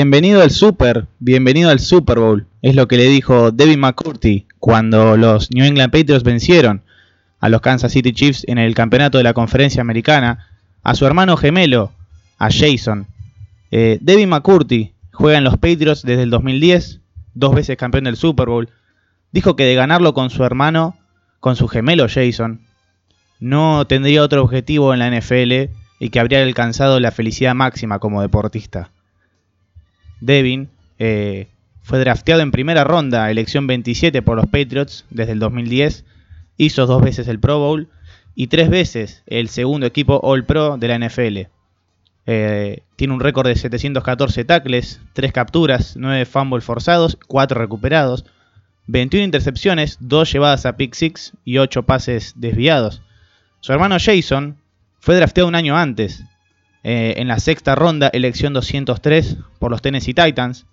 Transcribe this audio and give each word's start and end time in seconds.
Bienvenido 0.00 0.40
al 0.40 0.50
Super, 0.50 1.08
bienvenido 1.18 1.68
al 1.68 1.78
Super 1.78 2.20
Bowl, 2.20 2.46
es 2.62 2.74
lo 2.74 2.88
que 2.88 2.96
le 2.96 3.04
dijo 3.04 3.50
Devin 3.50 3.80
McCurdy 3.80 4.46
cuando 4.58 5.18
los 5.18 5.50
New 5.50 5.62
England 5.62 5.92
Patriots 5.92 6.24
vencieron 6.24 6.80
a 7.38 7.50
los 7.50 7.60
Kansas 7.60 7.92
City 7.92 8.14
Chiefs 8.14 8.44
en 8.48 8.56
el 8.56 8.74
campeonato 8.74 9.18
de 9.18 9.24
la 9.24 9.34
conferencia 9.34 9.82
americana, 9.82 10.48
a 10.82 10.94
su 10.94 11.04
hermano 11.04 11.36
gemelo, 11.36 11.92
a 12.38 12.48
Jason. 12.50 13.08
Eh, 13.72 13.98
Devin 14.00 14.30
McCurdy 14.30 14.94
juega 15.12 15.36
en 15.36 15.44
los 15.44 15.58
Patriots 15.58 16.00
desde 16.00 16.22
el 16.22 16.30
2010, 16.30 17.00
dos 17.34 17.54
veces 17.54 17.76
campeón 17.76 18.04
del 18.04 18.16
Super 18.16 18.46
Bowl. 18.46 18.70
Dijo 19.32 19.54
que 19.54 19.64
de 19.64 19.74
ganarlo 19.74 20.14
con 20.14 20.30
su 20.30 20.44
hermano, 20.44 20.96
con 21.40 21.56
su 21.56 21.68
gemelo 21.68 22.06
Jason, 22.08 22.62
no 23.38 23.86
tendría 23.86 24.22
otro 24.22 24.42
objetivo 24.42 24.94
en 24.94 25.00
la 25.00 25.10
NFL 25.10 25.74
y 25.98 26.08
que 26.08 26.20
habría 26.20 26.42
alcanzado 26.42 27.00
la 27.00 27.10
felicidad 27.10 27.54
máxima 27.54 27.98
como 27.98 28.22
deportista. 28.22 28.88
Devin 30.20 30.68
eh, 30.98 31.48
fue 31.82 31.98
drafteado 31.98 32.42
en 32.42 32.50
primera 32.50 32.84
ronda, 32.84 33.30
elección 33.30 33.66
27 33.66 34.22
por 34.22 34.36
los 34.36 34.46
Patriots 34.46 35.04
desde 35.10 35.32
el 35.32 35.38
2010, 35.38 36.04
hizo 36.56 36.86
dos 36.86 37.02
veces 37.02 37.26
el 37.28 37.40
Pro 37.40 37.58
Bowl 37.58 37.88
y 38.34 38.46
tres 38.46 38.70
veces 38.70 39.22
el 39.26 39.48
segundo 39.48 39.86
equipo 39.86 40.20
All 40.22 40.44
Pro 40.44 40.76
de 40.76 40.88
la 40.88 40.98
NFL. 40.98 41.48
Eh, 42.26 42.82
tiene 42.96 43.14
un 43.14 43.20
récord 43.20 43.48
de 43.48 43.56
714 43.56 44.44
tackles, 44.44 45.00
3 45.14 45.32
capturas, 45.32 45.96
9 45.96 46.26
fumbles 46.26 46.64
forzados, 46.64 47.18
4 47.26 47.58
recuperados, 47.58 48.24
21 48.86 49.24
intercepciones, 49.24 49.96
2 50.00 50.32
llevadas 50.32 50.66
a 50.66 50.76
pick 50.76 50.94
six 50.94 51.32
y 51.44 51.58
8 51.58 51.84
pases 51.84 52.34
desviados. 52.36 53.02
Su 53.60 53.72
hermano 53.72 53.96
Jason 53.98 54.58
fue 55.00 55.16
drafteado 55.16 55.48
un 55.48 55.54
año 55.54 55.76
antes, 55.76 56.24
eh, 56.82 57.14
en 57.18 57.28
la 57.28 57.38
sexta 57.38 57.74
ronda, 57.74 58.08
elección 58.12 58.52
203 58.52 59.36
por 59.58 59.70
los 59.70 59.82
Tennessee 59.82 60.14
Titans. 60.14 60.66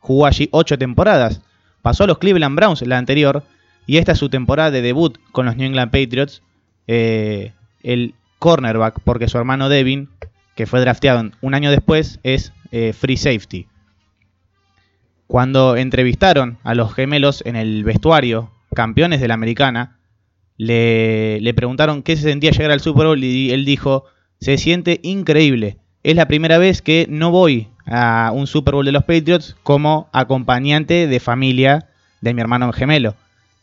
Jugó 0.00 0.26
allí 0.26 0.48
8 0.52 0.78
temporadas. 0.78 1.40
Pasó 1.82 2.04
a 2.04 2.06
los 2.06 2.18
Cleveland 2.18 2.56
Browns 2.56 2.82
la 2.82 2.98
anterior. 2.98 3.44
Y 3.86 3.96
esta 3.96 4.12
es 4.12 4.18
su 4.18 4.28
temporada 4.28 4.70
de 4.70 4.82
debut 4.82 5.18
con 5.32 5.46
los 5.46 5.56
New 5.56 5.66
England 5.66 5.90
Patriots. 5.90 6.42
Eh, 6.86 7.52
el 7.82 8.14
cornerback, 8.38 9.00
porque 9.02 9.28
su 9.28 9.38
hermano 9.38 9.68
Devin, 9.68 10.08
que 10.54 10.66
fue 10.66 10.80
drafteado 10.80 11.30
un 11.40 11.54
año 11.54 11.70
después, 11.70 12.20
es 12.22 12.52
eh, 12.70 12.92
free 12.92 13.16
safety. 13.16 13.66
Cuando 15.26 15.76
entrevistaron 15.76 16.58
a 16.64 16.74
los 16.74 16.94
gemelos 16.94 17.42
en 17.46 17.56
el 17.56 17.84
vestuario, 17.84 18.50
campeones 18.74 19.20
de 19.20 19.28
la 19.28 19.34
americana, 19.34 19.98
le 20.56 21.52
preguntaron 21.54 22.02
qué 22.02 22.16
se 22.16 22.22
sentía 22.22 22.50
llegar 22.50 22.72
al 22.72 22.80
Super 22.80 23.06
Bowl 23.06 23.22
y 23.22 23.50
él 23.52 23.64
dijo, 23.64 24.04
se 24.40 24.58
siente 24.58 25.00
increíble. 25.02 25.78
Es 26.02 26.16
la 26.16 26.28
primera 26.28 26.58
vez 26.58 26.82
que 26.82 27.06
no 27.08 27.30
voy 27.30 27.68
a 27.86 28.30
un 28.34 28.46
Super 28.46 28.74
Bowl 28.74 28.86
de 28.86 28.92
los 28.92 29.04
Patriots 29.04 29.56
como 29.62 30.08
acompañante 30.12 31.06
de 31.06 31.20
familia 31.20 31.88
de 32.20 32.34
mi 32.34 32.40
hermano 32.40 32.72
gemelo. 32.72 33.14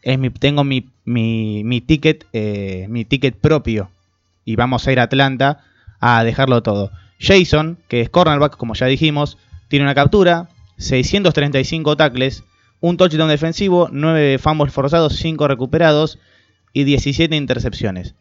Mi, 0.03 0.29
tengo 0.29 0.63
mi, 0.63 0.91
mi, 1.05 1.81
ticket, 1.81 2.27
eh, 2.33 2.85
mi 2.89 3.05
ticket 3.05 3.35
propio 3.35 3.89
y 4.43 4.55
vamos 4.55 4.87
a 4.87 4.91
ir 4.91 4.99
a 4.99 5.03
Atlanta 5.03 5.63
a 5.99 6.23
dejarlo 6.23 6.61
todo. 6.61 6.91
Jason, 7.19 7.79
que 7.87 8.01
es 8.01 8.09
cornerback, 8.09 8.57
como 8.57 8.75
ya 8.75 8.85
dijimos, 8.85 9.37
tiene 9.67 9.85
una 9.85 9.95
captura, 9.95 10.49
635 10.77 11.97
tackles, 11.97 12.43
un 12.81 12.97
touchdown 12.97 13.29
defensivo, 13.29 13.89
9 13.91 14.37
fumbles 14.37 14.73
forzados, 14.73 15.15
5 15.15 15.47
recuperados 15.47 16.19
y 16.73 16.83
17 16.83 17.35
intercepciones. 17.35 18.13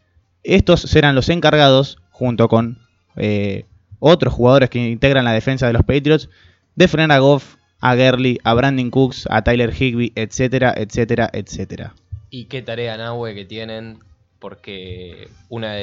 Estos 0.42 0.80
serán 0.80 1.14
los 1.14 1.28
encargados 1.28 1.98
junto 2.14 2.46
con 2.46 2.78
eh, 3.16 3.66
otros 3.98 4.32
jugadores 4.32 4.70
que 4.70 4.78
integran 4.78 5.24
la 5.24 5.32
defensa 5.32 5.66
de 5.66 5.72
los 5.72 5.82
Patriots, 5.82 6.30
de 6.76 6.86
frenar 6.86 7.10
a 7.10 7.18
Goff, 7.18 7.56
a 7.80 7.96
Gurley, 7.96 8.38
a 8.44 8.54
Brandon 8.54 8.88
Cooks, 8.90 9.26
a 9.30 9.42
Tyler 9.42 9.74
Higby, 9.74 10.12
etcétera, 10.14 10.72
etcétera, 10.76 11.28
etcétera. 11.32 11.94
Y 12.30 12.44
qué 12.44 12.62
tarea 12.62 12.96
Nahue 12.96 13.34
que 13.34 13.44
tienen, 13.44 13.98
porque 14.38 15.28
una 15.48 15.74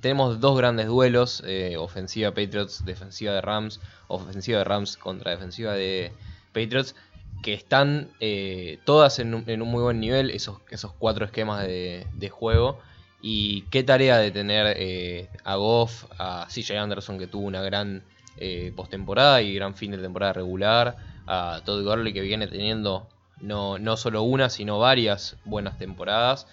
tenemos 0.00 0.40
dos 0.40 0.56
grandes 0.56 0.86
duelos, 0.86 1.42
eh, 1.44 1.76
ofensiva 1.76 2.30
Patriots, 2.30 2.84
defensiva 2.84 3.32
de 3.32 3.40
Rams, 3.40 3.80
ofensiva 4.06 4.58
de 4.58 4.64
Rams 4.64 4.96
contra 4.96 5.32
defensiva 5.32 5.72
de 5.72 6.12
Patriots, 6.52 6.94
que 7.42 7.54
están 7.54 8.08
eh, 8.20 8.78
todas 8.84 9.18
en 9.18 9.34
un, 9.34 9.44
muy 9.68 9.82
buen 9.82 9.98
nivel, 9.98 10.30
esos, 10.30 10.58
esos 10.70 10.92
cuatro 10.92 11.24
esquemas 11.24 11.66
de, 11.66 12.06
de 12.14 12.28
juego. 12.28 12.78
Y 13.24 13.62
qué 13.70 13.84
tarea 13.84 14.18
de 14.18 14.32
tener 14.32 14.74
eh, 14.76 15.28
a 15.44 15.54
Goff, 15.54 16.06
a 16.18 16.48
CJ 16.48 16.76
Anderson 16.76 17.18
que 17.18 17.28
tuvo 17.28 17.46
una 17.46 17.62
gran 17.62 18.02
eh, 18.36 18.72
postemporada 18.74 19.40
y 19.42 19.54
gran 19.54 19.76
fin 19.76 19.92
de 19.92 19.98
temporada 19.98 20.32
regular, 20.32 20.96
a 21.26 21.60
Todd 21.64 21.84
Gurley 21.84 22.12
que 22.12 22.20
viene 22.20 22.48
teniendo 22.48 23.08
no, 23.40 23.78
no 23.78 23.96
solo 23.96 24.22
una, 24.22 24.50
sino 24.50 24.80
varias 24.80 25.36
buenas 25.44 25.78
temporadas. 25.78 26.48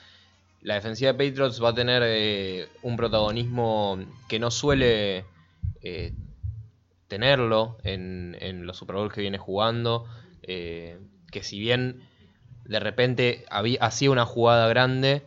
La 0.61 0.75
defensiva 0.75 1.13
de 1.13 1.17
Patriots 1.17 1.63
va 1.63 1.69
a 1.69 1.73
tener 1.73 2.03
eh, 2.05 2.67
un 2.83 2.97
protagonismo 2.97 3.97
que 4.27 4.37
no 4.37 4.51
suele 4.51 5.25
eh, 5.81 6.13
tenerlo 7.07 7.77
en, 7.83 8.37
en, 8.41 8.67
los 8.67 8.77
Super 8.77 8.97
Bowl 8.97 9.11
que 9.11 9.21
viene 9.21 9.39
jugando. 9.39 10.05
que 10.43 11.43
si 11.43 11.59
bien 11.59 12.03
de 12.65 12.79
repente 12.79 13.45
había, 13.49 13.79
hacía 13.81 14.11
una 14.11 14.25
jugada 14.25 14.67
grande, 14.67 15.23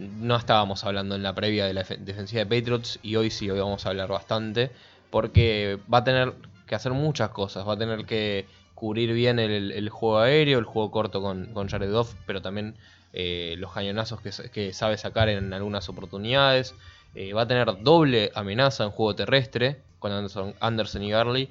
no 0.00 0.36
estábamos 0.36 0.84
hablando 0.84 1.14
en 1.14 1.22
la 1.22 1.34
previa 1.34 1.66
de 1.66 1.74
la 1.74 1.82
defensiva 1.82 2.44
de 2.44 2.46
Patriots 2.46 2.98
y 3.02 3.16
hoy 3.16 3.30
sí, 3.30 3.50
hoy 3.50 3.60
vamos 3.60 3.84
a 3.84 3.90
hablar 3.90 4.08
bastante, 4.08 4.70
porque 5.10 5.78
va 5.92 5.98
a 5.98 6.04
tener 6.04 6.32
que 6.66 6.74
hacer 6.74 6.92
muchas 6.92 7.30
cosas, 7.30 7.68
va 7.68 7.74
a 7.74 7.78
tener 7.78 8.06
que 8.06 8.46
cubrir 8.74 9.12
bien 9.12 9.38
el, 9.38 9.88
juego 9.90 10.20
aéreo, 10.20 10.58
el 10.58 10.64
juego 10.64 10.90
corto 10.90 11.20
con, 11.20 11.52
con 11.52 11.68
Jared 11.68 11.92
Goff, 11.92 12.14
pero 12.26 12.40
también 12.40 12.76
eh, 13.12 13.56
los 13.58 13.72
cañonazos 13.72 14.20
que, 14.20 14.72
sabe 14.72 14.96
sacar 14.96 15.28
en 15.28 15.52
algunas 15.52 15.88
oportunidades. 15.90 16.74
Eh, 17.14 17.34
va 17.34 17.42
a 17.42 17.46
tener 17.46 17.82
doble 17.82 18.30
amenaza 18.34 18.84
en 18.84 18.90
juego 18.90 19.14
terrestre 19.14 19.82
con 19.98 20.12
Anderson, 20.12 20.54
Anderson 20.60 21.02
y 21.02 21.10
Garley. 21.10 21.50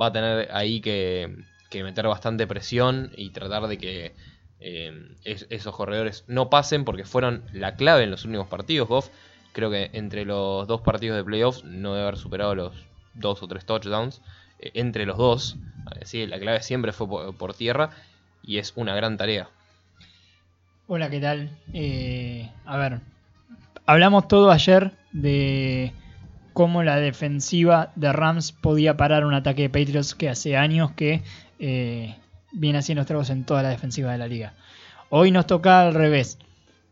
Va 0.00 0.06
a 0.06 0.12
tener 0.12 0.48
ahí 0.52 0.80
que, 0.80 1.36
que 1.70 1.82
meter 1.84 2.06
bastante 2.06 2.46
presión 2.46 3.12
y 3.16 3.30
tratar 3.30 3.66
de 3.68 3.78
que 3.78 4.14
eh, 4.60 4.92
esos 5.24 5.74
corredores 5.74 6.24
no 6.26 6.50
pasen 6.50 6.84
porque 6.84 7.04
fueron 7.04 7.44
la 7.52 7.76
clave 7.76 8.04
en 8.04 8.10
los 8.10 8.24
últimos 8.24 8.48
partidos. 8.48 8.88
Goff 8.88 9.08
creo 9.52 9.70
que 9.70 9.90
entre 9.92 10.24
los 10.24 10.66
dos 10.66 10.80
partidos 10.80 11.16
de 11.16 11.24
playoffs 11.24 11.64
no 11.64 11.92
debe 11.92 12.06
haber 12.06 12.18
superado 12.18 12.54
los 12.54 12.86
dos 13.14 13.42
o 13.42 13.48
tres 13.48 13.64
touchdowns. 13.64 14.20
Eh, 14.58 14.72
entre 14.74 15.06
los 15.06 15.16
dos, 15.16 15.56
¿sí? 16.02 16.26
la 16.26 16.38
clave 16.38 16.62
siempre 16.62 16.92
fue 16.92 17.32
por, 17.32 17.54
tierra 17.54 17.90
y 18.42 18.58
es 18.58 18.72
una 18.76 18.94
gran 18.94 19.16
tarea. 19.16 19.48
Hola, 20.86 21.10
¿qué 21.10 21.20
tal? 21.20 21.50
Eh, 21.72 22.50
a 22.64 22.76
ver, 22.78 23.00
hablamos 23.86 24.26
todo 24.26 24.50
ayer 24.50 24.92
de 25.12 25.92
cómo 26.54 26.82
la 26.82 26.96
defensiva 26.96 27.92
de 27.94 28.12
Rams 28.12 28.52
podía 28.52 28.96
parar 28.96 29.24
un 29.24 29.34
ataque 29.34 29.62
de 29.62 29.70
Patriots 29.70 30.14
que 30.14 30.28
hace 30.28 30.56
años 30.56 30.92
que 30.92 31.22
viene 32.52 32.78
haciendo 32.78 33.02
estragos 33.02 33.30
en 33.30 33.44
toda 33.44 33.62
la 33.62 33.70
defensiva 33.70 34.12
de 34.12 34.18
la 34.18 34.26
liga. 34.26 34.54
Hoy 35.10 35.30
nos 35.30 35.46
toca 35.46 35.80
al 35.80 35.94
revés. 35.94 36.38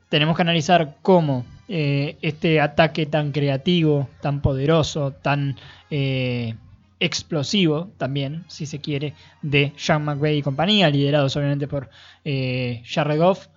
Tenemos 0.08 0.36
que 0.36 0.42
analizar 0.42 0.96
cómo 1.02 1.44
eh, 1.68 2.16
este 2.22 2.60
ataque 2.60 3.06
tan 3.06 3.32
creativo, 3.32 4.08
tan 4.20 4.40
poderoso, 4.40 5.12
tan 5.12 5.56
eh, 5.90 6.54
explosivo 7.00 7.90
también, 7.98 8.44
si 8.48 8.66
se 8.66 8.80
quiere, 8.80 9.14
de 9.42 9.72
Sean 9.76 10.04
McVay 10.04 10.38
y 10.38 10.42
compañía, 10.42 10.90
liderados 10.90 11.36
obviamente 11.36 11.66
por 11.66 11.90
eh, 12.24 12.82
Jared 12.86 13.18
Goff, 13.18 13.48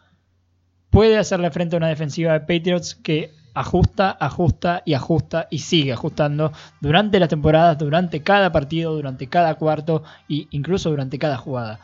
puede 0.90 1.18
hacerle 1.18 1.51
frente 1.51 1.75
a 1.75 1.78
una 1.78 1.88
defensiva 1.88 2.34
de 2.34 2.40
Patriots 2.42 2.96
que 2.96 3.31
ajusta, 3.54 4.18
ajusta 4.19 4.84
y 4.86 4.94
ajusta 4.94 5.48
y 5.50 5.60
sigue 5.60 5.94
ajustando 5.94 6.51
durante 6.80 7.19
las 7.19 7.30
temporadas, 7.30 7.78
durante 7.78 8.22
cada 8.22 8.51
partido, 8.51 8.94
durante 8.94 9.28
cada 9.28 9.56
cuarto 9.56 10.04
e 10.30 10.48
incluso 10.51 10.90
durante 10.90 11.19
cada 11.19 11.38
jugada. 11.38 11.80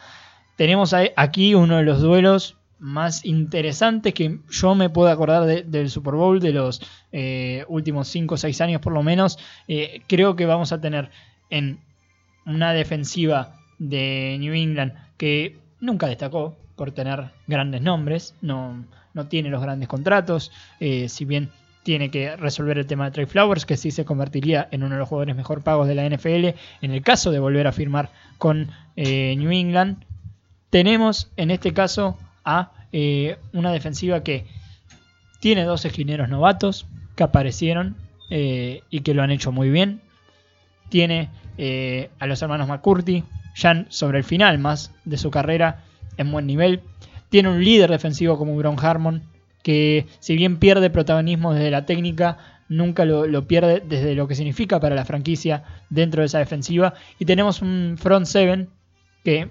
Tenemos 0.55 0.95
aquí 1.15 1.53
uno 1.53 1.77
de 1.77 1.83
los 1.83 2.01
duelos 2.01 2.57
más 2.79 3.25
interesantes 3.25 4.13
que 4.13 4.39
yo 4.49 4.75
me 4.75 4.89
puedo 4.89 5.09
acordar 5.09 5.45
del 5.45 5.89
Super 5.89 6.13
Bowl 6.13 6.39
de 6.39 6.53
los 6.53 6.81
eh, 7.11 7.65
últimos 7.67 8.07
5 8.09 8.35
o 8.35 8.37
6 8.37 8.61
años 8.61 8.81
por 8.81 8.93
lo 8.93 9.03
menos. 9.03 9.39
Eh, 9.67 10.01
creo 10.07 10.35
que 10.35 10.45
vamos 10.45 10.71
a 10.71 10.81
tener 10.81 11.09
en 11.49 11.79
una 12.45 12.73
defensiva 12.73 13.55
de 13.79 14.37
New 14.39 14.53
England 14.53 14.93
que 15.17 15.57
nunca 15.79 16.07
destacó 16.07 16.55
por 16.75 16.91
tener 16.91 17.31
grandes 17.47 17.81
nombres, 17.81 18.35
no, 18.41 18.85
no 19.15 19.27
tiene 19.27 19.49
los 19.49 19.61
grandes 19.61 19.87
contratos, 19.89 20.51
eh, 20.79 21.09
si 21.09 21.25
bien 21.25 21.49
tiene 21.81 22.11
que 22.11 22.35
resolver 22.35 22.77
el 22.77 22.85
tema 22.85 23.05
de 23.05 23.11
Trey 23.11 23.25
Flowers, 23.25 23.65
que 23.65 23.77
sí 23.77 23.91
se 23.91 24.05
convertiría 24.05 24.67
en 24.71 24.83
uno 24.83 24.95
de 24.95 24.99
los 24.99 25.09
jugadores 25.09 25.35
mejor 25.35 25.63
pagos 25.63 25.87
de 25.87 25.95
la 25.95 26.07
NFL 26.07 26.55
en 26.81 26.91
el 26.91 27.01
caso 27.01 27.31
de 27.31 27.39
volver 27.39 27.65
a 27.67 27.71
firmar 27.71 28.09
con 28.37 28.71
eh, 28.95 29.35
New 29.37 29.51
England. 29.51 30.03
Tenemos 30.69 31.31
en 31.37 31.51
este 31.51 31.73
caso 31.73 32.17
a 32.43 32.71
eh, 32.91 33.37
una 33.53 33.71
defensiva 33.71 34.23
que 34.23 34.45
tiene 35.39 35.63
dos 35.63 35.85
esquineros 35.85 36.29
novatos 36.29 36.85
que 37.15 37.23
aparecieron 37.23 37.95
y 38.27 39.01
que 39.01 39.13
lo 39.13 39.21
han 39.21 39.29
hecho 39.29 39.51
muy 39.51 39.69
bien. 39.69 40.01
Tiene 40.89 41.29
a 42.19 42.25
los 42.25 42.41
hermanos 42.41 42.67
McCurdy, 42.67 43.23
ya 43.55 43.85
sobre 43.89 44.17
el 44.17 44.23
final 44.23 44.57
más 44.57 44.91
de 45.05 45.17
su 45.17 45.29
carrera 45.29 45.83
en 46.17 46.31
buen 46.31 46.47
nivel. 46.47 46.81
Tiene 47.35 47.49
un 47.49 47.61
líder 47.61 47.91
defensivo 47.91 48.37
como 48.37 48.55
Bron 48.55 48.77
Harmon, 48.79 49.23
que 49.61 50.05
si 50.21 50.37
bien 50.37 50.55
pierde 50.55 50.89
protagonismo 50.89 51.53
desde 51.53 51.69
la 51.69 51.85
técnica, 51.85 52.37
nunca 52.69 53.03
lo, 53.03 53.45
pierde 53.45 53.83
desde 53.85 54.15
lo 54.15 54.29
que 54.29 54.35
significa 54.35 54.79
para 54.79 54.95
la 54.95 55.03
franquicia 55.03 55.65
dentro 55.89 56.21
de 56.21 56.27
esa 56.27 56.39
defensiva. 56.39 56.93
Y 57.19 57.25
tenemos 57.25 57.61
un 57.61 57.97
front 57.99 58.25
seven 58.25 58.69
que 59.25 59.49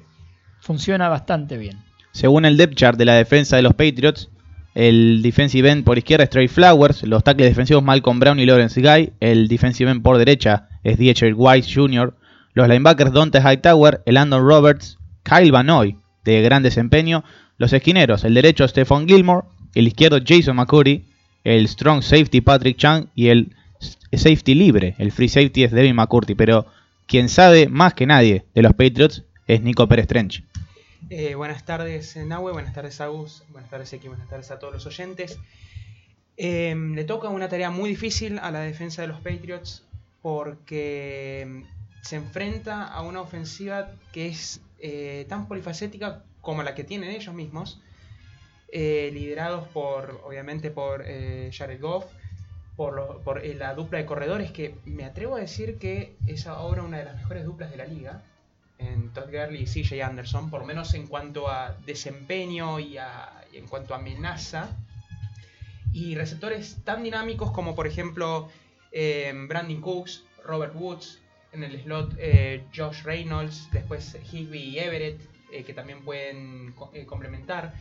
funciona 0.60 1.10
bastante 1.10 1.58
bien. 1.58 1.76
Según 2.12 2.46
el 2.46 2.56
depth 2.56 2.74
chart 2.74 2.98
de 2.98 3.04
la 3.04 3.16
defensa 3.16 3.56
de 3.56 3.62
los 3.62 3.74
Patriots, 3.74 4.30
el 4.74 5.20
defensive 5.20 5.70
end 5.70 5.84
por 5.84 5.98
izquierda 5.98 6.24
es 6.24 6.30
Trey 6.30 6.48
Flowers, 6.48 7.02
los 7.02 7.22
tackles 7.22 7.50
defensivos 7.50 7.84
Malcolm 7.84 8.18
Brown 8.18 8.40
y 8.40 8.46
Lawrence 8.46 8.80
Guy, 8.80 9.12
el 9.20 9.46
defensive 9.46 9.90
end 9.90 10.00
por 10.00 10.16
derecha 10.16 10.70
es 10.84 10.96
D.H. 10.96 11.34
Wise 11.34 11.70
Jr., 11.70 12.16
los 12.54 12.66
linebackers 12.66 13.12
Dante 13.12 13.42
Hightower, 13.42 14.00
el 14.06 14.16
Andon 14.16 14.40
Roberts, 14.40 14.96
Kyle 15.22 15.52
Vanoy, 15.52 15.98
de 16.24 16.40
gran 16.40 16.62
desempeño, 16.62 17.24
los 17.58 17.72
esquineros, 17.72 18.24
el 18.24 18.34
derecho 18.34 18.66
Stephon 18.66 19.06
Gilmore, 19.06 19.46
el 19.74 19.88
izquierdo 19.88 20.18
Jason 20.24 20.56
McCurry, 20.56 21.04
el 21.44 21.68
strong 21.68 22.02
safety 22.02 22.40
Patrick 22.40 22.76
Chang 22.76 23.08
y 23.14 23.28
el 23.28 23.54
safety 24.12 24.54
libre, 24.54 24.94
el 24.98 25.12
free 25.12 25.28
safety 25.28 25.64
es 25.64 25.72
Devin 25.72 25.96
McCurdy, 25.96 26.34
pero 26.34 26.66
quien 27.06 27.28
sabe 27.28 27.68
más 27.68 27.94
que 27.94 28.06
nadie 28.06 28.44
de 28.54 28.62
los 28.62 28.72
Patriots 28.72 29.22
es 29.46 29.60
Nico 29.60 29.86
Pérez 29.88 30.06
Trench. 30.06 30.42
Eh, 31.10 31.34
buenas 31.34 31.64
tardes, 31.64 32.16
Nahue, 32.16 32.52
buenas 32.52 32.72
tardes, 32.72 33.00
Agus, 33.00 33.42
buenas 33.50 33.70
tardes, 33.70 33.92
X, 33.92 34.08
buenas 34.08 34.28
tardes 34.28 34.50
a 34.50 34.58
todos 34.58 34.72
los 34.72 34.86
oyentes. 34.86 35.38
Eh, 36.36 36.74
le 36.74 37.04
toca 37.04 37.28
una 37.28 37.48
tarea 37.48 37.70
muy 37.70 37.90
difícil 37.90 38.38
a 38.38 38.50
la 38.50 38.60
defensa 38.60 39.02
de 39.02 39.08
los 39.08 39.20
Patriots 39.20 39.84
porque 40.22 41.64
se 42.00 42.16
enfrenta 42.16 42.84
a 42.84 43.02
una 43.02 43.20
ofensiva 43.20 43.90
que 44.12 44.28
es 44.28 44.60
eh, 44.80 45.26
tan 45.28 45.46
polifacética 45.46 46.24
como 46.44 46.62
la 46.62 46.74
que 46.76 46.84
tienen 46.84 47.10
ellos 47.10 47.34
mismos, 47.34 47.80
eh, 48.76 49.10
liderados 49.12 49.66
por, 49.68 50.20
obviamente, 50.24 50.70
por 50.70 51.04
eh, 51.06 51.50
Jared 51.52 51.80
Goff, 51.80 52.04
por, 52.76 53.40
eh, 53.44 53.54
la 53.54 53.74
dupla 53.74 53.98
de 53.98 54.06
corredores, 54.06 54.50
que 54.50 54.74
me 54.84 55.04
atrevo 55.04 55.36
a 55.36 55.40
decir 55.40 55.78
que 55.78 56.16
es 56.26 56.46
ahora 56.46 56.82
una 56.82 56.98
de 56.98 57.04
las 57.04 57.16
mejores 57.16 57.44
duplas 57.44 57.70
de 57.70 57.76
la 57.76 57.86
liga, 57.86 58.22
en 58.78 59.10
Todd 59.12 59.30
Gurley 59.30 59.62
y 59.62 59.66
CJ 59.66 60.02
Anderson, 60.02 60.50
por 60.50 60.60
lo 60.60 60.66
menos 60.66 60.92
en 60.94 61.06
cuanto 61.06 61.48
a 61.48 61.76
desempeño 61.86 62.80
y, 62.80 62.98
y 63.52 63.56
en 63.56 63.66
cuanto 63.68 63.94
a 63.94 63.98
amenaza. 63.98 64.76
Y 65.92 66.16
receptores 66.16 66.78
tan 66.82 67.04
dinámicos 67.04 67.52
como, 67.52 67.76
por 67.76 67.86
ejemplo, 67.86 68.48
eh, 68.90 69.32
Brandon 69.48 69.80
Cooks, 69.80 70.24
Robert 70.44 70.74
Woods, 70.74 71.20
en 71.52 71.62
el 71.62 71.80
slot 71.80 72.16
Josh 72.76 73.04
Reynolds, 73.04 73.68
después 73.70 74.18
Higby 74.32 74.58
y 74.58 74.78
Everett, 74.80 75.20
eh, 75.54 75.64
que 75.64 75.72
también 75.72 76.04
pueden 76.04 76.74
eh, 76.92 77.06
complementar. 77.06 77.74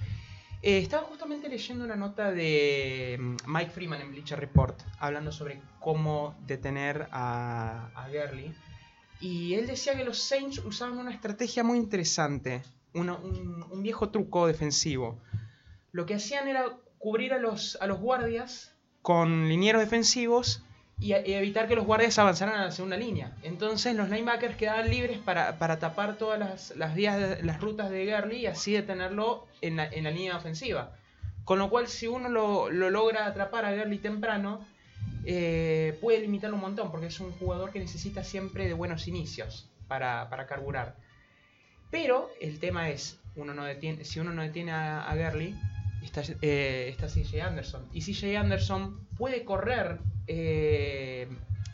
Eh, 0.61 0.77
estaba 0.77 1.03
justamente 1.03 1.49
leyendo 1.49 1.83
una 1.83 1.95
nota 1.95 2.31
de 2.31 3.17
mm, 3.19 3.35
Mike 3.47 3.71
Freeman 3.71 4.01
en 4.01 4.11
Bleacher 4.11 4.39
Report, 4.39 4.79
hablando 4.99 5.31
sobre 5.31 5.59
cómo 5.79 6.35
detener 6.45 7.07
a, 7.11 7.89
a 7.95 8.07
Gurley. 8.09 8.53
Y 9.19 9.55
él 9.55 9.67
decía 9.67 9.97
que 9.97 10.05
los 10.05 10.21
Saints 10.21 10.59
usaban 10.59 10.97
una 10.97 11.11
estrategia 11.11 11.63
muy 11.63 11.77
interesante, 11.77 12.61
un, 12.93 13.09
un 13.09 13.83
viejo 13.83 14.09
truco 14.09 14.47
defensivo. 14.47 15.19
Lo 15.91 16.05
que 16.05 16.15
hacían 16.15 16.47
era 16.47 16.77
cubrir 16.99 17.33
a 17.33 17.39
los, 17.39 17.77
a 17.81 17.87
los 17.87 17.99
guardias 17.99 18.75
con 19.01 19.49
linieros 19.49 19.81
defensivos 19.81 20.63
y, 20.99 21.13
evitar 21.13 21.67
que 21.67 21.75
los 21.75 21.85
guardias 21.85 22.17
avanzaran 22.19 22.55
a 22.59 22.65
la 22.65 22.71
segunda 22.71 22.95
línea. 22.97 23.35
Entonces 23.43 23.95
los 23.95 24.09
linebackers 24.09 24.55
quedaban 24.55 24.89
libres 24.89 25.17
para, 25.17 25.57
para 25.57 25.79
tapar 25.79 26.17
todas 26.17 26.39
las, 26.39 26.75
las 26.77 26.95
vías, 26.95 27.17
de- 27.17 27.43
las 27.43 27.59
rutas 27.59 27.89
de 27.89 28.05
Gurley 28.05 28.41
y 28.41 28.45
así 28.47 28.73
detenerlo 28.73 29.47
en 29.61 29.75
la, 29.77 29.85
en 29.85 30.03
la 30.05 30.11
línea 30.11 30.37
ofensiva. 30.37 30.95
Con 31.45 31.59
lo 31.59 31.69
cual, 31.69 31.87
si 31.87 32.07
uno 32.07 32.29
lo, 32.29 32.69
lo 32.69 32.89
logra 32.89 33.25
atrapar 33.25 33.65
a 33.65 33.75
Gurley 33.75 33.97
temprano, 33.97 34.65
eh, 35.25 35.97
puede 36.01 36.19
limitarlo 36.19 36.55
un 36.55 36.61
montón, 36.61 36.89
porque 36.89 37.07
es 37.07 37.19
un 37.19 37.31
jugador 37.33 37.71
que 37.71 37.79
necesita 37.79 38.23
siempre 38.23 38.65
de 38.65 38.73
buenos 38.73 39.07
inicios 39.09 39.69
para, 39.89 40.29
para 40.29 40.47
carburar. 40.47 40.95
Pero 41.91 42.31
el 42.39 42.59
tema 42.59 42.89
es, 42.89 43.19
uno 43.35 43.53
no 43.53 43.65
detiene, 43.65 44.05
si 44.05 44.19
uno 44.19 44.31
no 44.31 44.41
detiene 44.41 44.71
a, 44.71 45.03
a 45.03 45.15
Gurley, 45.15 45.53
está, 46.05 46.21
eh, 46.41 46.95
CJ 46.99 47.41
Anderson. 47.41 47.83
Y 47.93 48.01
CJ 48.01 48.37
Anderson 48.37 48.99
puede 49.17 49.43
correr 49.43 49.99
eh, 50.27 51.27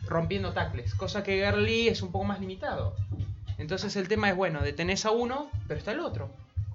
rompiendo 0.05 0.53
tackles, 0.53 0.95
cosa 0.95 1.23
que 1.23 1.45
Gurley 1.45 1.87
es 1.87 2.01
un 2.01 2.11
poco 2.11 2.25
más 2.25 2.39
limitado. 2.39 2.95
Entonces 3.57 3.95
el 3.95 4.07
tema 4.07 4.29
es, 4.29 4.35
bueno, 4.35 4.61
detenés 4.61 5.05
a 5.05 5.11
uno, 5.11 5.49
pero 5.67 5.77
está 5.77 5.91
el 5.91 5.99
otro. 5.99 6.31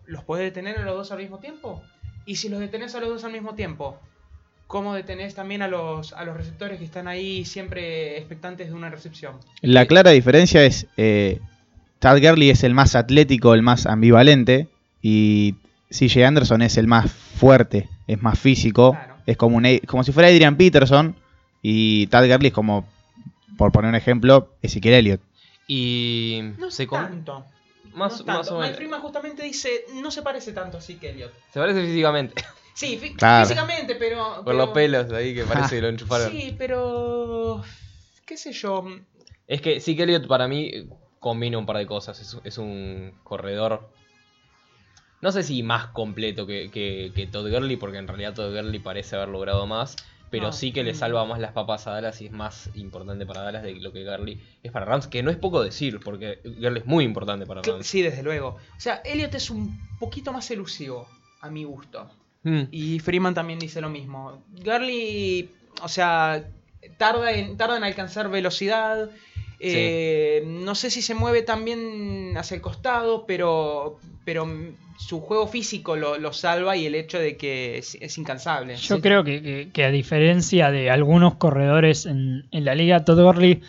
¿Los 0.06 0.22
podés 0.24 0.44
detener 0.44 0.78
a 0.78 0.84
los 0.84 0.96
dos 0.96 1.12
al 1.12 1.18
mismo 1.18 1.38
tiempo? 1.38 1.82
Y 2.26 2.36
si 2.36 2.48
los 2.48 2.60
detenés 2.60 2.94
a 2.94 3.00
los 3.00 3.08
dos 3.08 3.24
al 3.24 3.32
mismo 3.32 3.54
tiempo, 3.54 3.98
¿cómo 4.66 4.94
detenés 4.94 5.34
también 5.34 5.62
a 5.62 5.68
los, 5.68 6.12
a 6.12 6.24
los 6.24 6.36
receptores 6.36 6.78
que 6.78 6.84
están 6.84 7.08
ahí 7.08 7.44
siempre 7.44 8.18
expectantes 8.18 8.68
de 8.68 8.74
una 8.74 8.90
recepción? 8.90 9.36
La 9.62 9.86
clara 9.86 10.10
diferencia 10.10 10.64
es, 10.64 10.86
eh, 10.96 11.40
Tad 11.98 12.20
Gurley 12.20 12.50
es 12.50 12.64
el 12.64 12.74
más 12.74 12.94
atlético, 12.94 13.54
el 13.54 13.62
más 13.62 13.86
ambivalente, 13.86 14.68
y 15.00 15.54
CJ 15.96 16.24
Anderson 16.26 16.62
es 16.62 16.76
el 16.76 16.86
más 16.86 17.10
fuerte, 17.10 17.88
es 18.06 18.20
más 18.22 18.38
físico, 18.38 18.92
Claro. 18.92 19.14
es 19.26 19.36
como, 19.36 19.56
un, 19.58 19.78
como 19.86 20.02
si 20.04 20.12
fuera 20.12 20.28
Adrian 20.28 20.56
Peterson, 20.56 21.14
y 21.62 22.06
Tad 22.08 22.26
Gurley 22.28 22.48
es 22.48 22.52
como, 22.54 22.86
por 23.56 23.70
poner 23.72 23.88
un 23.90 23.94
ejemplo, 23.94 24.50
Ezequiel 24.62 24.94
Elliott. 24.94 25.20
Y 25.66 26.40
No 26.58 26.70
se 26.70 26.86
tanto. 26.86 27.44
más, 27.94 28.20
no 28.24 28.26
más 28.34 28.48
o 28.50 28.54
Mike 28.54 28.62
menos. 28.64 28.76
Freeman 28.76 29.00
justamente 29.00 29.42
dice, 29.44 29.68
no 29.94 30.10
se 30.10 30.22
parece 30.22 30.52
tanto 30.52 30.78
así 30.78 30.96
que 30.96 31.10
Elliot. 31.10 31.32
Se 31.52 31.60
parece 31.60 31.82
físicamente. 31.86 32.42
Sí, 32.74 32.98
fí- 33.00 33.14
Claro. 33.16 33.46
físicamente, 33.46 33.94
pero... 33.94 34.34
Por 34.36 34.44
pero- 34.46 34.58
los 34.58 34.70
pelos 34.70 35.12
ahí 35.12 35.32
que 35.34 35.44
parece 35.44 35.76
que 35.76 35.82
lo 35.82 35.88
enchufaron. 35.88 36.30
Sí, 36.32 36.54
pero... 36.58 37.62
qué 38.26 38.36
sé 38.36 38.52
yo. 38.52 38.84
Es 39.46 39.60
que 39.60 39.80
sí 39.80 39.94
que 39.96 40.02
Elliot 40.02 40.26
para 40.26 40.48
mí 40.48 40.88
combina 41.20 41.56
un 41.56 41.66
par 41.66 41.76
de 41.76 41.86
cosas. 41.86 42.20
Es, 42.20 42.36
es 42.42 42.58
un 42.58 43.12
corredor. 43.22 43.88
No 45.24 45.32
sé 45.32 45.42
si 45.42 45.62
más 45.62 45.86
completo 45.86 46.46
que, 46.46 46.68
que, 46.70 47.10
que 47.14 47.26
Todd 47.26 47.50
Gurley, 47.50 47.78
porque 47.78 47.96
en 47.96 48.06
realidad 48.06 48.34
Todd 48.34 48.54
Gurley 48.54 48.78
parece 48.78 49.16
haber 49.16 49.30
logrado 49.30 49.66
más. 49.66 49.96
Pero 50.28 50.48
No, 50.48 50.52
sí 50.52 50.70
que 50.70 50.84
le 50.84 50.92
mm. 50.92 50.96
salva 50.96 51.24
más 51.24 51.40
las 51.40 51.52
papas 51.52 51.86
a 51.86 51.92
Dallas 51.92 52.20
y 52.20 52.26
es 52.26 52.30
más 52.30 52.68
importante 52.74 53.24
para 53.24 53.40
Dallas 53.40 53.62
de 53.62 53.74
lo 53.76 53.90
que 53.90 54.04
Gurley 54.04 54.38
es 54.62 54.70
para 54.70 54.84
Rams. 54.84 55.06
Que 55.06 55.22
no 55.22 55.30
es 55.30 55.38
poco 55.38 55.62
decir, 55.62 55.98
porque 56.04 56.40
Gurley 56.44 56.80
es 56.80 56.86
muy 56.86 57.06
importante 57.06 57.46
para 57.46 57.62
Rams. 57.62 57.86
Sí, 57.86 58.02
desde 58.02 58.22
luego. 58.22 58.58
O 58.76 58.80
sea, 58.80 58.96
Elliot 58.96 59.34
es 59.34 59.48
un 59.48 59.80
poquito 59.98 60.30
más 60.30 60.50
elusivo, 60.50 61.08
a 61.40 61.48
mi 61.48 61.64
gusto. 61.64 62.06
Mm. 62.42 62.64
Y 62.70 62.98
Freeman 62.98 63.32
también 63.32 63.58
dice 63.58 63.80
lo 63.80 63.88
mismo. 63.88 64.44
Gurley, 64.62 65.50
o 65.80 65.88
sea, 65.88 66.44
tarda 66.98 67.32
en, 67.32 67.56
tarda 67.56 67.78
en 67.78 67.84
alcanzar 67.84 68.28
velocidad. 68.28 69.08
Eh, 69.60 70.42
No 70.46 70.74
sé 70.74 70.90
si 70.90 71.02
se 71.02 71.14
mueve 71.14 71.42
tan 71.42 71.64
bien 71.64 72.34
hacia 72.36 72.54
el 72.56 72.60
costado, 72.60 73.24
pero, 73.26 73.98
pero 74.24 74.46
su 74.98 75.20
juego 75.20 75.46
físico 75.48 75.96
lo, 75.96 76.18
lo 76.18 76.32
salva 76.32 76.76
y 76.76 76.86
el 76.86 76.94
hecho 76.94 77.18
de 77.18 77.36
que 77.36 77.78
es, 77.78 77.96
es 78.00 78.16
incansable. 78.18 78.76
Yo 78.76 78.96
Sí. 78.96 79.02
creo 79.02 79.24
que, 79.24 79.42
que- 79.42 79.68
que 79.72 79.84
a 79.84 79.90
diferencia 79.90 80.70
de 80.70 80.90
algunos 80.90 81.34
corredores 81.34 82.06
en, 82.06 82.46
en 82.50 82.64
la 82.64 82.74
liga, 82.74 83.04
Todd 83.04 83.20
Gurley 83.22 83.60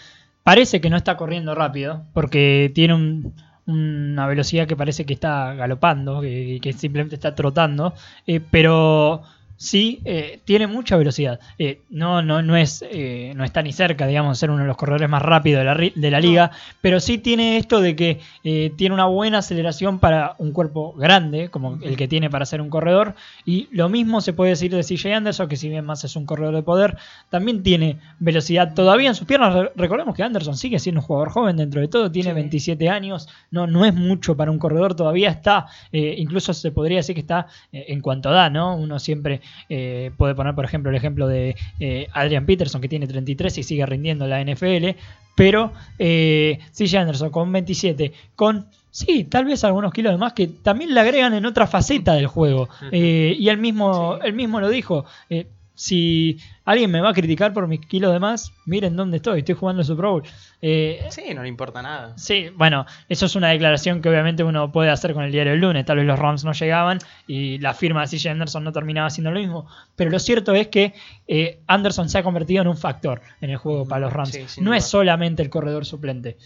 parece 0.44 0.80
que 0.82 0.90
no 0.90 0.98
está 0.98 1.18
corriendo 1.18 1.56
rápido, 1.56 2.04
porque 2.14 2.72
tiene 2.76 2.94
un- 2.94 3.34
una 3.68 4.28
velocidad 4.28 4.68
que 4.68 4.76
parece 4.76 5.06
que 5.08 5.14
está 5.16 5.56
galopando, 5.56 6.22
que, 6.22 6.60
que 6.62 6.72
simplemente 6.74 7.16
está 7.16 7.34
trotando, 7.34 7.96
eh, 8.28 8.40
pero 8.52 9.24
sí 9.58 10.02
eh, 10.06 10.40
tiene 10.46 10.68
mucha 10.68 10.98
velocidad. 10.98 11.40
Eh, 11.58 11.80
no, 11.90 12.22
no, 12.22 12.42
no, 12.42 12.56
es, 12.58 12.84
eh, 12.90 13.34
no 13.36 13.44
está 13.44 13.62
ni 13.62 13.72
cerca, 13.72 14.06
digamos, 14.08 14.38
de 14.38 14.40
ser 14.42 14.50
uno 14.52 14.62
de 14.64 14.68
los 14.68 14.78
corredores 14.78 15.10
más 15.10 15.22
rápidos 15.22 15.60
de 15.60 15.66
la, 15.66 15.76
de 15.96 16.12
la 16.12 16.20
liga, 16.20 16.52
pero 16.82 17.00
sí 17.00 17.18
tiene 17.18 17.58
esto 17.58 17.80
de 17.80 17.96
que 17.96 18.20
eh, 18.44 18.72
tiene 18.76 18.94
una 18.94 19.06
buena 19.06 19.38
aceleración 19.40 20.00
para 20.00 20.36
un 20.40 20.52
cuerpo 20.52 20.94
grande, 20.94 21.50
como 21.50 21.80
el 21.82 21.96
que 21.96 22.08
tiene 22.08 22.30
para 22.30 22.46
ser 22.46 22.62
un 22.62 22.70
corredor, 22.70 23.16
y 23.46 23.68
lo 23.72 23.88
mismo 23.90 24.22
se 24.22 24.34
puede 24.34 24.52
decir 24.52 24.72
de 24.76 24.84
CJ 24.84 25.14
Anderson, 25.14 25.48
que 25.48 25.56
si 25.56 25.70
bien 25.70 25.86
más 25.86 26.04
es 26.04 26.16
un 26.16 26.26
corredor 26.26 26.54
de 26.56 26.64
poder, 26.64 26.98
también 27.30 27.64
tiene 27.64 28.00
velocidad 28.20 28.74
todavía 28.74 29.10
en 29.10 29.16
sus 29.16 29.26
piernas. 29.28 29.54
Re- 29.54 29.72
Recordemos 29.76 30.16
que 30.16 30.24
Anderson 30.24 30.58
sigue 30.58 30.80
siendo 30.80 31.02
un 31.02 31.08
jugador 31.08 31.30
joven 31.30 31.58
dentro 31.58 31.80
de 31.82 31.88
todo, 31.88 32.12
tiene 32.12 32.30
Sí. 32.32 32.36
27 32.36 32.90
años, 32.90 33.30
no, 33.52 33.68
no 33.68 33.86
es 33.86 33.94
mucho 33.94 34.36
para 34.36 34.52
un 34.52 34.60
corredor, 34.60 34.96
todavía 34.96 35.30
está, 35.30 35.68
incluso 35.92 36.54
se 36.54 36.72
podría 36.72 36.98
decir 36.98 37.16
que 37.16 37.22
está 37.22 37.48
en 37.72 38.02
cuanto 38.02 38.30
da, 38.32 38.50
¿no? 38.50 38.76
Uno 38.76 39.00
siempre 39.00 39.42
eh, 39.70 40.12
puede 40.18 40.36
poner, 40.36 40.56
por 40.56 40.66
ejemplo, 40.66 40.90
el 40.90 40.96
ejemplo 40.96 41.28
de 41.28 41.56
eh, 41.80 42.08
Adrian 42.14 42.46
Peterson, 42.46 42.82
que 42.82 42.90
tiene 42.90 43.08
33 43.08 43.58
y 43.58 43.64
sigue 43.64 43.86
rindiendo 43.86 44.26
en 44.26 44.30
la 44.32 44.42
NFL, 44.44 44.98
pero 45.36 45.72
eh, 46.00 46.60
CJ 46.76 46.98
Anderson 46.98 47.30
con 47.30 47.52
27, 47.52 48.12
con 48.36 48.68
Sí, 48.92 49.26
tal 49.26 49.44
vez 49.44 49.62
algunos 49.66 49.92
kilos 49.92 50.14
de 50.14 50.18
más 50.18 50.32
que 50.32 50.48
también 50.48 50.94
le 50.94 51.00
agregan 51.02 51.34
en 51.34 51.46
otra 51.46 51.68
faceta 51.68 52.14
del 52.14 52.28
juego. 52.28 52.70
Eh, 52.94 53.36
y 53.38 53.50
él 53.50 53.58
mismo, 53.58 54.16
Sí. 54.16 54.22
él 54.28 54.32
mismo 54.34 54.62
lo 54.62 54.70
dijo. 54.70 55.04
eh, 55.30 55.48
Si 55.76 56.40
alguien 56.64 56.90
me 56.90 57.02
va 57.02 57.10
a 57.10 57.14
criticar 57.14 57.54
por 57.54 57.68
mis 57.68 57.82
kilos 57.86 58.14
de 58.14 58.20
más, 58.20 58.54
miren 58.66 58.96
dónde 58.96 59.18
estoy, 59.18 59.40
estoy 59.40 59.56
jugando 59.56 59.82
el 59.82 59.86
Super 59.86 60.06
Bowl. 60.06 60.24
Eh, 60.62 61.06
Sí, 61.10 61.34
no 61.36 61.44
le 61.44 61.50
importa 61.50 61.82
nada. 61.82 62.18
Sí, 62.18 62.48
bueno, 62.56 62.86
eso 63.10 63.26
es 63.26 63.36
una 63.36 63.50
declaración 63.50 64.02
que 64.02 64.10
obviamente 64.10 64.44
uno 64.44 64.72
puede 64.72 64.90
hacer 64.90 65.14
con 65.14 65.24
el 65.24 65.32
diario 65.32 65.52
del 65.52 65.62
lunes. 65.62 65.86
Tal 65.86 65.98
vez 65.98 66.06
los 66.06 66.18
Rams 66.18 66.46
no 66.46 66.54
llegaban 66.54 67.00
y 67.28 67.58
la 67.60 67.74
firma 67.74 68.06
de 68.06 68.18
CJ 68.18 68.30
Anderson 68.30 68.64
no 68.64 68.72
terminaba 68.72 69.10
siendo 69.10 69.32
lo 69.32 69.40
mismo. 69.40 69.68
Pero 69.96 70.10
lo 70.10 70.20
cierto 70.20 70.54
es 70.56 70.70
que 70.70 70.94
eh, 71.28 71.60
Anderson 71.68 72.10
se 72.10 72.18
ha 72.20 72.24
convertido 72.24 72.62
en 72.62 72.70
un 72.70 72.78
factor 72.78 73.22
en 73.42 73.50
el 73.50 73.58
juego 73.58 73.86
para 73.86 74.02
los 74.02 74.14
Rams. 74.14 74.30
Sí, 74.30 74.46
sin 74.48 74.64
no 74.64 74.70
duda. 74.72 74.78
es 74.78 74.86
solamente 74.86 75.44
el 75.44 75.50
corredor 75.50 75.86
suplente. 75.86 76.38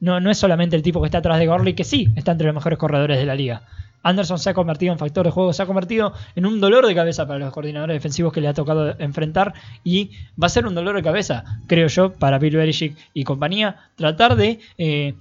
No, 0.00 0.20
no 0.20 0.30
es 0.30 0.36
solamente 0.36 0.76
el 0.76 0.82
tipo 0.82 1.00
que 1.00 1.06
está 1.06 1.18
atrás 1.18 1.38
de 1.38 1.46
Gorley, 1.46 1.72
que 1.74 1.84
sí, 1.84 2.08
está 2.16 2.32
entre 2.32 2.46
los 2.48 2.54
mejores 2.54 2.78
corredores 2.78 3.16
de 3.16 3.24
la 3.24 3.34
liga. 3.34 3.62
Anderson 4.04 4.38
se 4.38 4.50
ha 4.50 4.54
convertido 4.54 4.92
en 4.92 4.98
factor 5.00 5.24
de 5.26 5.32
juego, 5.32 5.52
se 5.52 5.62
ha 5.62 5.66
convertido 5.66 6.12
en 6.36 6.46
un 6.46 6.60
dolor 6.60 6.86
de 6.86 6.94
cabeza 6.94 7.26
para 7.26 7.40
los 7.40 7.52
coordinadores 7.52 7.94
defensivos 7.96 8.32
que 8.32 8.40
le 8.40 8.46
ha 8.48 8.54
tocado 8.54 8.94
enfrentar 9.00 9.54
y 9.82 10.10
va 10.40 10.46
a 10.46 10.50
ser 10.50 10.66
un 10.66 10.74
dolor 10.76 10.94
de 10.94 11.02
cabeza, 11.02 11.44
creo 11.66 11.88
yo, 11.88 12.12
para 12.12 12.38
Bill 12.38 12.56
Belichick 12.56 12.96
y 13.14 13.24
compañía, 13.24 13.88
tratar 13.96 14.36
de 14.36 14.60
eh, 14.78 15.14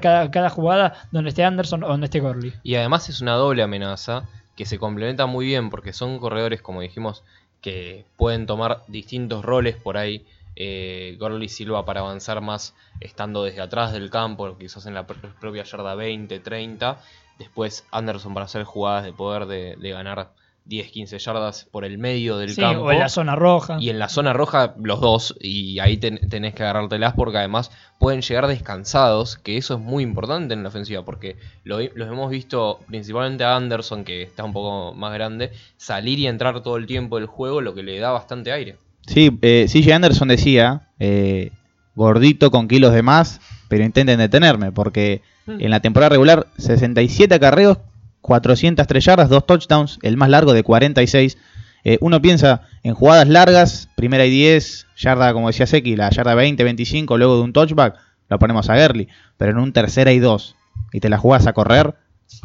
cada, 0.00 0.30
cada 0.30 0.50
jugada 0.50 0.94
donde 1.12 1.28
esté 1.30 1.44
Anderson 1.44 1.84
o 1.84 1.88
donde 1.88 2.06
esté 2.06 2.20
Gorley. 2.20 2.52
Y 2.62 2.76
además 2.76 3.08
es 3.08 3.20
una 3.20 3.34
doble 3.34 3.62
amenaza 3.62 4.24
que 4.56 4.64
se 4.64 4.78
complementa 4.78 5.26
muy 5.26 5.44
bien 5.46 5.68
porque 5.68 5.92
son 5.92 6.18
corredores, 6.18 6.62
como 6.62 6.80
dijimos, 6.80 7.22
que 7.60 8.04
pueden 8.16 8.46
tomar 8.46 8.82
distintos 8.88 9.44
roles 9.44 9.76
por 9.76 9.96
ahí. 9.98 10.24
Eh, 10.58 11.16
Gorley 11.18 11.50
Silva 11.50 11.84
para 11.84 12.00
avanzar 12.00 12.40
más 12.40 12.74
estando 13.00 13.44
desde 13.44 13.60
atrás 13.60 13.92
del 13.92 14.08
campo, 14.08 14.56
quizás 14.58 14.86
en 14.86 14.94
la 14.94 15.06
pr- 15.06 15.34
propia 15.38 15.64
yarda 15.64 15.94
20, 15.94 16.40
30. 16.40 16.98
Después 17.38 17.84
Anderson 17.90 18.34
para 18.34 18.46
hacer 18.46 18.64
jugadas 18.64 19.04
de 19.04 19.12
poder 19.12 19.46
de, 19.46 19.76
de 19.76 19.90
ganar 19.90 20.32
10, 20.64 20.90
15 20.90 21.18
yardas 21.20 21.68
por 21.70 21.84
el 21.84 21.96
medio 21.96 22.38
del 22.38 22.50
Sí, 22.50 22.60
campo. 22.60 22.82
o 22.86 22.90
en 22.92 22.98
la 22.98 23.08
zona 23.08 23.36
roja. 23.36 23.76
Y 23.78 23.90
en 23.90 23.98
la 24.00 24.08
zona 24.08 24.32
roja 24.32 24.74
los 24.82 25.00
dos, 25.00 25.36
y 25.40 25.78
ahí 25.78 25.96
ten- 25.96 26.18
tenés 26.28 26.54
que 26.54 26.64
agarrártelas 26.64 27.14
porque 27.14 27.38
además 27.38 27.70
pueden 28.00 28.20
llegar 28.22 28.48
descansados, 28.48 29.36
que 29.36 29.58
eso 29.58 29.74
es 29.74 29.80
muy 29.80 30.02
importante 30.02 30.54
en 30.54 30.62
la 30.64 30.70
ofensiva, 30.70 31.04
porque 31.04 31.36
lo, 31.62 31.78
los 31.80 32.08
hemos 32.08 32.30
visto 32.30 32.80
principalmente 32.88 33.44
a 33.44 33.54
Anderson, 33.54 34.02
que 34.04 34.22
está 34.22 34.42
un 34.42 34.52
poco 34.52 34.92
más 34.94 35.12
grande, 35.14 35.52
salir 35.76 36.18
y 36.18 36.26
entrar 36.26 36.60
todo 36.62 36.76
el 36.78 36.86
tiempo 36.86 37.16
del 37.16 37.26
juego, 37.26 37.60
lo 37.60 37.72
que 37.74 37.84
le 37.84 37.98
da 38.00 38.10
bastante 38.10 38.50
aire. 38.50 38.76
Sí, 39.06 39.38
eh, 39.42 39.66
CJ 39.68 39.94
Anderson 39.94 40.26
decía, 40.26 40.88
eh, 40.98 41.52
gordito 41.96 42.50
con 42.52 42.68
kilos 42.68 42.92
de 42.92 43.02
más, 43.02 43.40
pero 43.68 43.82
intenten 43.82 44.18
detenerme, 44.18 44.70
porque 44.70 45.22
en 45.48 45.70
la 45.70 45.80
temporada 45.80 46.10
regular 46.10 46.46
67 46.58 47.34
acarreos, 47.34 47.78
403 48.20 49.04
yardas, 49.04 49.28
2 49.28 49.46
touchdowns, 49.46 49.98
el 50.02 50.16
más 50.16 50.28
largo 50.28 50.52
de 50.52 50.62
46. 50.62 51.38
Eh, 51.84 51.98
uno 52.00 52.20
piensa 52.20 52.62
en 52.82 52.94
jugadas 52.94 53.28
largas, 53.28 53.88
primera 53.96 54.26
y 54.26 54.30
10, 54.30 54.86
yarda, 54.96 55.32
como 55.32 55.48
decía 55.48 55.66
Seki, 55.66 55.96
la 55.96 56.10
yarda 56.10 56.34
20, 56.34 56.62
25, 56.62 57.16
luego 57.16 57.36
de 57.36 57.42
un 57.42 57.52
touchback, 57.52 57.96
lo 58.28 58.38
ponemos 58.38 58.68
a 58.68 58.76
Gurley, 58.76 59.08
pero 59.36 59.52
en 59.52 59.58
un 59.58 59.72
tercera 59.72 60.12
y 60.12 60.18
2, 60.18 60.56
y 60.92 61.00
te 61.00 61.08
la 61.08 61.18
jugás 61.18 61.46
a 61.46 61.52
correr, 61.52 61.94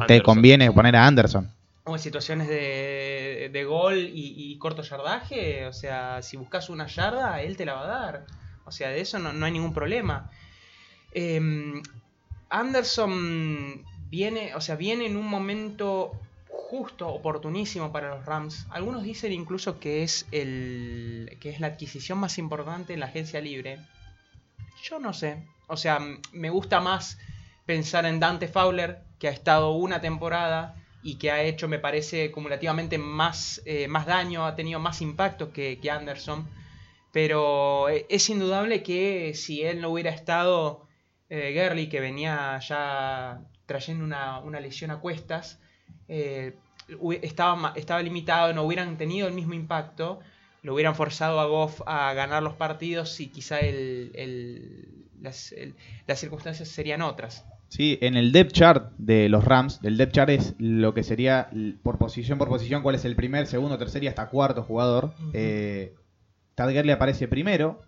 te 0.07 0.21
conviene 0.21 0.71
poner 0.71 0.95
a 0.95 1.07
Anderson. 1.07 1.51
O 1.85 1.95
en 1.95 1.99
situaciones 1.99 2.47
de, 2.47 3.49
de 3.51 3.63
gol 3.63 3.97
y, 3.97 4.35
y 4.37 4.57
corto 4.59 4.83
yardaje, 4.83 5.65
o 5.65 5.73
sea, 5.73 6.21
si 6.21 6.37
buscas 6.37 6.69
una 6.69 6.85
yarda, 6.85 7.41
él 7.41 7.57
te 7.57 7.65
la 7.65 7.73
va 7.73 7.83
a 7.83 7.87
dar. 7.87 8.25
O 8.65 8.71
sea, 8.71 8.89
de 8.89 9.01
eso 9.01 9.19
no, 9.19 9.33
no 9.33 9.45
hay 9.45 9.51
ningún 9.51 9.73
problema. 9.73 10.29
Em, 11.11 11.81
Anderson 12.49 13.83
viene, 14.09 14.55
o 14.55 14.61
sea, 14.61 14.75
viene 14.75 15.05
en 15.05 15.17
un 15.17 15.27
momento 15.27 16.11
justo, 16.71 17.09
oportunísimo 17.09 17.91
para 17.91 18.15
los 18.15 18.25
Rams. 18.25 18.65
Algunos 18.69 19.03
dicen 19.03 19.33
incluso 19.33 19.79
que 19.79 20.03
es 20.03 20.25
el 20.31 21.37
que 21.41 21.49
es 21.49 21.59
la 21.59 21.67
adquisición 21.67 22.17
más 22.17 22.37
importante 22.37 22.93
en 22.93 23.01
la 23.01 23.07
agencia 23.07 23.41
libre. 23.41 23.79
Yo 24.83 24.99
no 24.99 25.13
sé. 25.13 25.45
O 25.67 25.75
sea, 25.77 25.99
me 26.31 26.49
gusta 26.49 26.79
más 26.79 27.17
pensar 27.65 28.05
en 28.05 28.19
Dante 28.19 28.47
Fowler, 28.47 28.99
que 29.19 29.27
ha 29.27 29.31
estado 29.31 29.71
una 29.71 30.01
temporada 30.01 30.75
y 31.03 31.15
que 31.15 31.31
ha 31.31 31.43
hecho, 31.43 31.67
me 31.67 31.79
parece, 31.79 32.25
acumulativamente 32.25 32.97
más, 32.97 33.61
eh, 33.65 33.87
más 33.87 34.05
daño, 34.05 34.45
ha 34.45 34.55
tenido 34.55 34.79
más 34.79 35.01
impacto 35.01 35.51
que, 35.51 35.79
que 35.79 35.91
Anderson. 35.91 36.47
Pero 37.11 37.89
eh, 37.89 38.05
es 38.09 38.29
indudable 38.29 38.83
que 38.83 39.33
si 39.33 39.63
él 39.63 39.81
no 39.81 39.89
hubiera 39.89 40.11
estado, 40.11 40.87
eh, 41.29 41.53
Gurley, 41.53 41.87
que 41.89 41.99
venía 41.99 42.57
ya 42.59 43.41
trayendo 43.65 44.03
una, 44.05 44.39
una 44.39 44.59
lesión 44.59 44.91
a 44.91 44.99
cuestas, 44.99 45.59
eh, 46.07 46.55
estaba, 47.21 47.73
estaba 47.75 48.01
limitado, 48.01 48.53
no 48.53 48.63
hubieran 48.63 48.97
tenido 48.97 49.27
el 49.27 49.33
mismo 49.33 49.53
impacto, 49.53 50.19
lo 50.63 50.73
hubieran 50.73 50.95
forzado 50.95 51.39
a 51.39 51.45
Goff 51.45 51.81
a 51.85 52.13
ganar 52.13 52.43
los 52.43 52.53
partidos 52.55 53.19
y 53.19 53.27
quizá 53.29 53.59
el, 53.61 54.11
el- 54.15 55.05
las, 55.21 55.51
el- 55.51 55.75
las 56.07 56.19
circunstancias 56.19 56.67
serían 56.69 57.01
otras. 57.01 57.45
Sí, 57.69 57.97
en 58.01 58.17
el 58.17 58.31
depth 58.33 58.51
chart 58.53 58.91
de 58.97 59.29
los 59.29 59.45
Rams, 59.45 59.79
el 59.83 59.95
depth 59.95 60.13
chart 60.13 60.29
es 60.31 60.55
lo 60.57 60.93
que 60.93 61.03
sería 61.03 61.49
por 61.83 61.97
posición 61.97 62.37
por 62.37 62.49
posición, 62.49 62.81
cuál 62.83 62.95
es 62.95 63.05
el 63.05 63.15
primer, 63.15 63.47
segundo, 63.47 63.77
tercer 63.77 64.03
y 64.03 64.07
hasta 64.07 64.27
cuarto 64.27 64.63
jugador. 64.63 65.13
Eh, 65.33 65.93
Tad 66.55 66.71
Gurley 66.73 66.91
aparece 66.91 67.27
primero, 67.27 67.81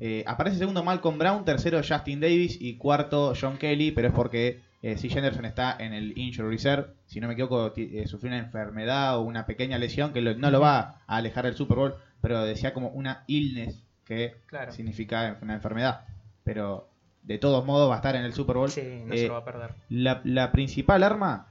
eh, 0.00 0.24
aparece 0.26 0.58
segundo 0.58 0.82
Malcolm 0.82 1.18
Brown, 1.18 1.44
tercero 1.44 1.80
Justin 1.86 2.20
Davis 2.20 2.56
y 2.60 2.76
cuarto 2.76 3.34
John 3.38 3.56
Kelly, 3.58 3.90
pero 3.92 4.08
es 4.08 4.14
porque 4.14 4.60
eh, 4.82 4.96
C. 4.96 5.08
Henderson 5.08 5.44
está 5.44 5.76
en 5.78 5.92
el 5.92 6.16
injury 6.16 6.48
reserve. 6.48 6.86
Si 7.06 7.20
no 7.20 7.26
me 7.28 7.34
equivoco, 7.34 7.72
eh, 7.76 8.06
sufrió 8.06 8.30
una 8.32 8.38
enfermedad 8.38 9.18
o 9.18 9.22
una 9.22 9.44
pequeña 9.46 9.76
lesión 9.78 10.12
que 10.12 10.22
lo- 10.22 10.34
no 10.34 10.50
lo 10.50 10.60
va 10.60 11.02
a 11.06 11.16
alejar 11.16 11.44
del 11.44 11.54
Super 11.54 11.76
Bowl, 11.76 11.94
pero 12.22 12.42
decía 12.44 12.72
como 12.72 12.88
una 12.88 13.24
illness 13.26 13.82
que 14.06 14.36
Claro. 14.46 14.72
significa 14.72 15.36
una 15.42 15.54
enfermedad. 15.54 16.00
Pero 16.44 16.88
de 17.22 17.36
todos 17.38 17.64
modos 17.66 17.90
va 17.90 17.94
a 17.94 17.98
estar 17.98 18.16
en 18.16 18.24
el 18.24 18.32
Super 18.32 18.56
Bowl. 18.56 18.70
Sí, 18.70 19.02
no 19.04 19.12
Eh, 19.14 19.18
se 19.18 19.26
lo 19.28 19.34
va 19.34 19.40
a 19.40 19.44
perder. 19.44 19.74
la, 19.90 20.22
la 20.24 20.50
principal 20.50 21.02
arma 21.02 21.46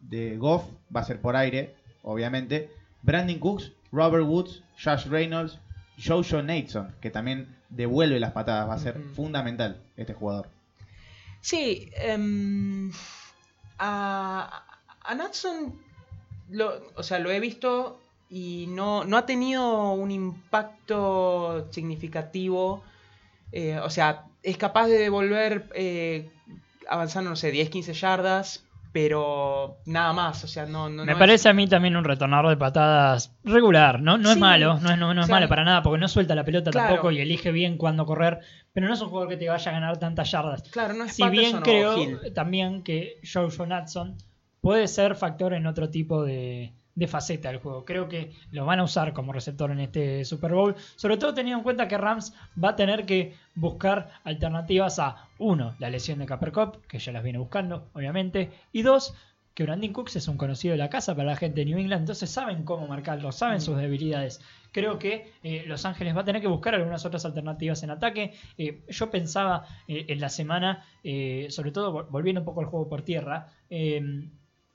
de 0.00 0.36
Goff 0.36 0.64
va 0.94 1.00
a 1.00 1.04
ser 1.04 1.20
por 1.20 1.36
aire, 1.36 1.74
obviamente. 2.02 2.70
Brandon 3.02 3.38
Cooks, 3.38 3.72
Robert 3.90 4.24
Woods, 4.26 4.62
Josh 4.82 5.06
Reynolds, 5.06 5.58
Jojo 6.02 6.42
Nason, 6.42 6.94
que 7.00 7.10
también 7.10 7.56
devuelve 7.68 8.20
las 8.20 8.32
patadas. 8.32 8.68
Va 8.68 8.74
a 8.74 8.78
ser 8.78 9.00
fundamental 9.14 9.82
este 9.96 10.14
jugador. 10.14 10.48
Sí, 11.40 11.90
em, 11.94 12.90
a, 13.78 14.64
a 15.02 15.14
Natson, 15.14 15.74
lo, 16.50 16.82
o 16.96 17.02
sea, 17.02 17.18
lo 17.18 17.30
he 17.30 17.40
visto 17.40 18.00
y 18.28 18.66
no, 18.68 19.04
no 19.04 19.16
ha 19.16 19.26
tenido 19.26 19.92
un 19.92 20.10
impacto 20.10 21.68
significativo. 21.72 22.82
eh, 23.52 23.78
o 23.78 23.90
sea, 23.90 24.26
es 24.42 24.56
capaz 24.56 24.86
de 24.88 24.98
devolver 24.98 25.70
eh, 25.74 26.30
avanzando, 26.88 27.30
no 27.30 27.36
sé, 27.36 27.50
10, 27.50 27.70
15 27.70 27.92
yardas, 27.94 28.64
pero 28.92 29.78
nada 29.86 30.12
más. 30.12 30.42
O 30.44 30.48
sea, 30.48 30.66
no, 30.66 30.88
no, 30.88 31.04
Me 31.04 31.12
no 31.12 31.18
parece 31.18 31.48
a 31.48 31.52
mí 31.52 31.66
también 31.68 31.96
un 31.96 32.04
retornador 32.04 32.48
de 32.50 32.56
patadas 32.56 33.34
regular. 33.44 34.00
No, 34.00 34.18
no 34.18 34.30
es 34.30 34.38
malo, 34.38 34.78
no, 34.80 34.90
es- 34.92 34.98
no, 34.98 35.14
no 35.14 35.20
es 35.20 35.24
o 35.24 35.26
sea, 35.26 35.36
malo 35.36 35.48
para 35.48 35.64
nada, 35.64 35.82
porque 35.82 36.00
no 36.00 36.08
suelta 36.08 36.34
la 36.34 36.44
pelota 36.44 36.70
claro. 36.70 36.88
tampoco 36.88 37.10
y 37.12 37.20
elige 37.20 37.52
bien 37.52 37.76
cuándo 37.76 38.04
correr. 38.06 38.40
Pero 38.72 38.86
no 38.88 38.94
es 38.94 39.00
un 39.00 39.08
jugador 39.08 39.28
que 39.28 39.36
te 39.36 39.48
vaya 39.48 39.70
a 39.70 39.74
ganar 39.74 39.98
tantas 39.98 40.30
yardas. 40.30 40.62
claro, 40.70 40.94
no 40.94 41.04
es 41.04 41.14
Si 41.14 41.28
bien 41.28 41.52
Patterson 41.52 41.62
creo 41.62 41.98
Hill. 41.98 42.32
también 42.34 42.82
que 42.82 43.20
Jojo 43.32 43.66
Natson 43.66 44.16
puede 44.60 44.88
ser 44.88 45.14
factor 45.16 45.54
en 45.54 45.66
otro 45.66 45.88
tipo 45.90 46.22
de, 46.24 46.72
de 46.94 47.06
faceta 47.06 47.48
del 47.48 47.58
juego. 47.60 47.84
Creo 47.84 48.08
que 48.08 48.32
lo 48.50 48.66
van 48.66 48.80
a 48.80 48.84
usar 48.84 49.12
como 49.12 49.32
receptor 49.32 49.70
en 49.70 49.80
este 49.80 50.24
Super 50.24 50.52
Bowl, 50.52 50.74
sobre 50.96 51.16
todo 51.16 51.32
teniendo 51.34 51.58
en 51.58 51.64
cuenta 51.64 51.88
que 51.88 51.96
Rams 51.96 52.34
va 52.62 52.70
a 52.70 52.76
tener 52.76 53.06
que 53.06 53.34
buscar 53.54 54.10
alternativas 54.24 54.98
a, 54.98 55.28
uno, 55.38 55.74
la 55.78 55.88
lesión 55.88 56.18
de 56.18 56.26
Cooper 56.26 56.52
Cup, 56.52 56.86
que 56.86 56.98
ya 56.98 57.12
las 57.12 57.22
viene 57.22 57.38
buscando, 57.38 57.88
obviamente, 57.94 58.50
y 58.72 58.82
dos, 58.82 59.14
que 59.54 59.64
Brandon 59.64 59.92
Cooks 59.92 60.16
es 60.16 60.28
un 60.28 60.36
conocido 60.36 60.72
de 60.72 60.78
la 60.78 60.90
casa 60.90 61.14
para 61.14 61.30
la 61.30 61.36
gente 61.36 61.60
de 61.60 61.66
New 61.66 61.78
England, 61.78 62.02
entonces 62.02 62.30
saben 62.30 62.64
cómo 62.64 62.86
marcarlo, 62.86 63.32
saben 63.32 63.60
sus 63.60 63.76
debilidades. 63.76 64.40
Creo 64.72 64.98
que 65.00 65.32
eh, 65.42 65.64
Los 65.66 65.84
Ángeles 65.84 66.16
va 66.16 66.20
a 66.20 66.24
tener 66.24 66.40
que 66.40 66.46
buscar 66.46 66.76
algunas 66.76 67.04
otras 67.04 67.24
alternativas 67.24 67.82
en 67.82 67.90
ataque. 67.90 68.34
Eh, 68.56 68.84
yo 68.88 69.10
pensaba 69.10 69.64
eh, 69.88 70.04
en 70.08 70.20
la 70.20 70.28
semana, 70.28 70.84
sobre 71.48 71.72
todo 71.72 71.92
vol- 71.92 72.06
volviendo 72.08 72.42
un 72.42 72.44
poco 72.44 72.60
al 72.60 72.66
juego 72.66 72.88
por 72.88 73.02
tierra, 73.02 73.48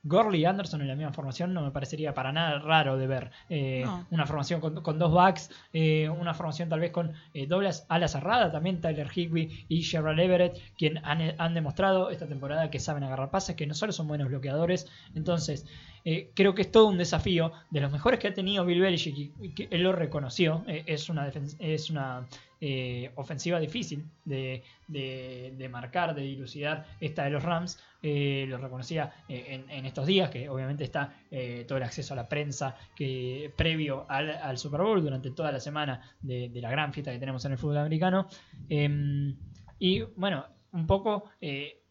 Gorley 0.05 0.41
y 0.41 0.45
Anderson 0.45 0.81
en 0.81 0.87
la 0.87 0.95
misma 0.95 1.11
formación 1.11 1.53
no 1.53 1.63
me 1.63 1.71
parecería 1.71 2.13
para 2.13 2.31
nada 2.31 2.59
raro 2.59 2.95
de 2.95 3.07
ver. 3.07 3.31
Eh, 3.49 3.81
No. 3.85 4.05
Una 4.11 4.25
formación 4.25 4.61
con, 4.61 4.81
con 4.81 4.97
dos 4.97 5.11
backs, 5.13 5.49
eh, 5.73 6.07
una 6.09 6.33
formación 6.33 6.69
tal 6.69 6.79
vez 6.79 6.91
con 6.91 7.11
eh, 7.33 7.47
dobles 7.47 7.85
ala 7.89 8.07
cerrada, 8.07 8.51
también 8.51 8.79
Tyler 8.81 9.09
Higby 9.13 9.65
y 9.67 9.81
Sherrod 9.81 10.17
Everett, 10.19 10.57
quien 10.77 10.99
han, 11.03 11.33
han 11.37 11.53
demostrado 11.53 12.09
esta 12.11 12.27
temporada 12.27 12.69
que 12.69 12.79
saben 12.79 13.03
agarrar 13.03 13.31
pases, 13.31 13.55
que 13.55 13.67
no 13.67 13.73
solo 13.73 13.91
son 13.91 14.07
buenos 14.07 14.29
bloqueadores. 14.29 14.87
Entonces, 15.15 15.65
eh, 16.05 16.29
creo 16.35 16.53
que 16.53 16.61
es 16.61 16.71
todo 16.71 16.85
un 16.87 16.99
desafío 16.99 17.51
de 17.71 17.81
los 17.81 17.91
mejores 17.91 18.19
que 18.19 18.27
ha 18.27 18.33
tenido 18.33 18.63
Bill 18.63 18.79
Belichick 18.81 19.31
y, 19.41 19.49
que 19.55 19.67
él 19.71 19.81
lo 19.81 19.91
reconoció. 19.91 20.63
eh, 20.67 20.83
es 20.85 21.09
una, 21.09 21.31
es 21.59 21.89
una 21.89 22.27
eh, 22.61 23.11
ofensiva 23.15 23.59
difícil 23.59 24.05
de, 24.23 24.63
de- 24.87 25.69
marcar, 25.69 26.15
de 26.15 26.21
dilucidar 26.21 26.85
esta 26.99 27.23
de 27.23 27.29
los 27.31 27.43
Rams. 27.43 27.79
Eh, 28.01 28.45
lo 28.47 28.57
reconocía 28.57 29.11
eh, 29.27 29.65
en, 29.67 29.85
estos 29.85 30.05
días, 30.05 30.29
que 30.29 30.47
obviamente 30.47 30.83
está 30.83 31.13
eh, 31.31 31.65
todo 31.67 31.77
el 31.77 31.83
acceso 31.83 32.13
a 32.13 32.17
la 32.17 32.29
prensa 32.29 32.75
que 32.95 33.51
previo 33.55 34.05
al, 34.07 34.57
Super 34.57 34.81
Bowl 34.81 35.01
durante 35.01 35.31
toda 35.31 35.51
la 35.51 35.59
semana 35.59 36.01
de, 36.21 36.49
la 36.53 36.69
gran 36.69 36.93
fiesta 36.93 37.11
que 37.11 37.19
tenemos 37.19 37.43
en 37.45 37.53
el 37.53 37.57
fútbol 37.57 37.77
americano. 37.77 38.27
Em, 38.69 39.35
y 39.79 40.01
bueno, 40.15 40.45
un 40.71 40.85
poco 40.85 41.25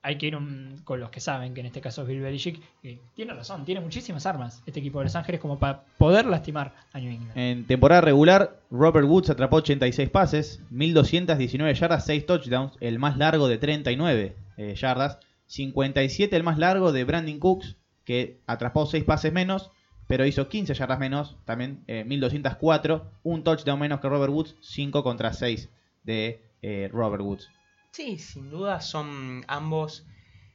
hay 0.07 0.17
que 0.19 0.27
ir 0.27 0.37
un- 0.37 0.81
con 0.85 1.01
los 1.01 1.11
que 1.11 1.19
saben, 1.21 1.55
que 1.55 1.61
en 1.61 1.67
este 1.67 1.81
caso 1.81 2.03
es 2.03 2.09
Bill 2.09 2.21
Belichick, 2.21 2.61
que 2.83 3.01
tiene 3.15 3.33
razón, 3.33 3.65
tiene 3.65 3.81
muchísimas 3.81 4.27
armas 4.27 4.63
este 4.67 4.79
equipo 4.81 4.99
de 4.99 5.07
Los 5.07 5.17
Ángeles 5.17 5.41
como 5.41 5.59
para 5.59 5.85
poder 5.99 6.27
lastimar 6.27 6.75
a 6.93 7.01
New 7.01 7.11
England. 7.11 7.33
En 7.37 7.67
temporada 7.67 8.03
regular, 8.03 8.61
Robert 8.71 9.07
Woods 9.07 9.31
atrapó 9.31 9.57
86 9.57 10.11
pases, 10.11 10.61
1219 10.71 11.75
yardas, 11.75 12.05
6 12.05 12.27
touchdowns, 12.27 12.75
el 12.81 12.99
más 12.99 13.17
largo 13.17 13.49
de 13.49 13.59
39 13.59 14.37
eh, 14.59 14.75
yardas, 14.77 15.19
57 15.47 16.37
el 16.37 16.43
más 16.43 16.59
largo 16.59 16.93
de 16.93 17.05
Brandon 17.05 17.39
Cooks, 17.39 17.77
que 18.05 18.41
atrapó 18.47 18.87
6 18.87 19.05
pases 19.05 19.33
menos, 19.33 19.71
pero 20.07 20.27
hizo 20.27 20.49
15 20.49 20.75
yardas 20.75 20.99
menos, 20.99 21.37
también 21.47 21.83
eh, 21.87 22.05
1204, 22.05 23.11
un 23.23 23.43
touchdown 23.43 23.79
menos 23.81 24.01
que 24.01 24.09
Robert 24.09 24.33
Woods, 24.33 24.55
5 24.61 25.03
contra 25.03 25.33
6 25.33 25.71
de 26.03 26.43
eh, 26.61 26.89
Robert 26.93 27.23
Woods. 27.23 27.49
Sí, 27.97 28.19
sin 28.19 28.51
duda 28.51 28.81
son 28.81 29.45
ambos 29.49 30.05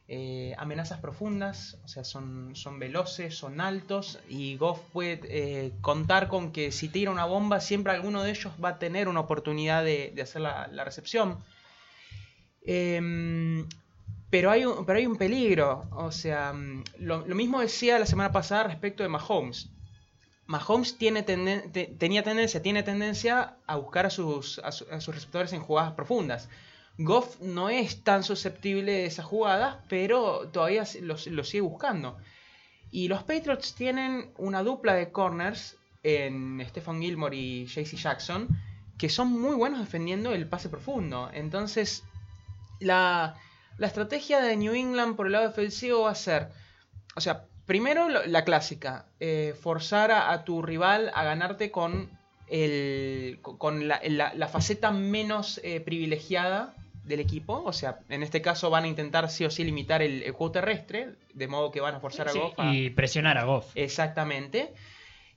eh, 0.08 0.54
amenazas 0.58 1.00
profundas, 1.00 1.78
o 1.86 1.88
sea, 1.88 2.04
son, 2.04 2.56
son 2.56 2.80
veloces, 2.80 3.36
son 3.38 3.62
altos 3.62 4.20
y 4.28 4.58
Goff 4.58 4.80
puede 4.92 5.22
eh, 5.26 5.74
contar 5.82 6.28
con 6.28 6.52
que 6.52 6.72
si 6.72 6.90
tira 6.90 7.12
una 7.12 7.26
bomba 7.26 7.62
siempre 7.62 7.94
alguno 7.94 8.24
de 8.24 8.32
ellos 8.32 8.54
va 8.64 8.70
a 8.70 8.80
tener 8.80 9.08
una 9.08 9.22
oportunidad 9.22 9.84
de, 9.84 10.12
de 10.14 10.22
hacer 10.22 10.42
la, 10.42 10.68
la 10.68 10.84
recepción. 10.84 11.38
Em, 12.66 13.68
pero, 14.30 14.52
hay 14.52 14.66
un, 14.66 14.86
pero 14.86 15.00
hay 15.00 15.06
un 15.06 15.18
peligro, 15.18 15.88
o 15.92 16.12
sea, 16.12 16.54
mm, 16.54 16.84
lo, 17.00 17.26
lo 17.28 17.36
mismo 17.36 17.60
decía 17.62 18.00
la 18.00 18.06
semana 18.06 18.32
pasada 18.32 18.64
respecto 18.64 19.04
de 19.04 19.10
Mahomes. 19.10 19.70
Mahomes 20.48 20.98
tiene 20.98 21.24
tenden- 21.26 21.72
te- 21.72 21.88
tenía 22.00 22.24
tendencia, 22.24 22.62
tiene 22.62 22.84
tendencia 22.84 23.58
a 23.68 23.76
buscar 23.78 24.06
a 24.08 24.10
sus, 24.12 24.60
a, 24.60 24.72
su- 24.72 24.88
a 24.92 25.02
sus 25.02 25.16
receptores 25.16 25.54
en 25.54 25.62
jugadas 25.62 25.94
profundas. 25.94 26.50
Goff 27.02 27.40
no 27.40 27.70
es 27.70 28.04
tan 28.04 28.24
susceptible 28.24 28.92
de 28.92 29.06
esas 29.06 29.26
jugadas, 29.26 29.78
pero 29.88 30.50
todavía 30.52 30.84
los 31.02 31.24
sigue 31.50 31.62
buscando. 31.62 32.18
Y 32.92 33.08
los 33.08 33.24
Patriots 33.24 33.74
tienen 33.74 34.32
una 34.38 34.64
dupla 34.64 34.94
de 34.94 35.12
corners 35.12 35.78
en 36.04 36.62
Stephen 36.68 37.02
Gilmore 37.02 37.36
y 37.36 37.66
JC 37.68 37.96
Jackson 37.98 38.48
que 38.98 39.08
son 39.10 39.32
muy 39.40 39.56
buenos 39.56 39.80
defendiendo 39.80 40.34
el 40.34 40.46
pase 40.48 40.68
profundo. 40.68 41.30
Entonces, 41.34 42.04
la, 42.82 43.36
la 43.78 43.88
estrategia 43.88 44.42
de 44.42 44.58
New 44.58 44.74
England 44.74 45.16
por 45.16 45.28
el 45.28 45.32
lado 45.32 45.48
defensivo 45.48 46.02
va 46.02 46.12
a 46.12 46.16
ser, 46.16 46.50
o 47.16 47.22
sea, 47.22 47.46
primero 47.66 48.10
lo- 48.10 48.26
la 48.26 48.44
clásica, 48.44 49.06
eh, 49.22 49.56
forzar 49.62 50.12
a, 50.12 50.44
tu 50.44 50.62
rival 50.62 51.12
a 51.16 51.24
ganarte 51.24 51.72
con, 51.72 52.10
el, 52.50 53.40
con 53.42 53.88
la, 53.88 54.02
la- 54.04 54.34
la 54.34 54.48
faceta 54.50 54.92
menos 54.92 55.62
eh, 55.64 55.80
privilegiada 55.80 56.74
del 57.10 57.20
equipo. 57.20 57.62
O 57.66 57.74
sea, 57.74 58.00
en 58.08 58.24
este 58.24 58.42
caso 58.42 58.70
van 58.70 58.86
a 58.86 58.88
intentar 58.88 59.30
sí 59.30 59.44
o 59.44 59.52
sí 59.52 59.66
limitar 59.66 60.02
el, 60.02 60.24
el 60.24 60.32
juego 60.32 60.54
terrestre, 60.54 61.16
de 61.34 61.48
modo 61.48 61.72
que 61.72 61.82
van 61.82 61.96
a 61.96 62.00
forzar 62.00 62.30
a 62.30 62.32
Sí, 62.32 62.40
Goff 62.40 62.54
a... 62.58 62.74
y 62.74 62.90
presionar 62.92 63.38
a 63.38 63.44
Goff. 63.44 63.72
Exactamente. 63.76 64.74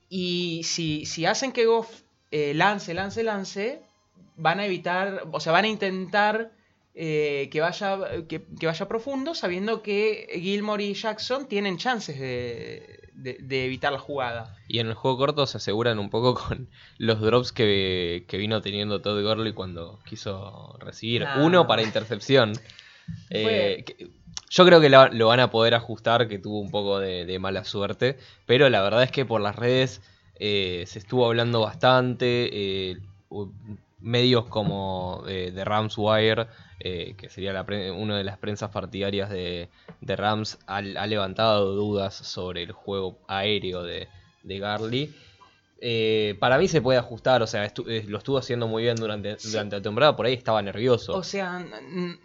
Y 0.08 0.62
si, 0.64 1.06
si 1.06 1.26
hacen 1.26 1.50
que 1.50 1.66
Goff 1.66 2.02
eh, 2.30 2.54
lance, 2.54 2.94
lance, 2.94 3.24
lance, 3.24 3.80
van 4.36 4.60
a 4.60 4.66
evitar, 4.66 5.24
o 5.32 5.40
sea, 5.40 5.52
van 5.52 5.64
a 5.64 5.68
intentar 5.68 6.52
eh, 6.94 7.48
que, 7.50 7.60
vaya, 7.60 7.98
que, 8.28 8.42
que 8.60 8.66
vaya 8.66 8.86
profundo, 8.86 9.34
sabiendo 9.34 9.82
que 9.82 10.28
Gilmore 10.34 10.84
y 10.84 10.94
Jackson 10.94 11.48
tienen 11.48 11.78
chances 11.78 12.20
de, 12.20 13.01
de- 13.14 13.38
de 13.40 13.66
evitar 13.66 13.92
la 13.92 13.98
jugada. 13.98 14.56
Y 14.68 14.78
en 14.78 14.88
el 14.88 14.94
juego 14.94 15.18
corto 15.18 15.46
se 15.46 15.58
aseguran 15.58 15.98
un 15.98 16.10
poco 16.10 16.34
con 16.48 16.68
los 16.98 17.20
drops 17.20 17.52
que, 17.52 18.24
que 18.28 18.36
vino 18.38 18.60
teniendo 18.62 19.00
Todd 19.00 19.22
Gurley 19.22 19.52
cuando 19.52 19.98
quiso 20.04 20.76
recibir. 20.80 21.24
Ah. 21.24 21.38
Uno 21.40 21.66
para 21.66 21.82
intercepción. 21.82 22.52
Eh, 23.30 23.82
que- 23.84 24.08
yo 24.48 24.64
creo 24.64 24.80
que 24.80 24.88
lo 24.88 25.26
van 25.26 25.40
a 25.40 25.50
poder 25.50 25.74
ajustar, 25.74 26.28
que 26.28 26.38
tuvo 26.38 26.60
un 26.60 26.70
poco 26.70 27.00
de, 27.00 27.24
de 27.24 27.38
mala 27.40 27.64
suerte. 27.64 28.16
Pero 28.46 28.68
la 28.70 28.80
verdad 28.82 29.02
es 29.02 29.10
que 29.10 29.24
por 29.24 29.40
las 29.40 29.56
redes 29.56 30.02
eh, 30.36 30.84
se 30.86 30.98
estuvo 31.00 31.26
hablando 31.26 31.60
bastante. 31.60 32.48
eh, 32.92 32.96
medios 34.02 34.46
como 34.46 35.22
eh, 35.28 35.50
The 35.54 35.64
Rams 35.64 35.94
Wire, 35.96 36.46
eh, 36.80 37.14
que 37.16 37.28
sería 37.28 37.52
la 37.52 37.64
una 37.94 38.16
de 38.18 38.24
las 38.24 38.36
prensas 38.38 38.70
partidarias 38.70 39.30
de, 39.30 39.68
de 40.00 40.16
Rams, 40.16 40.58
ha, 40.66 40.76
ha 40.78 41.06
levantado 41.06 41.72
dudas 41.74 42.14
sobre 42.14 42.62
el 42.62 42.72
juego 42.72 43.18
aéreo 43.28 43.82
de, 43.82 44.08
de 44.42 44.58
Garley. 44.58 45.14
Eh, 45.84 46.36
para 46.38 46.58
mí 46.58 46.68
se 46.68 46.80
puede 46.80 46.98
ajustar, 46.98 47.42
o 47.42 47.46
sea, 47.48 47.66
estu- 47.66 47.88
eh, 47.88 48.04
lo 48.06 48.18
estuvo 48.18 48.38
haciendo 48.38 48.68
muy 48.68 48.84
bien 48.84 48.94
durante, 48.94 49.36
Sí. 49.40 49.50
durante 49.50 49.76
la 49.76 49.82
temporada, 49.82 50.14
por 50.14 50.26
ahí 50.26 50.34
estaba 50.34 50.62
nervioso. 50.62 51.12
O 51.14 51.24
sea, 51.24 51.58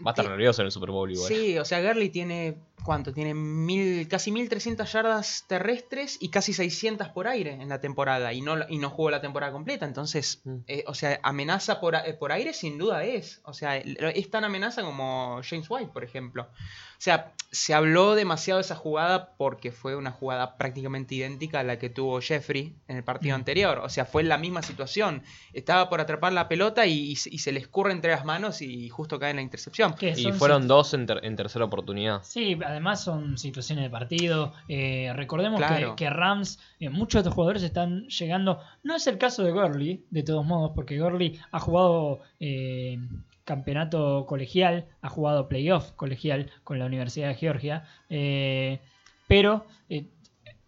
Va 0.06 0.12
a 0.12 0.14
estar 0.14 0.30
nervioso 0.30 0.62
en 0.62 0.68
el 0.68 0.72
Super 0.72 0.92
Bowl 0.92 1.12
igual. 1.12 1.28
Sí, 1.34 1.58
o 1.58 1.66
sea, 1.66 1.82
Gurley 1.82 2.10
tiene, 2.10 2.56
¿cuánto? 2.84 3.14
Tiene 3.14 3.34
mil, 3.34 4.08
casi 4.08 4.32
1300 4.32 4.92
yardas 4.92 5.44
terrestres 5.48 6.18
y 6.22 6.30
casi 6.30 6.54
600 6.54 7.10
por 7.10 7.28
aire 7.28 7.52
en 7.54 7.70
la 7.70 7.82
temporada 7.82 8.32
y 8.34 8.42
no, 8.42 8.56
y 8.70 8.78
no 8.78 8.90
jugó 8.90 9.10
la 9.12 9.22
temporada 9.22 9.52
completa. 9.52 9.86
Entonces, 9.86 10.42
Mm. 10.46 10.56
eh, 10.68 10.84
o 10.88 10.94
sea, 10.94 11.20
amenaza 11.24 11.80
por, 11.82 11.96
eh, 11.96 12.14
por 12.14 12.32
aire 12.32 12.54
sin 12.54 12.78
duda 12.78 13.04
es. 13.04 13.42
O 13.44 13.54
sea, 13.54 13.78
es 13.78 14.30
tan 14.30 14.44
amenaza 14.46 14.84
como 14.84 15.42
James 15.44 15.68
White, 15.70 15.92
por 15.94 16.04
ejemplo. 16.04 16.44
O 16.44 17.00
sea, 17.00 17.34
se 17.52 17.74
habló 17.76 18.16
demasiado 18.16 18.58
de 18.58 18.62
esa 18.64 18.76
jugada 18.76 19.34
porque 19.38 19.72
fue 19.72 19.96
una 19.96 20.12
jugada 20.12 20.58
prácticamente 20.58 21.14
idéntica 21.16 21.60
a 21.60 21.64
la 21.64 21.78
que 21.78 21.90
tuvo 21.92 22.20
Jeffrey 22.22 22.76
en 22.88 22.98
el 22.98 23.04
partido 23.04 23.36
Mm. 23.36 23.40
anterior. 23.42 23.80
O 23.80 23.90
sea, 23.90 24.06
fue 24.06 24.24
la 24.24 24.38
misma 24.38 24.62
situación. 24.64 25.22
Estaba 25.54 25.90
por 25.90 26.02
atrapar 26.02 26.34
la 26.34 26.48
pelota 26.48 26.86
y, 26.88 27.12
y 27.12 27.16
se- 27.18 27.30
y 27.34 27.38
se 27.40 27.52
le 27.52 27.60
escurre 27.60 27.92
entre 27.92 28.12
las 28.12 28.26
manos 28.26 28.62
y 28.62 28.90
justo 28.90 29.20
cae 29.20 29.30
en 29.32 29.36
la 29.38 29.42
intercepción. 29.44 29.96
Y 30.02 30.32
fueron 30.32 30.68
dos 30.68 30.94
en, 30.96 31.06
ter- 31.06 31.24
en 31.24 31.36
tercera 31.36 31.66
oportunidad. 31.66 32.24
Sí, 32.24 32.56
además 32.68 33.02
son 33.02 33.38
situaciones 33.38 33.86
de 33.86 33.90
partido. 33.90 34.54
Eh, 34.68 35.12
recordemos 35.16 35.60
Claro. 35.60 35.96
que, 35.96 36.04
que 36.06 36.10
Rams, 36.10 36.60
eh, 36.80 36.90
muchos 36.90 37.14
de 37.14 37.20
estos 37.22 37.34
jugadores 37.34 37.64
están 37.64 38.08
llegando. 38.08 38.60
No 38.84 38.96
es 38.96 39.08
el 39.08 39.18
caso 39.18 39.44
de 39.44 39.52
Gurley, 39.52 40.06
de 40.10 40.24
todos 40.24 40.46
modos, 40.46 40.72
porque 40.76 41.00
Gurley 41.00 41.40
ha 41.52 41.60
jugado 41.60 42.20
eh, 42.40 43.00
campeonato 43.46 44.26
colegial, 44.28 44.86
ha 45.02 45.10
jugado 45.10 45.48
playoff 45.48 45.92
colegial 45.94 46.52
con 46.66 46.78
la 46.80 46.86
Universidad 46.86 47.30
de 47.30 47.36
Georgia. 47.36 47.84
pero 49.28 49.66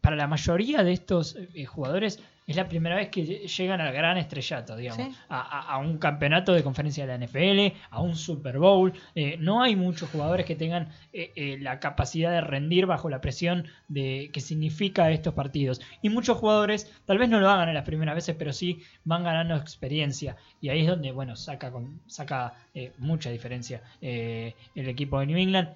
para 0.01 0.15
la 0.15 0.27
mayoría 0.27 0.83
de 0.83 0.93
estos 0.93 1.37
jugadores 1.67 2.21
es 2.51 2.55
la 2.55 2.67
primera 2.67 2.95
vez 2.95 3.09
que 3.09 3.23
lle- 3.23 3.47
llegan 3.47 3.79
al 3.81 3.93
gran 3.93 4.17
estrellato, 4.17 4.75
digamos, 4.75 5.05
Sí. 5.07 5.15
a, 5.29 5.39
a- 5.39 5.73
a 5.73 5.77
un 5.77 5.97
campeonato 5.97 6.53
de 6.53 6.63
conferencia 6.63 7.05
de 7.05 7.17
la 7.17 7.25
NFL, 7.25 7.75
a 7.91 8.01
un 8.01 8.15
Super 8.15 8.57
Bowl. 8.59 8.91
Eh, 9.15 9.37
no 9.39 9.61
hay 9.61 9.75
muchos 9.75 10.09
jugadores 10.09 10.45
que 10.45 10.55
tengan 10.55 10.89
eh, 11.13 11.31
eh, 11.35 11.57
la 11.61 11.79
capacidad 11.79 12.31
de 12.31 12.41
rendir 12.41 12.85
bajo 12.85 13.09
la 13.09 13.21
presión 13.21 13.67
de 13.87 14.29
que 14.33 14.41
significa 14.41 15.11
estos 15.11 15.33
partidos. 15.33 15.79
Y 16.01 16.09
muchos 16.09 16.37
jugadores 16.37 16.91
tal 17.05 17.17
vez 17.19 17.29
no 17.29 17.39
lo 17.39 17.49
hagan 17.49 17.69
en 17.69 17.75
las 17.75 17.85
primeras 17.85 18.15
veces, 18.15 18.35
pero 18.37 18.51
sí 18.53 18.81
van 19.03 19.23
ganando 19.23 19.55
experiencia. 19.55 20.35
Y 20.61 20.69
ahí 20.69 20.81
es 20.81 20.87
donde, 20.87 21.11
bueno, 21.11 21.35
saca, 21.35 21.71
con- 21.71 21.99
saca 22.07 22.53
mucha 22.97 23.29
diferencia 23.29 23.81
el 24.01 24.53
equipo 24.75 25.19
de 25.19 25.25
New 25.27 25.37
England. 25.37 25.69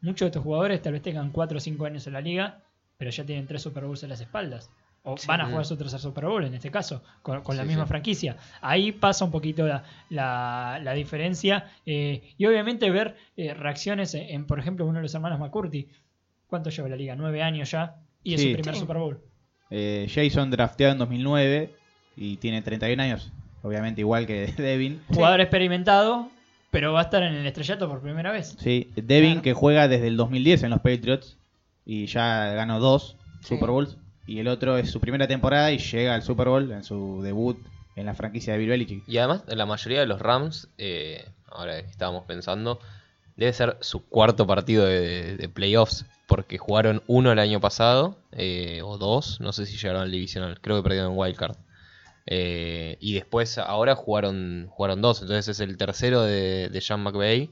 Muchos 0.00 0.20
de 0.20 0.26
estos 0.26 0.42
jugadores 0.42 0.80
tal 0.82 0.92
vez 0.92 1.02
tengan 1.02 1.30
4 1.30 1.58
o 1.58 1.60
5 1.60 1.84
años 1.86 2.06
en 2.06 2.12
la 2.12 2.20
liga, 2.20 2.60
pero 2.96 3.10
ya 3.10 3.24
tienen 3.24 3.46
3 3.46 3.60
Super 3.62 3.84
Bowls 3.84 4.02
en 4.02 4.08
las 4.10 4.20
espaldas. 4.20 4.70
O 5.04 5.16
Sí. 5.16 5.26
van 5.26 5.40
a 5.40 5.46
jugar 5.46 5.64
su 5.64 5.76
tercer 5.76 6.00
Super 6.00 6.26
Bowl 6.26 6.44
en 6.44 6.52
este 6.54 6.70
caso, 6.70 7.02
con, 7.22 7.40
con 7.42 7.56
la 7.56 7.64
misma 7.64 7.84
sí. 7.84 7.88
franquicia. 7.88 8.36
Ahí 8.60 8.92
pasa 8.92 9.24
un 9.24 9.30
poquito 9.30 9.66
la, 9.66 9.82
la- 10.10 10.80
la 10.82 10.92
diferencia. 10.92 11.70
eh, 11.86 12.34
y 12.36 12.44
obviamente 12.46 12.90
ver 12.90 13.16
eh, 13.36 13.54
reacciones 13.54 14.12
en, 14.14 14.22
en, 14.28 14.46
por 14.46 14.58
ejemplo, 14.58 14.84
uno 14.86 14.98
de 14.98 15.02
los 15.02 15.14
hermanos 15.14 15.38
McCurdy. 15.40 15.88
¿Cuánto 16.48 16.70
lleva 16.70 16.88
la 16.88 16.96
liga? 16.96 17.14
¿Nueve 17.16 17.42
años 17.42 17.70
ya? 17.70 17.96
Y 18.22 18.34
es 18.34 18.40
Sí. 18.40 18.48
su 18.50 18.56
primer 18.56 18.74
Sí. 18.74 18.80
Super 18.80 18.96
Bowl. 18.98 19.20
Eh, 19.70 20.06
Jason 20.12 20.50
drafteado 20.50 20.92
en 20.92 20.98
2009 20.98 21.74
y 22.16 22.36
tiene 22.38 22.62
31 22.62 23.02
años, 23.02 23.32
obviamente 23.62 24.00
igual 24.00 24.26
que 24.26 24.46
Devin. 24.56 25.00
Jugador 25.08 25.40
experimentado, 25.40 26.30
pero 26.70 26.92
va 26.92 27.00
a 27.00 27.02
estar 27.04 27.22
en 27.22 27.34
el 27.34 27.46
estrellato 27.46 27.88
por 27.88 28.00
primera 28.02 28.32
vez. 28.32 28.56
Sí, 28.58 28.90
Devin 28.96 29.30
Claro. 29.32 29.42
que 29.42 29.52
juega 29.54 29.88
desde 29.88 30.08
el 30.08 30.16
2010 30.16 30.62
en 30.64 30.70
los 30.70 30.80
Patriots 30.80 31.38
y 31.86 32.06
ya 32.06 32.52
ganó 32.52 32.80
dos 32.80 33.16
Sí. 33.40 33.54
Super 33.54 33.70
Bowls. 33.70 33.96
Y 34.28 34.40
el 34.40 34.48
otro 34.48 34.76
es 34.76 34.90
su 34.90 35.00
primera 35.00 35.26
temporada 35.26 35.72
y 35.72 35.78
llega 35.78 36.14
al 36.14 36.22
Super 36.22 36.48
Bowl 36.48 36.70
en 36.70 36.84
su 36.84 37.22
debut 37.22 37.56
en 37.96 38.04
la 38.04 38.14
franquicia 38.14 38.52
de 38.52 38.58
Bill 38.58 38.68
Belichick. 38.68 39.08
Y 39.08 39.16
además, 39.16 39.42
la 39.46 39.64
mayoría 39.64 40.00
de 40.00 40.06
los 40.06 40.20
Rams, 40.20 40.68
eh, 40.76 41.26
ahora 41.46 41.80
que 41.80 41.88
estábamos 41.88 42.24
pensando, 42.26 42.78
debe 43.36 43.54
ser 43.54 43.78
su 43.80 44.06
cuarto 44.06 44.46
partido 44.46 44.84
de, 44.84 45.50
playoffs. 45.52 46.04
Porque 46.26 46.58
jugaron 46.58 47.02
uno 47.06 47.32
el 47.32 47.38
año 47.38 47.58
pasado, 47.58 48.18
eh, 48.32 48.82
o 48.84 48.98
dos, 48.98 49.40
no 49.40 49.54
sé 49.54 49.64
si 49.64 49.78
llegaron 49.78 50.02
al 50.02 50.10
divisional, 50.10 50.60
creo 50.60 50.76
que 50.76 50.82
perdieron 50.82 51.12
en 51.12 51.18
Wildcard. 51.18 51.56
Eh, 52.26 52.98
y 53.00 53.14
después, 53.14 53.56
ahora 53.56 53.94
jugaron, 53.94 54.66
jugaron 54.68 55.00
dos, 55.00 55.22
entonces 55.22 55.48
es 55.48 55.60
el 55.60 55.78
tercero 55.78 56.20
de, 56.20 56.68
de 56.68 56.80
Sean 56.82 57.00
McVay. 57.02 57.50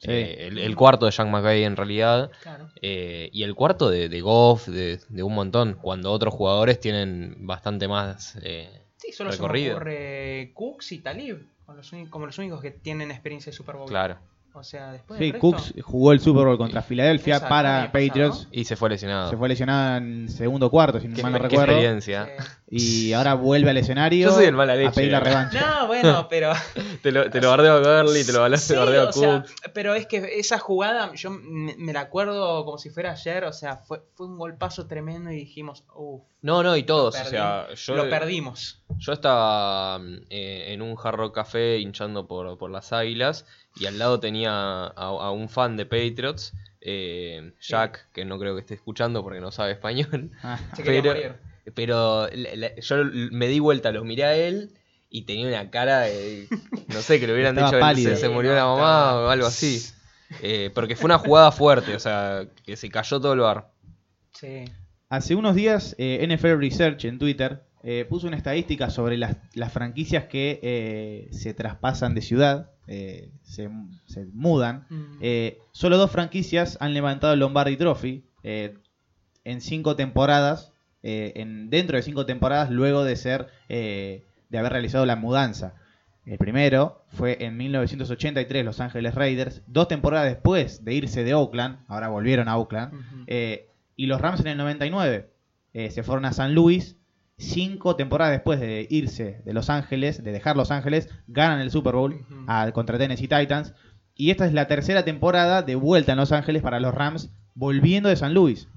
Sí. 0.00 0.10
Eh, 0.10 0.46
el, 0.46 0.58
el 0.58 0.76
cuarto 0.76 1.06
de 1.06 1.12
Sean 1.12 1.30
McVay 1.30 1.64
en 1.64 1.76
realidad. 1.76 2.30
Claro. 2.42 2.68
Eh, 2.82 3.30
y 3.32 3.42
el 3.42 3.54
cuarto 3.54 3.90
de, 3.90 4.08
de 4.08 4.20
Goff, 4.20 4.68
de, 4.68 5.00
de 5.08 5.22
un 5.22 5.34
montón, 5.34 5.74
cuando 5.74 6.12
otros 6.12 6.32
jugadores 6.34 6.78
tienen 6.80 7.46
bastante 7.46 7.88
más. 7.88 8.38
eh, 8.42 8.84
Sí, 8.96 9.12
solo 9.12 9.30
se 9.32 9.38
me 9.38 9.42
recorrido. 9.48 9.74
ocurre 9.76 10.52
Cooks 10.54 10.92
y 10.92 10.98
Talib, 11.00 11.46
como 12.10 12.26
los 12.26 12.38
únicos 12.38 12.60
que 12.60 12.70
tienen 12.72 13.10
experiencia 13.10 13.50
de 13.50 13.56
Super 13.56 13.76
Bowl. 13.76 13.88
claro. 13.88 14.18
O 14.58 14.64
sea, 14.64 14.92
después 14.92 15.18
Sí, 15.18 15.24
del 15.24 15.32
resto, 15.34 15.50
Cooks 15.50 15.74
jugó 15.82 16.12
el 16.12 16.20
Super 16.20 16.44
Bowl 16.46 16.58
contra 16.58 16.82
Filadelfia 16.82 17.36
Exacto, 17.36 17.48
para 17.54 17.68
pasado, 17.90 17.92
Patriots. 17.92 18.48
Y 18.52 18.64
se 18.64 18.76
fue 18.76 18.90
lesionado. 18.90 19.30
Se 19.30 19.36
fue 19.36 19.48
lesionado 19.48 19.96
en 19.98 20.28
segundo 20.28 20.70
cuarto, 20.70 21.00
si 21.00 21.08
Qué, 21.08 21.22
mal 21.22 21.32
no 21.32 21.38
qué 21.38 21.44
recuerdo. 21.44 21.72
experiencia. 21.72 22.28
Y 22.70 23.12
ahora 23.14 23.34
vuelve 23.34 23.70
al 23.70 23.76
escenario 23.78 24.28
Yo 24.28 24.34
soy 24.34 24.44
el 24.46 24.54
mala 24.54 24.74
a 24.74 24.76
leche. 24.76 24.90
pedir 24.94 25.12
la 25.12 25.20
revancha. 25.20 25.60
No, 25.80 25.86
bueno, 25.86 26.26
pero. 26.30 26.52
Te 27.02 27.12
lo, 27.12 27.30
te 27.30 27.40
lo 27.40 27.50
bardeo 27.50 27.74
a 27.74 28.02
Gurley, 28.02 28.24
te 28.24 28.32
lo 28.32 28.56
Sí, 28.56 28.68
te 28.74 28.78
bardeo 28.78 29.02
a 29.02 29.08
o 29.08 29.12
sea, 29.12 29.44
pero 29.72 29.94
es 29.94 30.06
que 30.06 30.38
esa 30.38 30.58
jugada, 30.58 31.12
yo 31.14 31.30
me, 31.30 31.74
me 31.78 31.92
la 31.92 32.00
acuerdo 32.00 32.64
como 32.64 32.78
si 32.78 32.90
fuera 32.90 33.12
ayer, 33.12 33.44
o 33.44 33.52
sea, 33.52 33.78
fue, 33.78 34.02
fue 34.14 34.26
un 34.26 34.36
golpazo 34.38 34.86
tremendo 34.86 35.30
y 35.30 35.36
dijimos, 35.36 35.84
uff, 35.94 36.22
No, 36.42 36.62
no, 36.62 36.76
y 36.76 36.82
todos. 36.82 37.14
Lo 37.14 37.22
O 37.22 37.24
sea, 37.24 37.66
yo, 37.74 37.94
lo 37.94 38.10
perdimos. 38.10 38.77
Yo 38.98 39.12
estaba 39.12 39.98
mm, 39.98 40.16
eh, 40.30 40.64
en 40.72 40.82
un 40.82 40.96
Hard 41.02 41.16
Rock 41.16 41.34
Café 41.34 41.78
hinchando 41.78 42.26
por, 42.26 42.56
por 42.58 42.70
las 42.70 42.92
águilas 42.92 43.44
y 43.76 43.86
al 43.86 43.98
lado 43.98 44.18
tenía 44.20 44.50
a, 44.52 44.90
a 44.96 45.30
un 45.30 45.48
fan 45.48 45.76
de 45.76 45.84
Patriots, 45.86 46.52
eh, 46.80 47.52
Jack, 47.60 48.10
que 48.12 48.24
no 48.24 48.38
creo 48.38 48.54
que 48.54 48.60
esté 48.60 48.74
escuchando 48.74 49.22
porque 49.22 49.40
no 49.40 49.50
sabe 49.52 49.72
español. 49.72 50.30
Ah, 50.42 50.58
Pero, 50.84 51.14
pero 51.74 52.28
la- 52.32 52.54
la- 52.56 52.76
yo 52.76 52.96
me 53.32 53.46
di 53.48 53.58
vuelta, 53.60 53.92
lo 53.92 54.04
miré 54.04 54.24
a 54.24 54.34
él 54.36 54.70
y 55.10 55.22
tenía 55.22 55.48
una 55.48 55.70
cara 55.70 56.00
de. 56.00 56.48
No 56.88 57.00
sé, 57.02 57.20
que 57.20 57.26
le 57.26 57.34
hubieran 57.34 57.56
dicho 57.56 57.78
pálido. 57.78 58.16
se, 58.16 58.28
murió 58.28 58.54
la 58.54 58.64
mamá 58.64 59.16
o 59.16 59.28
algo 59.28 59.46
así. 59.46 59.82
Eh, 60.42 60.70
porque 60.74 60.96
fue 60.96 61.06
una 61.06 61.18
jugada 61.18 61.50
fuerte, 61.52 61.94
o 61.94 61.98
sea, 61.98 62.46
que 62.64 62.76
se 62.76 62.88
cayó 62.90 63.20
todo 63.20 63.32
el 63.34 63.40
bar. 63.40 63.70
Sí. 64.32 64.64
Hace 65.10 65.34
unos 65.34 65.54
días 65.54 65.94
eh, 65.98 66.26
NFL 66.26 66.58
Research 66.60 67.04
en 67.06 67.18
Twitter 67.18 67.62
eh, 67.82 68.06
puso 68.08 68.26
una 68.26 68.36
estadística 68.36 68.90
sobre 68.90 69.16
las, 69.16 69.36
las 69.54 69.72
franquicias 69.72 70.24
que 70.24 70.60
eh, 70.62 71.28
se 71.32 71.54
traspasan 71.54 72.14
de 72.14 72.22
ciudad, 72.22 72.70
eh, 72.86 73.30
se, 73.42 73.70
se 74.06 74.26
mudan. 74.32 74.86
Mm. 74.90 75.18
Solo 75.72 75.98
dos 75.98 76.10
franquicias 76.10 76.78
han 76.80 76.94
levantado 76.94 77.32
el 77.34 77.40
Lombardi 77.40 77.76
Trophy 77.76 78.24
en 78.42 79.60
cinco 79.60 79.96
temporadas, 79.96 80.72
en, 81.02 81.70
dentro 81.70 81.96
de 81.96 82.02
cinco 82.02 82.26
temporadas 82.26 82.70
luego 82.70 83.04
de 83.04 83.16
ser 83.16 83.48
de 83.68 84.58
haber 84.58 84.72
realizado 84.72 85.06
la 85.06 85.16
mudanza. 85.16 85.74
El 86.28 86.36
primero 86.36 87.04
fue 87.08 87.38
en 87.40 87.56
1983 87.56 88.62
Los 88.62 88.80
Ángeles 88.80 89.14
Raiders, 89.14 89.62
dos 89.66 89.88
temporadas 89.88 90.28
después 90.28 90.84
de 90.84 90.92
irse 90.92 91.24
de 91.24 91.32
Oakland, 91.32 91.78
ahora 91.88 92.08
volvieron 92.08 92.48
a 92.48 92.58
Oakland, 92.58 93.24
eh, 93.26 93.70
y 93.96 94.06
los 94.06 94.20
Rams 94.20 94.40
en 94.40 94.48
el 94.48 94.58
99 94.58 95.30
eh, 95.72 95.90
se 95.90 96.02
fueron 96.02 96.26
a 96.26 96.32
San 96.34 96.54
Luis. 96.54 96.96
Cinco 97.38 97.94
temporadas 97.96 98.32
después 98.32 98.58
de 98.60 98.86
irse 98.90 99.42
de 99.44 99.52
Los 99.52 99.70
Ángeles, 99.70 100.22
de 100.24 100.32
dejar 100.32 100.56
Los 100.56 100.70
Ángeles, 100.70 101.08
ganan 101.28 101.60
el 101.60 101.70
Super 101.70 101.94
Bowl 101.94 102.14
Ujú. 102.14 102.44
a- 102.48 102.70
contra 102.72 102.98
Tennessee 102.98 103.28
Titans. 103.28 103.74
Y 104.14 104.30
esta 104.30 104.44
es 104.46 104.52
la 104.52 104.66
tercera 104.66 105.04
temporada 105.04 105.62
de 105.62 105.76
vuelta 105.76 106.12
en 106.12 106.18
Los 106.18 106.32
Ángeles 106.32 106.62
para 106.62 106.80
los 106.80 106.92
Rams, 106.92 107.30
volviendo 107.54 108.08
de 108.08 108.16
San 108.16 108.34
Luis. 108.34 108.68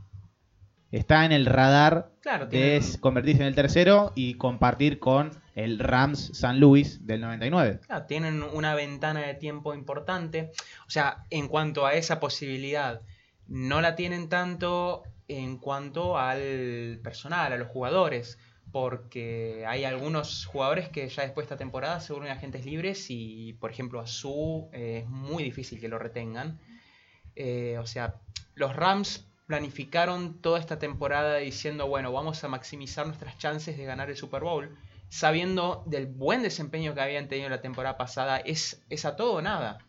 Está 0.92 1.26
en 1.26 1.32
el 1.32 1.46
radar 1.46 2.12
Claro, 2.22 2.46
de 2.48 2.82
convertirse 3.00 3.42
en 3.42 3.48
el 3.48 3.56
tercero 3.56 4.12
y 4.14 4.36
compartir 4.36 5.00
con 5.00 5.32
el 5.56 5.80
Rams 5.80 6.32
San 6.34 6.60
Luis 6.60 7.08
del 7.08 7.22
99. 7.22 7.80
Claro, 7.88 8.06
tienen 8.06 8.44
una 8.44 8.76
ventana 8.76 9.22
de 9.22 9.34
tiempo 9.34 9.74
importante. 9.74 10.52
O 10.86 10.90
sea, 10.90 11.24
en 11.30 11.48
cuanto 11.48 11.86
a 11.86 11.94
esa 11.94 12.20
posibilidad, 12.20 13.02
no 13.48 13.82
la 13.82 13.96
tienen 13.96 14.28
tanto 14.30 15.04
en 15.30 15.58
cuanto 15.58 16.18
al 16.18 17.00
personal, 17.04 17.54
a 17.54 17.58
los 17.58 17.70
jugadores. 17.70 18.38
Porque 18.72 19.66
hay 19.68 19.84
algunos 19.84 20.46
jugadores 20.46 20.88
que 20.90 21.08
ya 21.10 21.24
después 21.24 21.44
de 21.46 21.54
esta 21.54 21.58
temporada 21.58 22.00
se 22.00 22.14
vuelven 22.14 22.32
agentes 22.32 22.66
libres 22.66 23.08
y, 23.10 23.54
por 23.60 23.70
ejemplo, 23.72 24.00
a 24.00 24.08
Su 24.08 24.70
eh, 24.74 25.02
es 25.04 25.10
muy 25.10 25.44
difícil 25.44 25.80
que 25.80 25.90
lo 25.90 26.00
retengan. 26.00 26.60
Eh, 27.36 27.78
o 27.80 27.86
sea, 27.86 28.16
los 28.56 28.76
Rams 28.76 29.26
planificaron 29.48 30.42
toda 30.42 30.60
esta 30.60 30.80
temporada 30.80 31.38
diciendo, 31.38 31.88
bueno, 31.88 32.12
vamos 32.12 32.44
a 32.44 32.48
maximizar 32.48 33.06
nuestras 33.06 33.38
chances 33.38 33.78
de 33.78 33.86
ganar 33.86 34.10
el 34.10 34.16
Super 34.16 34.42
Bowl, 34.44 34.78
sabiendo 35.10 35.84
del 35.88 36.08
buen 36.08 36.42
desempeño 36.42 36.94
que 36.94 37.02
habían 37.02 37.28
tenido 37.28 37.50
la 37.50 37.62
temporada 37.62 37.98
pasada, 37.98 38.38
es, 38.38 38.82
es 38.90 39.06
a 39.06 39.16
todo 39.18 39.34
o 39.34 39.42
nada. 39.42 39.80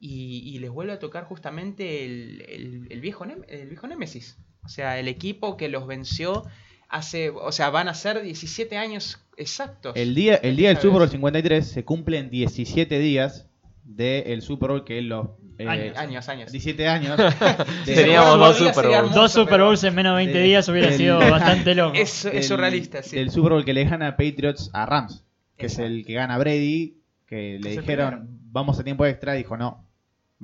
Y, 0.00 0.58
les 0.58 0.70
vuelve 0.70 0.92
a 0.92 0.98
tocar 0.98 1.24
justamente 1.24 2.04
el, 2.04 2.44
el- 2.90 3.00
viejo, 3.00 3.24
el 3.24 3.68
viejo 3.68 3.86
Némesis. 3.86 4.36
O 4.64 4.68
sea, 4.68 4.98
el 4.98 5.08
equipo 5.08 5.56
que 5.56 5.68
los 5.68 5.86
venció 5.86 6.44
hace, 6.88 7.30
o 7.30 7.52
sea, 7.52 7.70
van 7.70 7.88
a 7.88 7.94
ser 7.94 8.22
17 8.22 8.76
años 8.76 9.18
exactos. 9.36 9.92
El 9.96 10.14
día, 10.14 10.36
el 10.36 10.56
día 10.56 10.68
del 10.68 10.76
Super 10.78 10.92
Bowl 10.92 11.00
vez. 11.02 11.10
53 11.12 11.66
se 11.66 11.84
cumplen 11.84 12.30
17 12.30 12.98
días 12.98 13.46
del 13.84 14.40
Super 14.42 14.70
Bowl 14.70 14.84
que 14.84 15.02
los... 15.02 15.28
eh, 15.58 15.68
Años. 15.68 15.96
Años, 15.98 16.28
años. 16.28 16.52
17 16.52 16.88
años. 16.88 17.16
de- 17.86 17.94
Teníamos 17.94 18.38
dos 18.38 18.56
Super 18.56 18.86
Bowls. 18.86 19.14
Dos 19.14 19.32
Super 19.32 19.60
Bowls 19.60 19.84
en 19.84 19.94
menos 19.94 20.12
de 20.12 20.16
20 20.24 20.38
del- 20.38 20.46
días 20.46 20.68
hubiera 20.68 20.88
del- 20.88 20.96
sido 20.96 21.18
bastante 21.18 21.74
loco. 21.74 21.94
Es, 21.98 22.24
es 22.24 22.48
surrealista, 22.48 23.02
sí. 23.02 23.16
Del 23.16 23.30
Super 23.30 23.52
Bowl 23.52 23.64
que 23.64 23.74
le 23.74 23.84
gana 23.84 24.16
Patriots 24.16 24.70
a 24.72 24.86
Rams, 24.86 25.22
que 25.56 25.66
Exacto. 25.66 25.84
es 25.84 25.90
el 25.90 26.06
que 26.06 26.14
gana 26.14 26.38
Brady, 26.38 26.96
que 27.26 27.58
le 27.60 27.70
Es 27.72 27.76
el 27.76 27.82
dijeron, 27.82 28.28
vamos 28.50 28.78
a 28.78 28.84
tiempo 28.84 29.04
extra, 29.06 29.34
dijo, 29.34 29.56
no, 29.56 29.84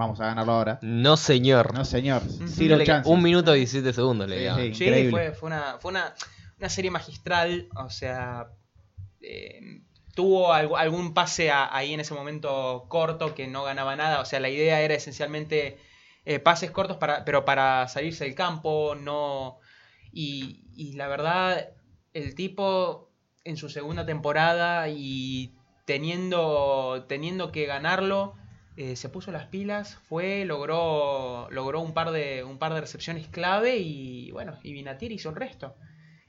vamos 0.01 0.21
a 0.21 0.27
ganarlo 0.27 0.53
ahora. 0.53 0.79
No, 0.83 1.17
señor. 1.17 1.73
No, 1.75 1.85
señor, 1.85 2.23
Ujú. 2.23 2.49
zero 2.49 2.77
Le- 2.77 2.85
chances. 2.85 3.13
un 3.13 3.23
minuto 3.23 3.55
y 3.55 3.61
17 3.61 3.93
segundos 3.93 4.29
le 4.29 4.37
Sí, 4.37 4.43
quedaban. 4.43 4.63
sí. 4.63 4.75
Sí, 4.75 5.11
fue, 5.11 5.33
fue, 5.33 5.47
una, 5.49 5.79
fue 5.79 5.91
una, 5.93 6.15
una 6.59 6.69
serie 6.69 6.91
magistral. 6.91 7.69
O 7.77 7.91
sea, 7.91 8.49
eh, 9.21 9.61
tuvo 10.15 10.53
algo- 10.53 10.77
algún 10.77 11.15
pase 11.15 11.51
a- 11.51 11.75
ahí 11.75 11.95
en 11.95 12.01
ese 12.01 12.15
momento 12.15 12.87
corto 12.89 13.35
que 13.35 13.47
no 13.47 13.63
ganaba 13.65 13.95
nada. 13.97 14.21
O 14.21 14.25
sea, 14.25 14.41
la 14.41 14.49
idea 14.49 14.81
era 14.81 14.95
esencialmente 14.95 15.79
eh, 16.27 16.39
pases 16.39 16.71
cortos, 16.71 16.99
para, 16.99 17.25
pero 17.25 17.45
para 17.45 17.89
salirse 17.89 18.25
del 18.25 18.35
campo. 18.35 18.95
no 18.95 19.59
y, 20.13 20.65
y 20.75 20.95
la 20.95 21.07
verdad, 21.09 21.69
el 22.13 22.35
tipo 22.35 23.11
en 23.45 23.57
su 23.57 23.69
segunda 23.71 24.05
temporada 24.05 24.89
y 24.89 25.55
teniendo, 25.87 27.05
teniendo 27.09 27.53
que 27.53 27.67
ganarlo. 27.67 28.35
Eh, 28.81 28.97
se 28.97 29.11
puso 29.11 29.31
las 29.31 29.45
pilas, 29.49 29.99
fue, 30.09 30.47
logró, 30.47 31.51
logró 31.51 31.83
un 31.83 31.93
par 31.93 32.13
de 32.13 32.45
un 32.45 32.59
par 32.59 32.73
de 32.73 32.81
recepciones 32.81 33.29
clave 33.29 33.77
y 33.77 34.31
bueno, 34.31 34.59
y 34.63 34.73
Vinatier 34.73 35.13
hizo 35.13 35.29
el 35.29 35.37
resto. 35.37 35.77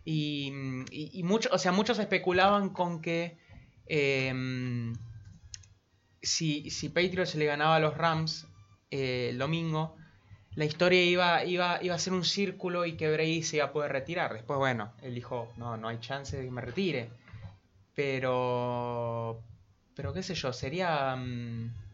Y, 0.03 0.51
y, 0.91 1.11
y 1.13 1.23
mucho, 1.23 1.47
o 1.53 1.57
sea, 1.57 1.71
muchos 1.71 1.97
especulaban 1.97 2.71
con 2.71 3.01
que 3.01 3.37
em, 3.85 4.93
si, 6.21 6.69
si 6.71 6.89
Patriots 6.89 7.35
le 7.35 7.45
ganaba 7.45 7.77
a 7.77 7.79
los 7.79 7.95
Rams 7.95 8.47
eh, 8.89 9.29
el 9.29 9.37
domingo, 9.37 9.95
la 10.55 10.65
historia 10.65 11.05
iba, 11.05 11.45
iba, 11.45 11.81
iba 11.81 11.95
a 11.95 11.99
ser 11.99 12.11
un 12.11 12.25
círculo 12.25 12.85
y 12.85 12.97
que 12.97 13.09
Brady 13.09 13.43
se 13.43 13.57
iba 13.57 13.67
a 13.67 13.71
poder 13.71 13.93
retirar. 13.93 14.33
Después, 14.33 14.59
bueno, 14.59 14.91
él 15.01 15.15
dijo, 15.15 15.53
no, 15.55 15.77
no 15.77 15.87
hay 15.87 15.99
chance 16.01 16.35
de 16.35 16.43
que 16.43 16.51
me 16.51 16.59
retire. 16.59 17.11
Pero, 17.95 19.41
pero 19.95 20.11
qué 20.13 20.21
sé 20.21 20.35
yo, 20.35 20.51
sería... 20.51 21.15
mm, 21.15 21.90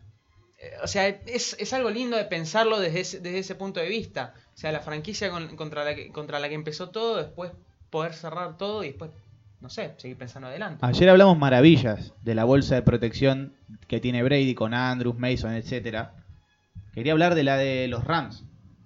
o 0.83 0.87
sea, 0.87 1.07
es, 1.07 1.55
es 1.59 1.73
algo 1.73 1.89
lindo 1.89 2.17
de 2.17 2.25
pensarlo 2.25 2.79
desde 2.79 2.99
ese, 3.01 3.19
desde 3.19 3.39
ese 3.39 3.55
punto 3.55 3.79
de 3.79 3.87
vista. 3.89 4.33
O 4.55 4.57
sea, 4.57 4.71
la 4.71 4.79
franquicia 4.79 5.29
con- 5.29 5.55
contra, 5.55 5.83
la 5.83 5.95
que, 5.95 6.09
contra 6.11 6.39
la 6.39 6.49
que 6.49 6.55
empezó 6.55 6.89
todo, 6.89 7.17
después 7.17 7.51
poder 7.89 8.13
cerrar 8.13 8.57
todo 8.57 8.83
y 8.83 8.87
después, 8.87 9.11
no 9.61 9.69
sé, 9.69 9.93
seguir 9.97 10.17
pensando 10.17 10.47
adelante. 10.47 10.85
Ayer 10.85 11.09
hablamos 11.09 11.37
maravillas 11.37 12.13
de 12.23 12.35
la 12.35 12.43
bolsa 12.43 12.75
de 12.75 12.81
protección 12.81 13.53
que 13.87 13.99
tiene 13.99 14.23
Brady 14.23 14.55
con 14.55 14.73
Andrews, 14.73 15.17
Mason, 15.17 15.53
etcétera. 15.53 16.13
Quería 16.93 17.11
hablar 17.11 17.35
de 17.35 17.43
la 17.43 17.57
de 17.57 17.87
los 17.87 18.03
Rams 18.03 18.43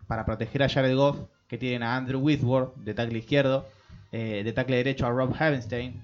para 0.07 0.25
proteger 0.25 0.63
a 0.63 0.69
Jared 0.69 0.95
Goff, 0.95 1.17
que 1.47 1.57
tienen 1.57 1.84
a 1.84 1.95
Andrew 1.95 2.19
Whitworth 2.19 2.75
de 2.75 2.93
tackle 2.93 3.19
izquierdo, 3.19 3.65
eh, 4.12 4.41
de 4.43 4.51
tackle 4.53 4.75
derecho 4.77 5.05
a 5.05 5.10
Rob 5.12 5.34
Havenstein. 5.39 6.01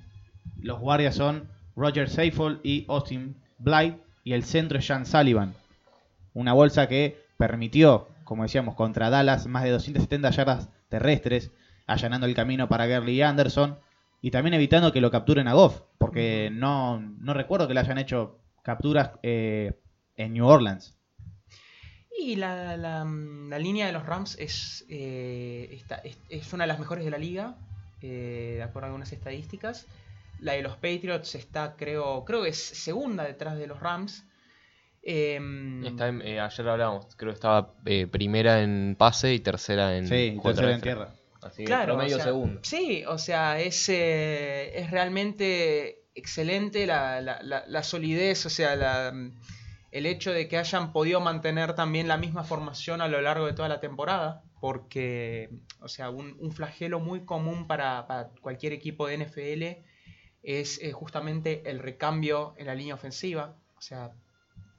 Los 0.62 0.80
guardias 0.80 1.16
son 1.16 1.50
Roger 1.76 2.10
Seyfold 2.10 2.62
y 2.64 2.86
Austin 2.88 3.36
Blythe 3.60 4.00
y 4.28 4.34
el 4.34 4.44
centro 4.44 4.78
es 4.78 4.86
Jan 4.86 5.06
Sullivan. 5.06 5.54
Una 6.34 6.52
bolsa 6.52 6.90
que 6.90 7.18
permitió, 7.38 8.10
como 8.26 8.44
decíamos, 8.44 8.76
contra 8.76 9.10
Dallas 9.10 9.48
más 9.48 9.64
de 9.64 9.70
270 9.70 10.32
yardas 10.32 10.68
terrestres, 10.90 11.52
allanando 11.86 12.28
el 12.28 12.36
camino 12.36 12.68
para 12.68 12.88
Gurley 12.88 13.16
y 13.16 13.22
Anderson 13.22 13.80
y 14.22 14.32
también 14.32 14.54
evitando 14.54 14.92
que 14.92 15.00
lo 15.00 15.12
capturen 15.12 15.48
a 15.48 15.54
Goff, 15.54 15.80
porque 15.98 16.50
no, 16.52 17.00
no 17.00 17.34
recuerdo 17.34 17.70
que 17.70 17.74
le 17.74 17.80
hayan 17.80 18.00
hecho 18.00 18.38
capturas 18.64 19.12
eh, 19.24 19.80
en 20.18 20.34
New 20.34 20.46
Orleans. 20.46 20.98
Y 22.20 22.36
la, 22.36 22.76
la, 22.76 23.06
mm, 23.06 23.48
la 23.50 23.60
línea 23.60 23.86
de 23.86 23.94
los 23.94 24.06
Rams 24.06 24.36
es, 24.40 24.86
eh, 24.90 25.70
esta- 25.72 26.00
es, 26.04 26.18
es 26.28 26.52
una 26.52 26.66
de 26.66 26.68
las 26.68 26.80
mejores 26.80 27.06
de 27.06 27.12
la 27.12 27.18
liga, 27.18 27.56
eh, 28.02 28.56
de 28.58 28.64
acuerdo 28.64 28.88
a 28.88 28.90
algunas 28.90 29.14
estadísticas. 29.14 29.88
La 30.40 30.54
de 30.54 30.62
los 30.62 30.74
Patriots 30.76 31.36
está, 31.36 31.76
creo, 31.76 32.24
creo 32.26 32.44
que 32.44 32.50
es 32.50 32.58
segunda 32.62 33.24
detrás 33.24 33.58
de 33.58 33.68
los 33.68 33.80
Rams. 33.80 34.24
Em, 35.02 35.86
Está 35.86 36.08
en- 36.10 36.22
eh, 36.22 36.40
ayer 36.40 36.68
hablábamos, 36.68 37.16
creo 37.16 37.32
que 37.32 37.36
estaba 37.36 37.74
eh, 37.86 38.08
primera 38.08 38.62
en 38.62 38.96
pase 38.98 39.34
y 39.34 39.40
tercera 39.40 39.96
en 39.98 40.08
Sí, 40.08 40.38
en 40.44 40.82
tierra. 40.82 41.14
Así 41.42 41.58
que 41.60 41.66
Claro, 41.66 41.94
promedio 41.96 42.16
o 42.16 42.20
sea, 42.20 42.26
segundo. 42.26 42.60
Sí, 42.64 43.04
o 43.08 43.18
sea, 43.18 43.60
es, 43.60 43.88
eh, 43.90 44.78
es 44.80 44.92
realmente 44.92 46.02
excelente 46.16 46.86
la, 46.88 47.22
la- 47.22 47.40
la- 47.42 47.64
la 47.68 47.84
solidez, 47.84 48.46
o 48.46 48.50
sea, 48.50 48.76
la, 48.76 49.14
el 49.92 50.06
hecho 50.06 50.32
de 50.34 50.48
que 50.48 50.58
hayan 50.58 50.92
podido 50.92 51.22
mantener 51.22 51.74
también 51.74 52.08
la 52.08 52.18
misma 52.18 52.44
formación 52.44 53.02
a 53.02 53.08
lo 53.08 53.22
largo 53.22 53.46
de 53.46 53.54
toda 53.54 53.70
la 53.70 53.80
temporada, 53.80 54.44
porque, 54.60 55.50
o 55.80 55.88
sea, 55.88 56.10
un, 56.10 56.36
un 56.40 56.52
flagelo 56.52 57.00
muy 57.00 57.22
común 57.24 57.68
para, 57.68 58.08
para 58.08 58.30
cualquier 58.42 58.74
equipo 58.74 59.08
de 59.08 59.14
NFL 59.20 59.84
es 60.44 60.82
eh, 60.82 60.92
justamente 60.92 61.64
el 61.70 61.80
recambio 61.80 62.54
en 62.58 62.68
la 62.68 62.76
línea 62.76 62.96
ofensiva, 62.96 63.56
o 63.78 63.82
sea, 63.82 64.12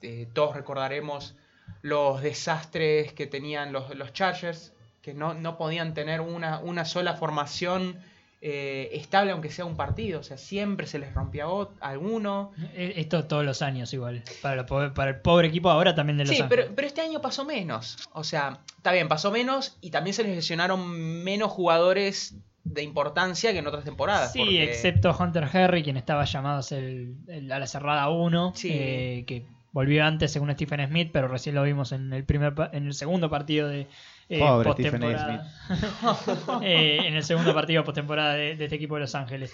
eh, 0.01 0.27
todos 0.33 0.55
recordaremos 0.55 1.35
los 1.81 2.21
desastres 2.21 3.13
que 3.13 3.27
tenían 3.27 3.71
los, 3.71 3.95
los 3.95 4.13
Chargers, 4.13 4.73
que 5.01 5.13
no, 5.13 5.33
no 5.33 5.57
podían 5.57 5.93
tener 5.93 6.21
una, 6.21 6.59
una 6.59 6.83
sola 6.85 7.13
formación 7.15 7.99
eh, 8.41 8.89
estable, 8.93 9.31
aunque 9.31 9.51
sea 9.51 9.65
un 9.65 9.75
partido. 9.77 10.19
O 10.21 10.23
sea, 10.23 10.37
siempre 10.37 10.87
se 10.87 10.97
les 10.99 11.13
rompía 11.13 11.47
ot- 11.47 11.71
alguno. 11.81 12.51
Eh, 12.73 12.93
Esto 12.97 13.25
todos 13.25 13.45
los 13.45 13.61
años 13.61 13.93
igual. 13.93 14.23
Para, 14.41 14.65
el 15.09 15.21
pobre 15.21 15.47
equipo 15.47 15.69
ahora 15.69 15.93
también 15.93 16.17
de 16.17 16.25
Los 16.25 16.35
Sí, 16.35 16.43
pero, 16.49 16.63
pero 16.75 16.87
este 16.87 17.01
año 17.01 17.21
pasó 17.21 17.45
menos. 17.45 17.97
O 18.13 18.23
sea, 18.23 18.61
está 18.77 18.91
bien, 18.93 19.07
pasó 19.07 19.29
menos 19.31 19.77
y 19.81 19.91
también 19.91 20.13
se 20.13 20.23
les 20.23 20.35
lesionaron 20.35 20.89
menos 21.23 21.51
jugadores 21.51 22.35
de 22.63 22.83
importancia 22.83 23.51
que 23.51 23.59
en 23.59 23.67
otras 23.67 23.83
temporadas. 23.85 24.31
Sí, 24.33 24.39
porque- 24.39 24.63
excepto 24.63 25.15
Hunter 25.17 25.45
Harry, 25.53 25.83
quien 25.83 25.97
estaba 25.97 26.25
llamado 26.25 26.59
a 26.59 26.63
ser 26.63 26.83
el, 26.83 27.15
el- 27.27 27.51
a 27.51 27.59
la 27.59 27.67
cerrada 27.67 28.09
1, 28.09 28.53
Sí. 28.55 28.69
eh, 28.71 29.23
que 29.27 29.45
volvió 29.71 30.03
antes 30.05 30.31
según 30.31 30.51
Stephen 30.51 30.85
Smith, 30.87 31.09
pero 31.13 31.27
recién 31.27 31.55
lo 31.55 31.63
vimos 31.63 31.91
en 31.91 32.11
el 32.13 32.23
primer 32.23 32.53
en 32.73 32.87
el 32.87 32.93
segundo 32.93 33.29
partido 33.29 33.67
de 33.67 33.87
eh, 34.29 34.39
Pobre 34.39 34.69
postemporada. 34.69 35.51
Eh, 36.61 36.99
en 37.05 37.15
el 37.15 37.23
segundo 37.23 37.53
partido 37.53 37.83
postemporada 37.83 38.33
de, 38.33 38.55
de 38.55 38.63
este 38.65 38.75
equipo 38.75 38.95
de 38.95 39.01
Los 39.01 39.15
Ángeles. 39.15 39.53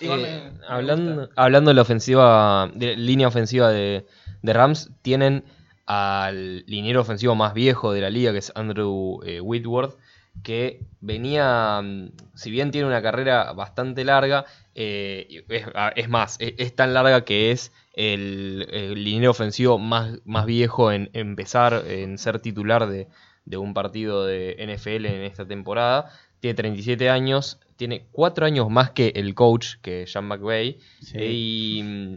Igual 0.00 0.24
Eh, 0.24 0.50
me- 0.58 0.66
hablando, 0.66 1.28
hablando 1.36 1.70
de 1.70 1.74
la 1.74 1.82
ofensiva, 1.82 2.70
de 2.74 2.96
línea 2.96 3.28
ofensiva 3.28 3.68
de, 3.70 4.06
de 4.42 4.52
Rams, 4.52 4.90
tienen 5.02 5.44
al 5.86 6.64
liniero 6.66 7.00
ofensivo 7.00 7.34
más 7.34 7.54
viejo 7.54 7.92
de 7.92 8.00
la 8.00 8.10
liga, 8.10 8.32
que 8.32 8.38
es 8.38 8.52
Andrew 8.54 9.20
eh, 9.24 9.40
Whitworth, 9.40 9.96
que 10.42 10.80
venía, 11.00 11.80
mm, 11.82 12.12
si 12.34 12.50
bien 12.50 12.70
tiene 12.70 12.86
una 12.86 13.02
carrera 13.02 13.52
bastante 13.52 14.04
larga, 14.04 14.44
eh, 14.74 15.26
y 15.28 15.44
es, 15.48 16.08
más, 16.08 16.36
es, 16.40 16.54
es 16.58 16.74
tan 16.74 16.94
larga 16.94 17.24
que 17.24 17.50
es 17.50 17.72
el, 17.94 18.66
el 18.70 19.04
liniero 19.04 19.30
ofensivo 19.30 19.78
más, 19.78 20.18
más 20.24 20.46
viejo 20.46 20.92
en 20.92 21.10
empezar, 21.12 21.84
en 21.86 22.18
ser 22.18 22.38
titular 22.40 22.88
de, 22.88 23.08
de 23.44 23.56
un 23.56 23.74
partido 23.74 24.24
de 24.24 24.56
NFL 24.58 25.06
en 25.06 25.22
esta 25.22 25.46
temporada. 25.46 26.10
Tiene 26.40 26.54
37 26.54 27.08
años, 27.08 27.60
tiene 27.76 28.06
4 28.12 28.46
años 28.46 28.68
más 28.70 28.90
que 28.90 29.12
el 29.14 29.34
coach, 29.34 29.76
que 29.82 30.06
Sean 30.06 30.26
McVay. 30.26 30.78
Sí. 31.00 31.18
Y, 31.18 31.82
mm, 31.82 32.16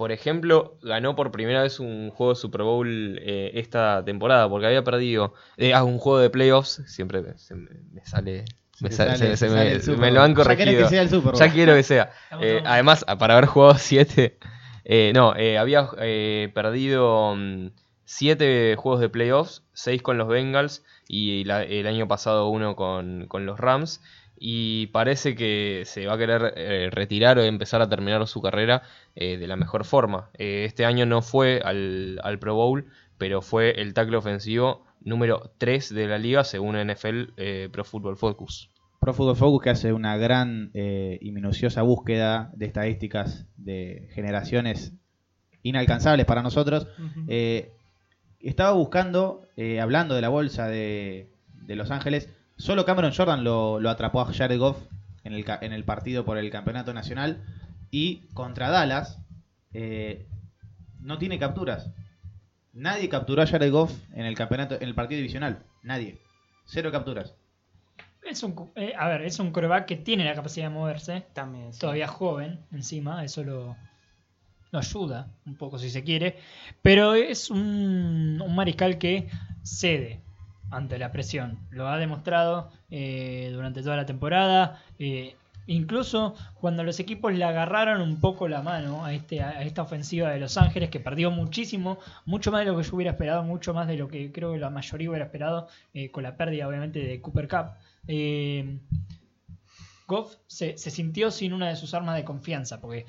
por 0.00 0.12
ejemplo, 0.12 0.78
ganó 0.80 1.14
por 1.14 1.30
primera 1.30 1.60
vez 1.60 1.78
un 1.78 2.08
juego 2.10 2.32
de 2.32 2.36
Super 2.40 2.62
Bowl 2.62 3.18
eh, 3.20 3.50
esta 3.56 4.02
temporada, 4.02 4.48
porque 4.48 4.66
había 4.66 4.82
perdido 4.82 5.34
eh, 5.58 5.74
ah, 5.74 5.84
un 5.84 5.98
juego 5.98 6.20
de 6.20 6.30
playoffs. 6.30 6.82
Siempre 6.86 7.20
me, 7.20 7.36
se 7.36 7.54
me- 7.54 7.68
me 7.92 8.02
sale. 8.06 8.46
Me, 8.80 8.90
sale- 8.90 9.36
se- 9.36 9.50
me- 9.50 9.96
me 9.98 10.10
lo 10.10 10.22
han 10.22 10.32
Bowl. 10.32 10.42
Ya 10.46 10.54
corregido. 10.56 10.82
que 10.84 10.88
sea 10.88 11.02
el 11.02 11.10
Super 11.10 11.32
Bowl. 11.32 11.38
Ya 11.38 11.52
quiero 11.52 11.74
que 11.74 11.82
sea. 11.82 12.12
Eh, 12.40 12.62
además, 12.64 13.04
para 13.18 13.34
haber 13.34 13.44
jugado 13.44 13.74
7, 13.76 14.38
no, 15.14 15.36
eh, 15.36 15.58
había 15.58 15.86
eh, 15.98 16.50
perdido 16.54 17.36
7 18.06 18.76
juegos 18.78 19.00
de 19.02 19.10
playoffs, 19.10 19.64
6 19.74 20.00
con 20.00 20.16
los 20.16 20.28
Bengals 20.28 20.82
y 21.08 21.44
la- 21.44 21.62
el 21.62 21.86
año 21.86 22.08
pasado 22.08 22.48
uno 22.48 22.74
con, 22.74 23.26
con 23.28 23.44
los 23.44 23.60
Rams. 23.60 24.00
Y 24.42 24.86
parece 24.86 25.34
que 25.36 25.82
se 25.84 26.06
va 26.06 26.14
a 26.14 26.18
querer 26.18 26.54
eh, 26.56 26.88
retirar 26.90 27.38
o 27.38 27.42
empezar 27.42 27.82
a 27.82 27.90
terminar 27.90 28.26
su 28.26 28.40
carrera 28.40 28.82
eh, 29.14 29.36
de 29.36 29.46
la 29.46 29.56
mejor 29.56 29.84
forma. 29.84 30.30
Eh, 30.38 30.64
este 30.64 30.86
año 30.86 31.04
no 31.04 31.20
fue 31.20 31.60
al, 31.62 32.18
al 32.24 32.38
Pro 32.38 32.54
Bowl, 32.54 32.86
pero 33.18 33.42
fue 33.42 33.72
el 33.82 33.92
tackle 33.92 34.16
ofensivo 34.16 34.86
número 35.02 35.52
3 35.58 35.94
de 35.94 36.06
la 36.06 36.18
liga 36.18 36.42
según 36.44 36.76
NFL 36.76 37.32
eh, 37.36 37.68
Pro 37.70 37.84
Football 37.84 38.16
Focus. 38.16 38.70
Pro 38.98 39.14
Football 39.14 39.36
Focus 39.36 39.62
que 39.62 39.70
hace 39.70 39.92
una 39.92 40.16
gran 40.16 40.70
eh, 40.74 41.18
y 41.20 41.32
minuciosa 41.32 41.82
búsqueda 41.82 42.50
de 42.54 42.66
estadísticas 42.66 43.46
de 43.56 44.08
generaciones 44.14 44.94
inalcanzables 45.62 46.26
para 46.26 46.42
nosotros. 46.42 46.86
Eh, 47.28 47.72
estaba 48.40 48.72
buscando, 48.72 49.46
eh, 49.56 49.80
hablando 49.80 50.14
de 50.14 50.22
la 50.22 50.28
bolsa 50.28 50.68
de, 50.68 51.30
de 51.54 51.76
Los 51.76 51.90
Ángeles, 51.90 52.28
solo 52.60 52.84
Cameron 52.84 53.12
Jordan 53.12 53.42
lo, 53.44 53.80
lo 53.80 53.90
atrapó 53.90 54.20
a 54.20 54.32
Jared 54.32 54.58
Goff 54.58 54.78
en 55.24 55.32
el, 55.32 55.44
ca- 55.44 55.58
en 55.62 55.72
el 55.72 55.84
partido 55.84 56.24
por 56.24 56.38
el 56.38 56.50
campeonato 56.50 56.94
nacional 56.94 57.42
y 57.90 58.28
contra 58.34 58.70
Dallas 58.70 59.18
eh, 59.72 60.26
no 61.00 61.18
tiene 61.18 61.38
capturas. 61.38 61.90
Nadie 62.72 63.08
capturó 63.08 63.42
a 63.42 63.46
Jared 63.46 63.72
Goff 63.72 63.92
en 64.14 64.26
el 64.26 64.36
campeonato, 64.36 64.76
en 64.76 64.82
el 64.84 64.94
partido 64.94 65.16
divisional. 65.18 65.64
Nadie. 65.82 66.18
Cero 66.66 66.92
capturas. 66.92 67.34
Es 68.22 68.42
un, 68.42 68.52
cu- 68.52 68.70
eh, 68.76 68.92
a 68.96 69.08
ver, 69.08 69.22
es 69.22 69.38
un 69.40 69.50
coreback 69.50 69.86
que 69.86 69.96
tiene 69.96 70.24
la 70.24 70.34
capacidad 70.34 70.68
de 70.68 70.74
moverse, 70.74 71.26
También, 71.32 71.72
sí. 71.72 71.80
todavía 71.80 72.06
joven 72.06 72.60
encima, 72.70 73.24
eso 73.24 73.42
lo, 73.42 73.76
lo 74.70 74.78
ayuda 74.78 75.32
un 75.46 75.56
poco 75.56 75.78
si 75.78 75.90
se 75.90 76.04
quiere, 76.04 76.36
pero 76.82 77.14
es 77.14 77.50
un, 77.50 78.40
un 78.44 78.54
mariscal 78.54 78.98
que 78.98 79.28
cede 79.62 80.20
ante 80.70 80.98
la 80.98 81.12
presión, 81.12 81.58
lo 81.70 81.88
ha 81.88 81.98
demostrado 81.98 82.70
eh, 82.90 83.50
durante 83.52 83.82
toda 83.82 83.96
la 83.96 84.06
temporada, 84.06 84.82
eh, 84.98 85.36
incluso 85.66 86.34
cuando 86.54 86.84
los 86.84 87.00
equipos 87.00 87.32
le 87.34 87.44
agarraron 87.44 88.00
un 88.00 88.20
poco 88.20 88.48
la 88.48 88.62
mano 88.62 89.04
a, 89.04 89.12
este, 89.12 89.42
a 89.42 89.62
esta 89.62 89.82
ofensiva 89.82 90.30
de 90.30 90.38
Los 90.38 90.56
Ángeles, 90.56 90.90
que 90.90 91.00
perdió 91.00 91.30
muchísimo, 91.30 91.98
mucho 92.24 92.52
más 92.52 92.64
de 92.64 92.70
lo 92.70 92.76
que 92.76 92.84
yo 92.84 92.96
hubiera 92.96 93.12
esperado, 93.12 93.42
mucho 93.42 93.74
más 93.74 93.88
de 93.88 93.96
lo 93.96 94.08
que 94.08 94.32
creo 94.32 94.52
que 94.52 94.58
la 94.58 94.70
mayoría 94.70 95.10
hubiera 95.10 95.26
esperado, 95.26 95.68
eh, 95.94 96.10
con 96.10 96.22
la 96.22 96.36
pérdida 96.36 96.66
obviamente 96.68 97.00
de 97.00 97.20
Cooper 97.20 97.48
Cup. 97.48 97.66
Goff 100.06 100.34
se, 100.48 100.76
sintió 100.76 101.30
sin 101.30 101.52
una 101.52 101.68
de 101.68 101.76
sus 101.76 101.94
armas 101.94 102.16
de 102.16 102.24
confianza, 102.24 102.80
porque 102.80 103.06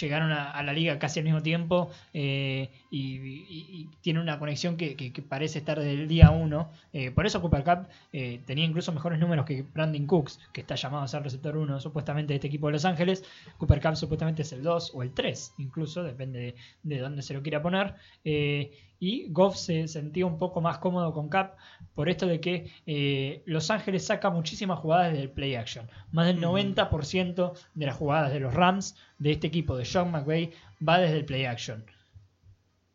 llegaron 0.00 0.30
a, 0.32 0.50
a 0.50 0.62
la 0.62 0.72
liga 0.72 0.98
casi 0.98 1.18
al 1.20 1.24
mismo 1.24 1.42
tiempo 1.42 1.90
eh, 2.14 2.70
y, 2.90 3.16
y- 3.16 3.46
y 3.70 3.88
tiene 4.00 4.20
una 4.20 4.38
conexión 4.38 4.76
que, 4.76 4.94
que- 4.96 5.12
que 5.12 5.22
parece 5.22 5.58
estar 5.58 5.78
del 5.80 6.06
día 6.08 6.30
1. 6.30 6.70
por 7.14 7.26
eso 7.26 7.40
Cooper 7.40 7.64
Cup 7.64 7.88
eh, 8.12 8.40
tenía 8.46 8.64
incluso 8.64 8.92
mejores 8.92 9.18
números 9.18 9.44
que 9.46 9.62
Brandon 9.62 10.06
Cooks, 10.06 10.38
que 10.52 10.60
está 10.60 10.74
llamado 10.76 11.04
a 11.04 11.08
ser 11.08 11.22
receptor 11.22 11.56
1 11.56 11.80
supuestamente 11.80 12.32
de 12.32 12.36
este 12.36 12.46
equipo 12.46 12.66
de 12.68 12.74
Los 12.74 12.84
Ángeles. 12.84 13.24
Cooper 13.58 13.80
Cup 13.80 13.96
supuestamente 13.96 14.42
es 14.42 14.52
el 14.52 14.62
2 14.62 14.92
o 14.94 15.02
el 15.02 15.12
3, 15.12 15.54
incluso, 15.58 16.02
depende 16.02 16.38
de, 16.40 16.54
de 16.82 16.98
dónde 16.98 17.22
se 17.22 17.34
lo 17.34 17.42
quiera 17.42 17.60
poner. 17.62 17.94
Eh, 18.24 18.70
y 19.02 19.28
Goff 19.30 19.56
se 19.56 19.88
sentía 19.88 20.26
un 20.26 20.36
poco 20.36 20.60
más 20.60 20.76
cómodo 20.76 21.14
con 21.14 21.30
Cap 21.30 21.56
por 21.94 22.10
esto 22.10 22.26
de 22.26 22.38
que 22.38 22.70
eh, 22.86 23.42
Los 23.46 23.70
Ángeles 23.70 24.04
saca 24.06 24.28
muchísimas 24.28 24.78
jugadas 24.78 25.14
del 25.14 25.30
play 25.30 25.54
action. 25.54 25.88
Más 26.12 26.26
del 26.26 26.36
Ujú. 26.44 26.56
90% 26.58 27.52
de 27.74 27.86
las 27.86 27.96
jugadas 27.96 28.30
de 28.30 28.40
los 28.40 28.52
Rams 28.52 28.96
de 29.20 29.30
este 29.30 29.46
equipo 29.46 29.76
de 29.76 29.84
Sean 29.84 30.10
McVay 30.10 30.50
va 30.86 30.98
desde 30.98 31.18
el 31.18 31.24
play 31.24 31.44
action. 31.44 31.84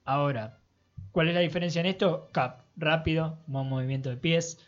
Ahora, 0.04 0.60
¿cuál 1.12 1.30
es 1.30 1.34
la 1.36 1.40
diferencia 1.42 1.80
en 1.80 1.86
esto? 1.88 2.30
Cap, 2.32 2.62
rápido, 2.76 3.40
buen 3.48 3.68
movimiento 3.68 4.10
de 4.10 4.18
pies, 4.18 4.60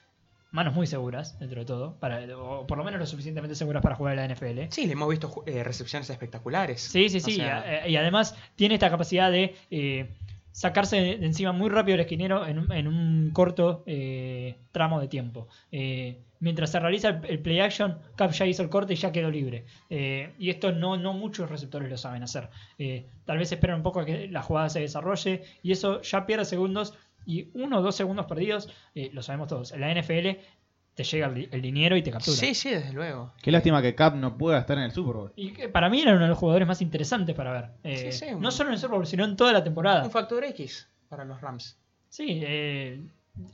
manos 0.51 0.73
muy 0.73 0.87
seguras, 0.87 1.37
dentro 1.39 1.59
de 1.59 1.65
todo, 1.65 1.99
para, 1.99 2.19
o 2.37 2.65
por 2.65 2.77
lo 2.77 2.83
menos 2.83 2.99
lo 2.99 3.05
suficientemente 3.05 3.55
seguras 3.55 3.83
para 3.83 3.95
jugar 3.95 4.13
en 4.17 4.19
la 4.29 4.35
NFL. 4.35 4.71
Sí, 4.71 4.85
le 4.87 4.93
hemos 4.93 5.09
visto 5.09 5.43
eh, 5.45 5.63
recepciones 5.63 6.09
espectaculares. 6.09 6.81
Sí, 6.81 7.09
sí, 7.09 7.17
O 7.17 7.21
sí. 7.21 7.35
sea, 7.35 7.45
y, 7.45 7.49
a- 7.49 7.87
y 7.89 7.97
además 7.97 8.35
tiene 8.55 8.75
esta 8.75 8.89
capacidad 8.89 9.31
de 9.31 9.55
eh, 9.69 10.09
sacarse 10.57 10.99
de, 10.99 11.11
encima 11.23 11.51
muy 11.51 11.69
rápido 11.69 11.93
el 11.93 12.01
esquinero 12.01 12.43
en, 12.47 12.57
un- 12.87 13.29
corto 13.31 13.83
eh, 13.85 14.55
tramo 14.71 14.99
de 14.99 15.07
tiempo. 15.07 15.47
Eh, 15.71 16.17
mientras 16.39 16.71
se 16.71 16.79
realiza 16.79 17.21
el, 17.27 17.39
play 17.39 17.59
action, 17.59 17.99
Cap 18.15 18.31
ya 18.31 18.47
hizo 18.47 18.63
el 18.63 18.69
corte 18.69 18.93
y 18.93 18.95
ya 18.95 19.11
quedó 19.11 19.29
libre. 19.29 19.65
Eh, 19.91 20.33
y 20.39 20.49
esto 20.49 20.71
no, 20.71 20.97
no 20.97 21.13
muchos 21.13 21.47
receptores 21.51 21.91
lo 21.91 21.97
saben 21.97 22.23
hacer. 22.23 22.49
Tal 23.25 23.37
vez 23.37 23.51
esperan 23.51 23.77
un 23.77 23.83
poco 23.83 23.99
a 23.99 24.05
que 24.05 24.27
la 24.29 24.41
jugada 24.41 24.69
se 24.69 24.79
desarrolle 24.79 25.43
y 25.61 25.73
eso 25.73 26.01
ya 26.01 26.25
pierde 26.25 26.43
segundos. 26.45 26.95
Y 27.27 27.49
uno 27.53 27.77
o 27.79 27.81
dos 27.83 27.95
segundos 27.95 28.25
perdidos, 28.25 28.69
lo 28.95 29.21
sabemos 29.21 29.49
todos. 29.49 29.73
En 29.73 29.81
la 29.81 29.93
NFL 29.93 30.39
te 30.97 31.03
llega 31.03 31.27
el, 31.27 31.47
el 31.51 31.61
dinero 31.61 31.95
y 31.95 32.01
te 32.01 32.09
captura. 32.11 32.35
sí, 32.35 32.55
sí, 32.55 32.71
desde 32.71 32.91
luego. 32.91 33.31
Qué 33.41 33.51
lástima 33.51 33.81
que 33.83 33.93
Cap 33.93 34.15
no 34.15 34.35
pueda 34.35 34.57
estar 34.59 34.77
en 34.79 34.85
el 34.85 34.91
Super 34.91 35.13
Bowl. 35.13 35.31
Y 35.35 35.51
que 35.53 35.69
para 35.69 35.89
mí 35.89 36.01
era 36.01 36.11
uno 36.13 36.23
de 36.23 36.27
los 36.29 36.37
jugadores 36.39 36.67
más 36.67 36.81
interesantes 36.81 37.35
para 37.35 37.51
ver. 37.53 37.65
Eh, 37.83 38.11
Sí, 38.11 38.25
sí, 38.25 38.35
no 38.37 38.49
solo 38.51 38.69
en 38.69 38.73
el 38.73 38.79
Super 38.79 38.95
Bowl, 38.97 39.05
sino 39.07 39.23
en 39.23 39.35
toda 39.35 39.53
la 39.53 39.63
temporada. 39.63 40.03
Un 40.03 40.09
factor 40.11 40.43
X 40.43 40.87
para 41.07 41.23
los 41.23 41.39
Rams. 41.39 41.77
Sí, 42.09 42.41
eh, 42.43 42.99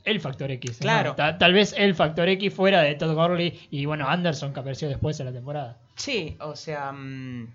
el 0.04 0.20
factor 0.20 0.50
X. 0.52 0.72
¿no? 0.72 0.78
Claro. 0.80 1.14
Ta- 1.14 1.36
tal 1.36 1.52
vez 1.52 1.74
el 1.76 1.94
factor 1.94 2.26
X 2.30 2.54
fuera 2.54 2.80
de 2.80 2.94
Todd 2.94 3.14
Gurley 3.14 3.68
y 3.70 3.84
bueno, 3.84 4.08
Anderson 4.08 4.54
que 4.54 4.60
apareció 4.60 4.88
después 4.88 5.20
en 5.20 5.26
la 5.26 5.32
temporada. 5.32 5.78
Sí, 5.96 6.36
o 6.40 6.56
sea, 6.56 6.90
mm, 6.92 7.52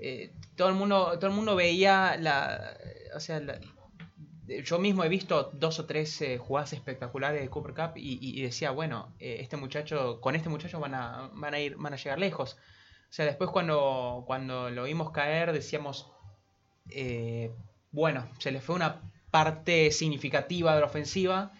eh, 0.00 0.32
todo 0.56 0.68
el 0.68 0.74
mundo, 0.74 1.12
todo 1.20 1.28
el 1.30 1.36
mundo 1.36 1.54
veía 1.54 2.16
la, 2.18 2.74
o 3.14 3.20
sea, 3.20 3.38
la- 3.38 3.60
yo 4.46 4.78
mismo 4.78 5.04
he 5.04 5.08
visto 5.08 5.50
dos 5.52 5.78
o 5.78 5.86
tres 5.86 6.20
eh, 6.20 6.38
jugadas 6.38 6.72
espectaculares 6.72 7.40
de 7.40 7.48
Cooper 7.48 7.74
Cup 7.74 7.92
y, 7.96 8.42
decía, 8.42 8.70
bueno, 8.70 9.14
eh, 9.20 9.38
este 9.40 9.56
muchacho, 9.56 10.20
con 10.20 10.34
este 10.34 10.48
muchacho 10.48 10.80
van 10.80 10.94
a, 10.94 11.30
van 11.34 11.54
a 11.54 11.60
ir, 11.60 11.76
van 11.76 11.92
a 11.92 11.96
llegar 11.96 12.18
lejos. 12.18 12.54
O 12.54 13.12
sea, 13.14 13.26
después 13.26 13.50
cuando, 13.50 14.24
cuando 14.26 14.70
lo 14.70 14.84
vimos 14.84 15.10
caer 15.10 15.52
decíamos, 15.52 16.10
eh, 16.90 17.52
bueno, 17.90 18.28
se 18.38 18.50
le 18.50 18.60
fue 18.60 18.74
una 18.74 19.02
parte 19.30 19.90
significativa 19.90 20.74
de 20.74 20.80
la 20.80 20.86
ofensiva. 20.86 21.52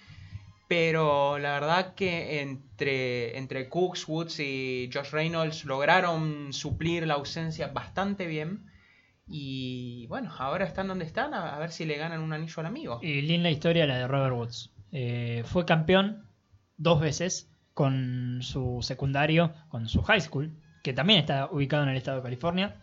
Pero 0.68 1.38
la 1.38 1.53
verdad 1.53 1.95
que 1.95 2.40
entre, 2.40 3.37
entre 3.37 3.68
Cooks, 3.68 4.09
Woods 4.09 4.40
y 4.40 4.88
Josh 4.92 5.11
Reynolds 5.11 5.66
lograron 5.66 6.55
suplir 6.55 7.07
la 7.07 7.14
ausencia 7.14 7.68
bastante 7.68 8.27
bien. 8.27 8.71
Y 9.28 10.06
bueno, 10.08 10.30
ahora 10.38 10.64
están 10.64 10.88
donde 10.88 11.04
están, 11.04 11.32
a, 11.35 11.54
a 11.54 11.58
ver 11.58 11.70
si 11.70 11.85
le 11.85 11.96
ganan 11.96 12.20
un 12.20 12.32
anillo 12.32 12.54
al 12.58 12.66
amigo. 12.66 12.98
Y 13.02 13.22
linda 13.22 13.50
historia 13.50 13.87
la 13.87 13.96
de 13.98 14.08
Robert 14.08 14.35
Woods. 14.35 14.70
Eh, 14.90 15.42
fue 15.46 15.64
campeón 15.64 16.26
dos 16.76 17.00
veces 17.00 17.50
con 17.74 18.40
su 18.42 18.80
secundario, 18.82 19.52
con 19.68 19.88
su 19.88 20.02
high 20.02 20.20
school, 20.20 20.52
que 20.82 20.92
también 20.92 21.20
está 21.20 21.48
ubicado 21.50 21.85
en 21.85 21.88
el 21.90 21.96
estado 21.96 22.18
de 22.18 22.22
California. 22.24 22.76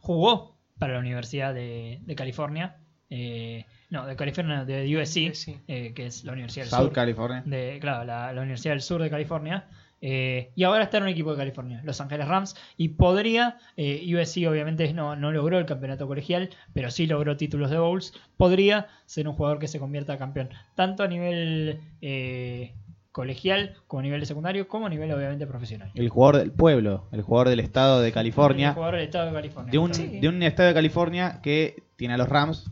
Jugó 0.00 0.58
para 0.78 0.94
la 0.94 0.98
Universidad 1.00 1.54
de, 1.54 2.00
de 2.02 2.14
California. 2.16 2.78
eh, 3.10 3.66
no, 3.90 4.06
de 4.06 4.16
California, 4.16 4.64
de 4.64 4.96
USC, 4.96 5.60
eh, 5.68 5.92
que 5.94 6.06
es 6.06 6.24
la 6.24 6.32
Universidad 6.32 6.64
del 6.64 6.70
South 6.70 6.84
Sur. 6.86 6.92
California. 6.92 7.42
de, 7.44 7.78
claro, 7.78 8.04
la, 8.04 8.32
la 8.32 8.40
Universidad 8.40 8.72
del 8.72 8.80
Sur 8.80 9.02
de 9.02 9.10
California. 9.10 9.68
Eh, 10.04 10.50
y 10.56 10.64
ahora 10.64 10.82
está 10.84 10.98
en 10.98 11.04
un 11.04 11.08
equipo 11.08 11.30
de 11.30 11.36
California, 11.38 11.80
Los 11.84 12.00
Ángeles 12.00 12.26
Rams. 12.28 12.56
Y 12.76 12.88
podría, 12.90 13.56
eh, 13.76 14.04
USC 14.14 14.46
obviamente 14.48 14.92
no, 14.92 15.16
no 15.16 15.30
logró 15.32 15.58
el 15.58 15.64
campeonato 15.64 16.06
colegial, 16.08 16.50
pero 16.74 16.90
sí 16.90 17.06
logró 17.06 17.36
títulos 17.36 17.70
de 17.70 17.78
Bowls. 17.78 18.12
Podría 18.36 18.88
ser 19.06 19.28
un 19.28 19.34
jugador 19.34 19.58
que 19.60 19.68
se 19.68 19.78
convierta 19.78 20.18
campeón, 20.18 20.50
tanto 20.74 21.02
a 21.04 21.08
nivel 21.08 21.80
eh, 22.00 22.74
colegial, 23.12 23.76
como 23.86 24.00
a 24.00 24.02
nivel 24.02 24.20
de 24.20 24.26
secundario, 24.26 24.66
como 24.68 24.86
a 24.86 24.90
nivel 24.90 25.12
obviamente 25.12 25.46
profesional. 25.46 25.90
El 25.94 26.08
jugador 26.08 26.38
del 26.38 26.50
pueblo, 26.50 27.06
el 27.12 27.22
jugador 27.22 27.48
del 27.50 27.60
estado 27.60 28.00
de 28.00 28.08
El 28.08 28.12
California. 28.14 28.72
jugador 28.72 28.96
del 28.96 29.04
estado 29.04 29.26
de 29.28 29.32
California. 29.32 29.70
De 29.70 29.78
un, 29.78 29.94
Sí. 29.94 30.18
de 30.20 30.28
un 30.28 30.42
estado 30.42 30.68
de 30.68 30.74
California 30.74 31.40
que 31.42 31.82
tiene 31.96 32.14
a 32.14 32.16
los 32.16 32.28
Rams, 32.28 32.70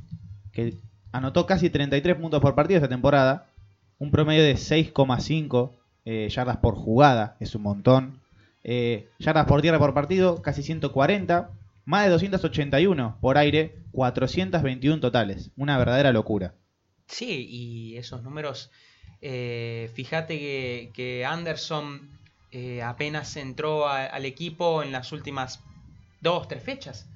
que 0.53 0.75
anotó 1.13 1.47
casi 1.47 1.71
33 1.71 2.17
puntos 2.17 2.41
por 2.41 2.55
partido 2.55 2.79
esta 2.79 2.89
temporada. 2.89 3.47
Un 3.99 4.11
promedio 4.11 4.43
de 4.43 4.55
6,5 4.57 5.73
eh, 6.05 6.29
yardas 6.31 6.57
por 6.59 6.75
jugada, 6.75 7.37
es 7.41 7.55
un 7.55 7.63
montón. 7.63 8.21
Eh, 8.65 9.09
yardas 9.19 9.47
por 9.47 9.63
tierra 9.63 9.79
por 9.79 9.95
partido, 9.95 10.43
casi 10.43 10.63
140. 10.63 11.51
Más 11.87 12.05
de 12.05 12.11
281 12.11 13.17
por 13.21 13.39
aire, 13.39 13.75
421 13.93 15.01
totales. 15.01 15.51
Una 15.57 15.79
verdadera 15.79 16.13
locura. 16.13 16.55
Sí, 17.07 17.47
y 17.49 17.97
esos 17.97 18.23
números, 18.23 18.71
eh, 19.23 19.91
fíjate 19.95 20.39
que, 20.39 20.91
que 20.95 21.25
Anderson 21.25 22.09
eh, 22.53 22.83
apenas 22.83 23.37
entró 23.37 23.89
al 23.89 24.25
equipo 24.25 24.83
en 24.83 24.93
las 24.93 25.11
últimas 25.13 25.61
dos, 26.21 26.47
tres 26.49 26.63
fechas. 26.63 27.07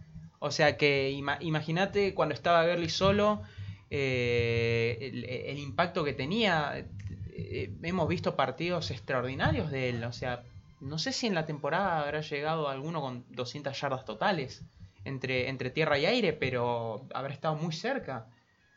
O 0.40 0.50
sea 0.50 0.76
que 0.76 1.10
ima- 1.12 1.38
imagínate 1.40 2.14
cuando 2.14 2.34
estaba 2.34 2.66
Gurley 2.66 2.88
solo, 2.88 3.42
el 3.90 5.58
impacto 5.58 6.04
que 6.04 6.12
tenía. 6.12 6.86
Eh, 7.36 7.72
hemos 7.82 8.08
visto 8.08 8.36
partidos 8.36 8.90
extraordinarios 8.92 9.70
de 9.70 9.88
él. 9.88 10.04
O 10.04 10.12
sea, 10.12 10.44
no 10.80 10.98
sé 10.98 11.12
si 11.12 11.26
en 11.26 11.34
la 11.34 11.46
temporada 11.46 12.00
habrá 12.00 12.20
llegado 12.20 12.68
alguno 12.68 13.00
con 13.00 13.24
200 13.30 13.78
yardas 13.80 14.04
totales 14.04 14.62
entre, 15.04 15.70
tierra 15.70 15.98
y 15.98 16.06
aire, 16.06 16.32
pero 16.32 17.08
habrá 17.12 17.34
estado 17.34 17.56
muy 17.56 17.72
cerca. 17.72 18.26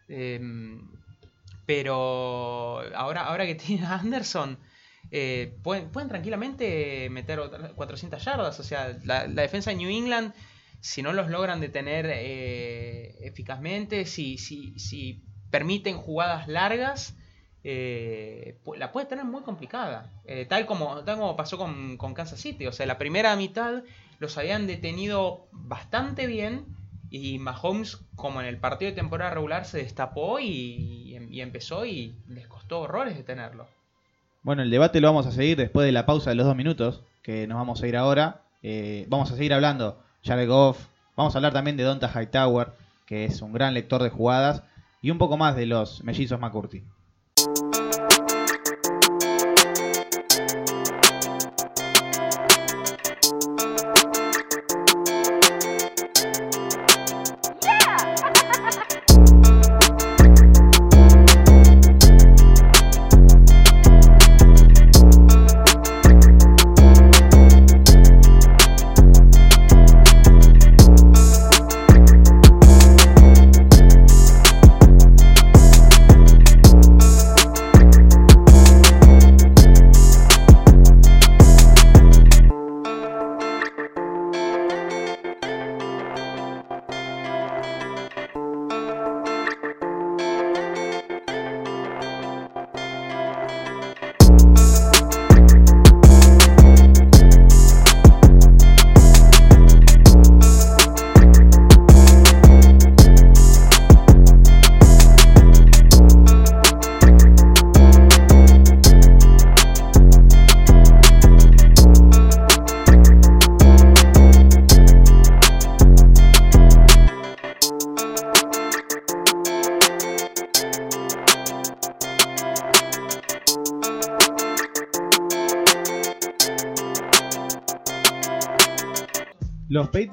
Em, 0.10 0.90
pero 1.66 2.82
ahora, 2.96 3.26
ahora 3.26 3.46
que 3.46 3.56
tiene 3.56 3.86
a 3.86 3.96
Anderson, 3.96 4.58
eh, 5.12 5.56
pueden, 5.64 5.92
tranquilamente 5.92 7.10
meter 7.12 7.40
otras 7.40 7.74
400 7.74 8.24
yardas. 8.24 8.60
O 8.60 8.64
sea, 8.64 8.98
la, 9.04 9.28
defensa 9.28 9.70
de 9.70 9.78
New 9.78 9.90
England, 9.90 10.34
si 10.80 11.04
no 11.04 11.14
los 11.14 11.30
logran 11.30 11.60
detener 11.60 12.08
eh, 12.10 13.16
eficazmente, 13.22 14.06
si 14.06 15.24
permiten 15.52 15.98
jugadas 15.98 16.48
largas, 16.48 17.16
eh, 17.64 18.58
la 18.78 18.92
puede 18.92 19.08
tener 19.08 19.26
muy 19.26 19.42
complicada. 19.42 20.12
Eh, 20.26 20.46
tal, 20.46 20.66
como, 20.66 21.04
tal 21.04 21.18
como 21.18 21.36
pasó 21.36 21.58
con, 21.58 21.98
con 21.98 22.14
Kansas 22.14 22.40
City. 22.40 22.68
O 22.68 22.72
sea, 22.72 22.86
la 22.86 22.98
primera 22.98 23.36
mitad 23.36 23.84
los 24.20 24.38
habían 24.38 24.68
detenido 24.68 25.48
bastante 25.52 26.28
bien. 26.28 26.66
Y 27.10 27.40
Mahomes, 27.40 27.98
como 28.16 28.42
en 28.42 28.48
el 28.48 28.58
partido 28.58 28.92
de 28.92 28.96
temporada 28.96 29.32
regular, 29.32 29.66
se 29.66 29.78
destapó 29.78 30.40
y, 30.40 31.18
y 31.30 31.42
empezó 31.42 31.86
y 31.86 32.14
les 32.28 32.48
costó 32.48 32.82
horrores 32.82 33.16
detenerlo. 33.16 33.68
Bueno, 34.44 34.62
el 34.62 34.70
debate 34.70 35.02
lo 35.02 35.08
vamos 35.08 35.26
a 35.26 35.32
seguir 35.32 35.58
después 35.58 35.86
de 35.86 35.92
la 35.92 36.06
pausa 36.06 36.30
de 36.30 36.36
los 36.36 36.46
dos 36.46 36.56
minutos, 36.56 37.02
que 37.22 37.48
nos 37.48 37.58
vamos 37.58 37.82
a 37.82 37.88
ir 37.88 37.98
ahora. 37.98 38.42
Eh, 38.64 39.06
vamos 39.10 39.32
a 39.32 39.36
seguir 39.36 39.54
hablando 39.54 40.02
Jared 40.24 40.48
Goff, 40.48 40.88
vamos 41.16 41.36
a 41.36 41.38
hablar 41.38 41.54
también 41.54 41.78
de 41.78 41.84
Donta 41.84 42.10
Hightower, 42.10 42.72
que 43.06 43.26
es 43.26 43.42
un 43.42 43.54
gran 43.54 43.74
lector 43.74 44.02
de 44.02 44.10
jugadas, 44.10 44.64
y 45.02 45.12
un 45.12 45.18
poco 45.18 45.38
más 45.38 45.56
de 45.56 45.66
los 45.66 46.04
mellizos 46.04 46.40
McCurdy. 46.40 46.84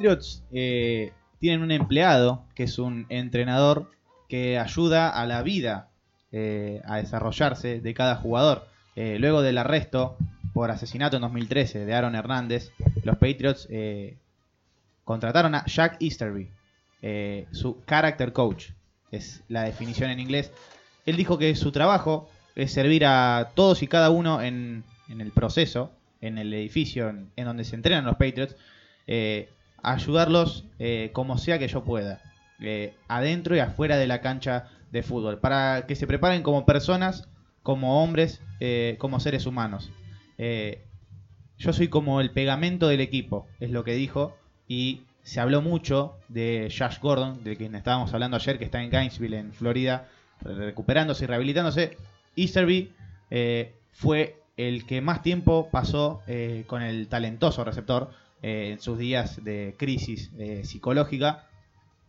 Patriots 0.05 0.43
eh, 0.53 1.13
tienen 1.41 1.63
un 1.63 1.71
empleado 1.71 2.45
que 2.55 2.65
es 2.65 2.79
un 2.79 3.07
entrenador 3.09 3.91
que 4.29 4.59
ayuda 4.59 5.09
a 5.09 5.25
la 5.25 5.43
vida 5.43 5.89
eh, 6.31 6.83
a 6.85 6.99
desarrollarse 6.99 7.81
de 7.81 7.95
cada 7.95 8.17
jugador. 8.17 8.69
Eh, 8.97 9.17
luego 9.19 9.41
del 9.41 9.57
arresto 9.57 10.19
por 10.53 10.71
asesinato 10.71 11.17
en 11.17 11.23
2013 11.23 11.87
de 11.87 11.95
Aaron 11.95 12.17
Hernández, 12.17 12.71
los 13.03 13.17
Patriots 13.17 13.67
contrataron 15.05 15.55
a 15.55 15.65
Jack 15.65 15.97
Easterby, 16.01 16.51
su 17.51 17.83
character 17.87 18.35
coach, 18.35 18.67
es 19.11 19.43
la 19.49 19.63
definición 19.63 20.11
en 20.11 20.21
inglés. 20.21 20.53
Él 21.07 21.17
dijo 21.17 21.39
que 21.39 21.55
su 21.57 21.73
trabajo 21.73 22.29
es 22.57 22.73
servir 22.73 23.07
a 23.07 23.53
todos 23.55 23.83
y 23.83 23.89
cada 23.89 24.11
uno 24.11 24.43
en, 24.43 24.85
el 25.09 25.31
proceso, 25.33 25.91
en 26.21 26.37
el 26.37 26.53
edificio 26.53 27.09
en, 27.09 27.31
donde 27.37 27.65
se 27.65 27.75
entrenan 27.75 28.05
los 28.05 28.17
Patriots, 28.17 28.55
ayudarlos 29.85 30.65
eh, 30.79 31.11
como 31.13 31.39
sea 31.39 31.59
que 31.59 31.69
yo 31.69 31.85
pueda, 31.85 32.21
eh, 32.61 32.95
adentro 33.07 33.55
y 33.55 33.61
afuera 33.61 33.97
de 33.97 34.07
la 34.07 34.21
cancha 34.21 34.69
de 34.91 35.03
fútbol, 35.03 35.39
para 35.39 35.87
que 35.87 35.95
se 35.95 36.07
preparen 36.07 36.43
como 36.43 36.67
personas 36.67 37.29
como 37.63 38.03
hombres, 38.03 38.43
eh, 38.61 38.97
como 38.99 39.21
seres 39.21 39.47
humanos. 39.47 39.91
Yo 41.57 41.73
soy 41.73 41.89
como 41.89 42.21
el 42.21 42.31
pegamento 42.31 42.89
del 42.89 43.01
equipo, 43.01 43.47
es 43.61 43.71
lo 43.71 43.85
que 43.85 43.95
dijo, 43.95 44.37
y 44.67 45.03
se 45.23 45.41
habló 45.41 45.63
mucho 45.63 46.17
de 46.29 46.73
Josh 46.77 46.99
Gordon, 47.01 47.45
de 47.45 47.57
quien 47.57 47.75
estábamos 47.75 48.13
hablando 48.13 48.37
ayer, 48.37 48.59
que 48.59 48.65
está 48.65 48.83
en 48.83 48.91
Gainesville, 48.91 49.39
en 49.39 49.53
Florida, 49.53 50.09
recuperándose 50.41 51.25
y 51.25 51.27
rehabilitándose. 51.29 51.97
Easterby 52.37 52.93
fue 53.93 54.43
el 54.57 54.85
que 54.85 55.01
más 55.01 55.23
tiempo 55.23 55.69
pasó 55.71 56.23
con 56.67 56.83
el 56.83 57.09
talentoso 57.09 57.65
receptor 57.65 58.11
eh, 58.47 58.73
en 58.73 58.79
sus 58.79 58.99
días 58.99 59.43
de 59.43 59.75
crisis 59.79 60.31
eh, 60.37 60.65
psicológica. 60.67 61.49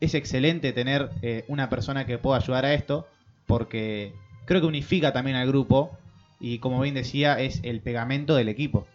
Es 0.02 0.16
excelente 0.16 0.74
tener 0.74 1.10
eh, 1.22 1.46
una 1.48 1.70
persona 1.70 2.06
que 2.06 2.18
pueda 2.18 2.40
ayudar 2.40 2.66
a 2.66 2.74
esto, 2.74 3.08
porque 3.46 4.14
creo 4.44 4.60
que 4.60 4.68
unifica 4.68 5.14
también 5.14 5.38
al 5.38 5.48
grupo 5.48 5.98
y 6.42 6.60
como 6.60 6.82
bien 6.82 6.94
decía, 6.94 7.40
es 7.40 7.62
el 7.64 7.80
pegamento 7.80 8.36
del 8.36 8.50
equipo. 8.50 8.86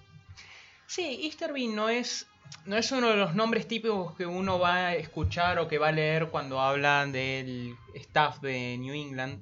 Sí, 0.86 1.20
Easterby 1.22 1.68
no 1.68 1.88
es, 1.88 2.26
no 2.66 2.76
es 2.76 2.93
uno 2.93 3.09
de 3.09 3.16
los 3.16 3.34
nombres 3.34 3.66
típicos 3.66 4.14
que 4.16 4.26
uno 4.26 4.59
va 4.59 4.88
a 4.88 4.95
escuchar 4.97 5.61
o 5.61 5.66
que 5.66 5.78
va 5.78 5.88
a 5.88 5.93
leer 5.93 6.28
cuando 6.28 6.61
hablan 6.61 7.11
del 7.11 7.74
staff 7.95 8.43
de 8.43 8.76
New 8.76 8.93
England, 8.93 9.41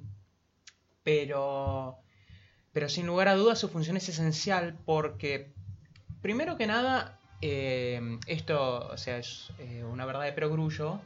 pero, 1.03 1.97
pero 2.71 2.87
sin 2.87 3.07
lugar 3.07 3.27
a 3.27 3.35
dudas 3.35 3.59
su 3.59 3.67
función 3.67 3.97
es 3.97 4.07
esencial 4.07 4.77
porque, 4.85 5.51
primero 6.21 6.55
que 6.55 6.65
nada, 6.65 7.18
eh, 7.41 8.19
esto 8.27 8.89
o 8.89 8.97
sea, 8.97 9.17
es 9.17 9.51
eh, 9.59 9.83
una 9.83 10.05
verdad 10.05 10.23
de 10.23 10.33
perogrullo, 10.33 10.99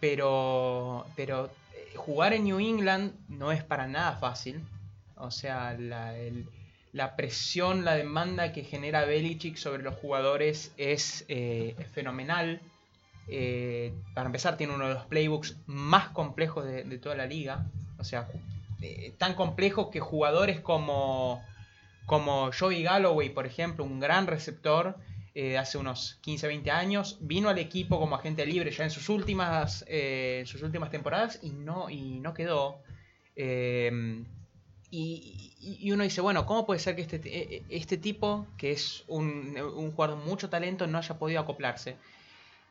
pero, 0.00 1.06
pero 1.16 1.50
eh, 1.74 1.92
jugar 1.96 2.32
en 2.32 2.44
New 2.44 2.58
England 2.58 3.12
no 3.28 3.52
es 3.52 3.62
para 3.64 3.86
nada 3.86 4.16
fácil. 4.16 4.62
O 5.16 5.30
sea, 5.30 5.74
la, 5.78 6.14
la 6.92 7.16
presión, 7.16 7.84
la 7.84 7.94
demanda 7.94 8.52
que 8.52 8.64
genera 8.64 9.04
Belichick 9.04 9.56
sobre 9.56 9.82
los 9.82 9.94
jugadores 9.96 10.72
es 10.76 11.24
eh, 11.28 11.74
fenomenal. 11.92 12.60
Para 14.14 14.26
empezar, 14.26 14.56
tiene 14.56 14.74
uno 14.74 14.88
de 14.88 14.94
los 14.94 15.06
playbooks 15.06 15.56
más 15.66 16.10
complejos 16.10 16.64
de, 16.64 16.98
toda 16.98 17.16
la 17.16 17.26
liga. 17.26 17.66
O 17.98 18.04
sea, 18.04 18.28
eh, 18.82 19.14
tan 19.16 19.34
complejos 19.34 19.88
que 19.88 20.00
jugadores 20.00 20.60
como, 20.60 21.42
como 22.04 22.50
Joey 22.52 22.82
Galloway, 22.82 23.30
por 23.30 23.46
ejemplo, 23.46 23.84
un 23.84 24.00
gran 24.00 24.26
receptor 24.26 24.96
eh, 25.36 25.50
de 25.50 25.58
hace 25.58 25.78
unos 25.78 26.18
15-20 26.24 26.70
años, 26.70 27.18
vino 27.20 27.48
al 27.48 27.58
equipo 27.58 28.00
como 28.00 28.16
agente 28.16 28.46
libre 28.46 28.70
ya 28.70 28.84
en 28.84 28.90
sus 28.90 29.08
últimas, 29.08 29.84
eh, 29.86 30.42
sus 30.46 30.62
últimas 30.62 30.90
temporadas 30.90 31.38
y 31.42 31.50
no, 31.50 31.90
y 31.90 32.18
no 32.20 32.34
quedó. 32.34 32.80
Eh, 33.36 34.24
y, 34.90 35.90
uno 35.92 36.04
dice, 36.04 36.20
bueno, 36.20 36.46
¿cómo 36.46 36.64
puede 36.64 36.80
ser 36.80 36.96
que 36.96 37.02
este, 37.02 37.20
eh, 37.24 37.62
este 37.68 37.98
tipo, 37.98 38.46
que 38.56 38.72
es 38.72 39.04
un, 39.08 39.54
jugador 39.94 40.16
con 40.16 40.26
mucho 40.26 40.48
talento, 40.48 40.86
no 40.86 40.98
haya 40.98 41.18
podido 41.18 41.40
acoplarse? 41.40 41.96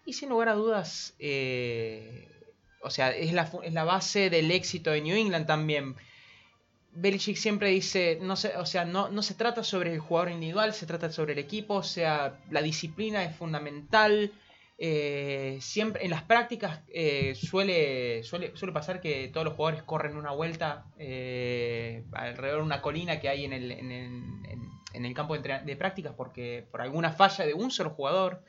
Y 0.06 0.14
sin 0.14 0.30
lugar 0.30 0.50
a 0.50 0.54
dudas, 0.54 1.14
eh, 1.20 2.28
o 2.82 2.90
sea, 2.90 3.12
es 3.12 3.34
la, 3.34 3.52
es 3.64 3.74
la 3.74 3.84
base 3.84 4.30
del 4.30 4.50
éxito 4.52 4.92
de 4.92 5.02
New 5.02 5.16
England 5.16 5.46
también. 5.46 5.96
Belichick 6.96 7.36
siempre 7.36 7.70
dice, 7.70 8.20
no 8.22 8.36
se, 8.36 8.56
o 8.58 8.66
sea, 8.66 8.86
no, 8.86 9.22
se 9.22 9.34
trata 9.34 9.64
sobre 9.64 9.94
el 9.94 10.00
jugador 10.00 10.32
individual, 10.32 10.74
se 10.74 10.86
trata 10.86 11.12
sobre 11.12 11.34
el 11.34 11.40
equipo, 11.40 11.76
o 11.76 11.84
sea, 11.84 12.40
la 12.50 12.62
disciplina 12.62 13.24
es 13.24 13.36
fundamental. 13.36 14.32
eh, 14.78 15.58
siempre 15.62 16.04
en 16.04 16.12
las 16.12 16.24
prácticas 16.24 16.82
eh, 16.90 17.34
suele, 17.36 18.24
suele, 18.24 18.56
suele 18.58 18.74
pasar 18.74 19.00
que 19.00 19.30
todos 19.30 19.46
los 19.46 19.54
jugadores 19.56 19.84
corren 19.84 20.18
una 20.18 20.32
vuelta 20.32 20.86
eh, 20.98 22.04
alrededor 22.12 22.60
de 22.60 22.66
una 22.66 22.82
colina 22.82 23.20
que 23.22 23.30
hay 23.30 23.46
en 23.46 23.54
el, 23.54 23.72
en 23.72 25.06
el, 25.06 25.14
campo 25.14 25.38
de, 25.38 25.60
de 25.60 25.76
prácticas 25.78 26.14
porque 26.18 26.68
por 26.72 26.82
alguna 26.82 27.12
falla 27.12 27.46
de 27.46 27.54
un 27.54 27.72
solo 27.72 27.92
jugador. 27.92 28.44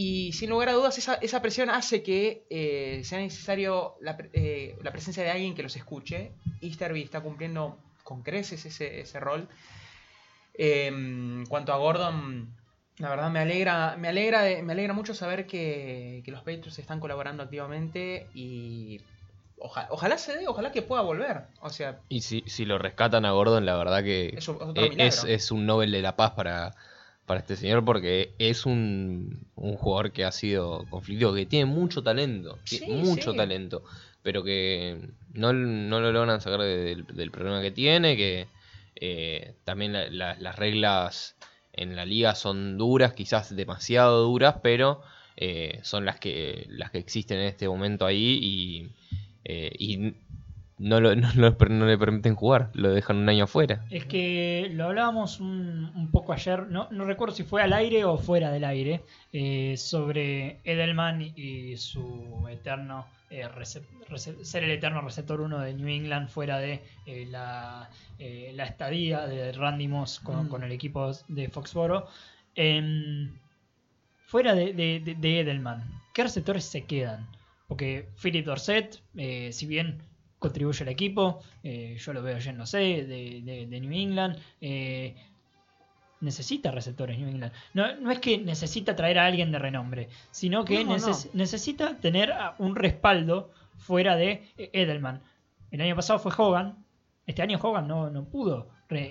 Y 0.00 0.32
sin 0.32 0.50
lugar 0.50 0.68
a 0.68 0.74
dudas, 0.74 0.96
esa, 0.96 1.14
esa 1.14 1.42
presión 1.42 1.70
hace 1.70 2.04
que 2.04 2.44
eh, 2.50 3.00
sea 3.02 3.18
necesario 3.18 3.96
la, 4.00 4.16
eh, 4.32 4.76
la 4.80 4.92
presencia 4.92 5.24
de 5.24 5.30
alguien 5.30 5.56
que 5.56 5.64
los 5.64 5.74
escuche. 5.74 6.30
Easterby 6.60 7.02
está 7.02 7.20
cumpliendo 7.20 7.76
con 8.04 8.22
creces 8.22 8.64
ese, 8.64 9.00
ese 9.00 9.18
rol. 9.18 9.48
Eh, 10.54 10.86
en 10.86 11.46
cuanto 11.48 11.72
a 11.72 11.78
Gordon, 11.78 12.48
la 12.98 13.10
verdad 13.10 13.30
me 13.30 13.40
alegra, 13.40 13.96
me 13.96 14.06
alegra, 14.08 14.42
me 14.62 14.72
alegra 14.72 14.92
mucho 14.92 15.14
saber 15.14 15.46
que, 15.46 16.22
que 16.24 16.30
los 16.30 16.40
Patriots 16.42 16.78
están 16.78 17.00
colaborando 17.00 17.42
activamente 17.42 18.28
y 18.34 19.00
oja- 19.58 19.88
ojalá 19.90 20.16
se 20.18 20.36
dé, 20.36 20.46
ojalá 20.46 20.70
que 20.70 20.82
pueda 20.82 21.02
volver. 21.02 21.42
O 21.60 21.70
sea, 21.70 21.98
Y 22.08 22.20
si, 22.20 22.44
si 22.46 22.64
lo 22.64 22.78
rescatan 22.78 23.24
a 23.24 23.32
Gordon, 23.32 23.66
la 23.66 23.76
verdad 23.76 24.04
que 24.04 24.34
es 24.36 24.48
e- 24.48 25.06
es, 25.06 25.24
es 25.24 25.50
un 25.50 25.66
Nobel 25.66 25.90
de 25.90 26.02
la 26.02 26.14
Paz 26.16 26.32
para, 26.32 26.72
para 27.28 27.40
este 27.40 27.56
señor 27.56 27.84
porque 27.84 28.34
es 28.40 28.66
un, 28.66 29.46
un 29.56 29.76
jugador 29.76 30.12
que 30.12 30.24
ha 30.24 30.32
sido 30.32 30.88
conflictivo, 30.90 31.34
que 31.34 31.46
tiene 31.46 31.66
mucho 31.66 32.02
talento, 32.02 32.62
Sí, 32.64 32.78
tiene 32.80 32.96
mucho 33.02 33.32
sí. 33.32 33.36
talento, 33.36 33.84
pero 34.22 34.42
que 34.44 35.10
no, 35.34 35.52
no 35.52 36.00
lo 36.00 36.12
logran 36.12 36.40
sacar 36.40 36.60
de- 36.60 36.78
del, 36.84 37.06
del 37.06 37.30
problema 37.30 37.62
que 37.62 37.70
tiene, 37.72 38.16
que 38.16 38.48
eh, 38.96 39.54
también 39.64 39.92
la- 39.92 40.10
la- 40.10 40.36
las 40.40 40.56
reglas 40.56 41.36
en 41.72 41.96
la 41.96 42.04
liga 42.06 42.34
son 42.34 42.78
duras, 42.78 43.12
quizás 43.14 43.54
demasiado 43.54 44.24
duras, 44.24 44.56
pero 44.62 45.02
eh, 45.36 45.80
son 45.84 46.04
las 46.04 46.18
que, 46.18 46.66
las 46.70 46.90
que 46.90 46.98
existen 46.98 47.38
en 47.38 47.46
este 47.46 47.68
momento 47.68 48.06
ahí 48.06 48.38
y, 48.42 48.92
eh, 49.44 49.72
y 49.78 50.14
no, 50.78 51.00
lo- 51.00 51.14
no 51.16 51.28
lo- 51.34 51.56
no 51.68 51.86
le 51.86 51.98
permiten 51.98 52.34
jugar, 52.34 52.70
lo 52.74 52.90
dejan 52.90 53.16
un 53.18 53.28
año 53.28 53.44
afuera. 53.44 53.84
Es 53.90 54.04
que 54.06 54.68
lo 54.72 54.84
hablábamos 54.84 55.40
un, 55.40 55.90
un 55.94 56.10
poco 56.10 56.32
ayer, 56.32 56.66
no, 56.68 56.88
no 56.90 57.04
recuerdo 57.04 57.34
si 57.34 57.42
fue 57.44 57.62
al 57.62 57.72
aire 57.72 58.04
o 58.04 58.16
fuera 58.18 58.50
del 58.50 58.64
aire, 58.64 59.02
eh, 59.32 59.76
sobre 59.76 60.60
Edelman 60.64 61.20
y 61.22 61.76
su 61.76 62.46
eterno 62.50 63.06
eh, 63.30 63.46
ser 64.42 64.64
el 64.64 64.70
eterno 64.70 65.02
receptor 65.02 65.40
1 65.42 65.58
de 65.58 65.74
New 65.74 65.88
England 65.88 66.28
fuera 66.30 66.58
de 66.58 66.82
eh, 67.04 67.26
la, 67.30 67.90
eh, 68.18 68.52
la 68.54 68.64
estadía 68.64 69.26
de 69.26 69.52
Randy 69.52 69.86
Moss 69.86 70.18
con, 70.20 70.46
Mm. 70.46 70.48
con 70.48 70.62
el 70.64 70.72
equipo 70.72 71.10
de 71.28 71.48
Foxboro. 71.50 72.06
Em, 72.54 73.30
fuera 74.26 74.54
de, 74.54 74.72
de- 74.72 75.00
de- 75.00 75.14
de 75.14 75.40
Edelman, 75.40 75.84
¿qué 76.14 76.22
receptores 76.22 76.64
se 76.64 76.84
quedan? 76.84 77.26
Porque 77.66 78.08
Philip 78.22 78.46
Dorset, 78.46 79.00
eh, 79.16 79.50
si 79.52 79.66
bien 79.66 79.98
contribuye 80.38 80.82
al 80.84 80.88
equipo, 80.88 81.40
eh, 81.62 81.96
yo 81.98 82.12
lo 82.12 82.22
veo 82.22 82.38
yéndose 82.38 82.78
de, 82.78 83.42
de, 83.42 83.66
de 83.66 83.80
New 83.80 83.92
England, 83.92 84.36
eh, 84.60 85.14
necesita 86.20 86.70
receptores 86.70 87.18
New 87.18 87.28
England. 87.28 87.52
No, 87.74 87.94
no 87.96 88.10
es 88.10 88.18
que 88.18 88.38
necesita 88.38 88.96
traer 88.96 89.18
a 89.18 89.26
alguien 89.26 89.52
de 89.52 89.58
renombre, 89.58 90.08
sino 90.30 90.64
que 90.64 90.84
No, 90.84 90.96
neces- 90.96 91.26
no. 91.26 91.30
necesita 91.34 91.96
tener 91.98 92.32
un 92.58 92.74
respaldo 92.74 93.52
fuera 93.76 94.16
de 94.16 94.42
eh, 94.56 94.70
Edelman. 94.72 95.20
El 95.70 95.80
año 95.80 95.94
pasado 95.94 96.18
fue 96.18 96.32
Hogan, 96.36 96.84
este 97.26 97.42
año 97.42 97.58
Hogan 97.62 97.86
no, 97.86 98.10
no 98.10 98.24
pudo 98.24 98.68
re- 98.88 99.10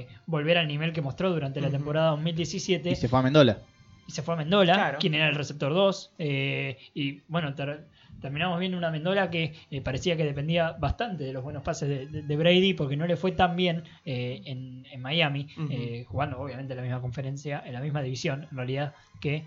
eh, 0.00 0.08
volver 0.26 0.58
al 0.58 0.68
nivel 0.68 0.92
que 0.92 1.00
mostró 1.00 1.30
durante 1.30 1.60
la 1.60 1.70
temporada 1.70 2.10
2017 2.10 2.90
Y 2.90 2.96
se 2.96 3.08
fue 3.08 3.20
a 3.20 3.22
Mendola. 3.22 3.58
y 4.06 4.12
se 4.12 4.20
fue 4.22 4.34
a 4.34 4.36
Mendola, 4.36 4.74
Claro. 4.74 4.98
quien 4.98 5.14
era 5.14 5.28
el 5.28 5.34
receptor 5.36 5.72
2. 5.72 6.12
eh, 6.18 6.76
y 6.92 7.20
bueno, 7.28 7.54
ter- 7.54 7.86
terminamos 8.22 8.58
viendo 8.58 8.78
una 8.78 8.90
Mendola 8.90 9.28
que 9.30 9.52
eh, 9.70 9.80
parecía 9.82 10.16
que 10.16 10.24
dependía 10.24 10.72
bastante 10.72 11.24
de 11.24 11.32
los 11.34 11.42
buenos 11.44 11.62
pases 11.62 11.88
de, 11.88 12.06
de- 12.06 12.22
de 12.22 12.36
Brady 12.36 12.72
porque 12.72 12.96
no 12.96 13.06
le 13.06 13.16
fue 13.16 13.32
tan 13.32 13.54
bien 13.56 13.82
eh, 14.06 14.40
en, 14.46 14.86
en 14.90 15.00
Miami, 15.02 15.48
eh, 15.70 16.04
jugando 16.08 16.40
obviamente 16.40 16.72
en 16.72 16.76
la 16.78 16.82
misma 16.82 17.00
conferencia, 17.02 17.62
en 17.66 17.74
la 17.74 17.80
misma 17.80 18.00
división 18.00 18.48
en 18.50 18.56
realidad 18.56 18.94
que 19.20 19.44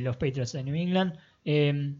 los 0.00 0.16
Patriots 0.16 0.52
de 0.52 0.62
New 0.64 0.74
England. 0.74 1.14
Eh, 1.44 1.92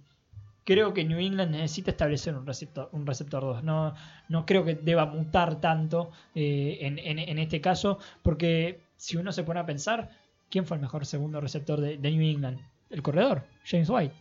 creo 0.65 0.95
que 0.95 1.05
New 1.05 1.19
England 1.19 1.51
necesita 1.51 1.91
establecer 1.91 2.35
un 2.35 2.47
receptor, 2.47 2.89
un 2.93 3.07
receptor 3.07 3.43
2. 3.43 3.65
No, 3.65 3.95
no 4.31 4.47
creo 4.47 4.65
que 4.65 4.75
deba 4.75 5.05
mutar 5.07 5.61
tanto 5.61 6.11
en, 6.35 6.99
en- 6.99 7.19
en 7.19 7.39
este 7.39 7.61
caso, 7.61 7.99
porque 8.23 8.81
si 8.97 9.17
uno 9.19 9.33
se 9.33 9.45
pone 9.45 9.61
a 9.61 9.67
pensar, 9.67 10.09
¿quién 10.51 10.65
fue 10.65 10.77
el 10.77 10.81
mejor 10.81 11.05
segundo 11.05 11.41
receptor 11.41 11.81
de, 11.81 11.99
de 11.99 12.11
New 12.11 12.23
England? 12.23 12.59
El 12.91 13.03
corredor, 13.03 13.45
James 13.67 13.91
White. 13.91 14.15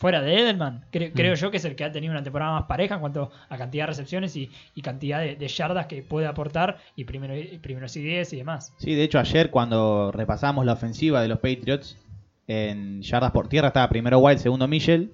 Fuera 0.00 0.22
de 0.22 0.34
Edelman, 0.40 0.82
Cre- 0.90 1.12
creo 1.14 1.34
Mm. 1.34 1.36
yo 1.36 1.50
que 1.50 1.58
es 1.58 1.64
el 1.66 1.76
que 1.76 1.84
ha 1.84 1.92
tenido 1.92 2.10
una 2.12 2.22
temporada 2.22 2.52
más 2.52 2.64
pareja 2.64 2.94
en 2.94 3.00
cuanto 3.00 3.30
a 3.50 3.56
cantidad 3.58 3.82
de 3.84 3.88
recepciones 3.88 4.34
y, 4.34 4.50
y 4.74 4.80
cantidad 4.80 5.20
de, 5.20 5.36
de 5.36 5.46
yardas 5.48 5.86
que 5.86 6.02
puede 6.02 6.26
aportar 6.26 6.78
y 6.96 7.04
primero, 7.04 7.36
y 7.36 7.58
primeros 7.58 7.94
y 7.96 8.02
10 8.02 8.32
y 8.32 8.36
demás. 8.38 8.72
Sí, 8.78 8.94
de 8.94 9.04
hecho 9.04 9.18
ayer 9.18 9.50
cuando 9.50 10.10
repasamos 10.10 10.64
la 10.64 10.72
ofensiva 10.72 11.20
de 11.20 11.28
los 11.28 11.38
Patriots, 11.38 11.98
en 12.48 13.02
yardas 13.02 13.30
por 13.32 13.48
tierra 13.48 13.68
estaba 13.68 13.88
primero 13.90 14.18
White, 14.20 14.40
segundo 14.40 14.66
Mitchell, 14.66 15.12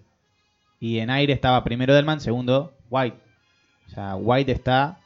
y 0.78 1.00
en 1.00 1.10
aire 1.10 1.32
estaba 1.32 1.64
primero 1.64 1.92
Delman, 1.92 2.20
segundo 2.20 2.72
White. 2.88 3.16
O 3.88 3.90
sea, 3.90 4.14
White 4.16 4.52
está 4.52 5.00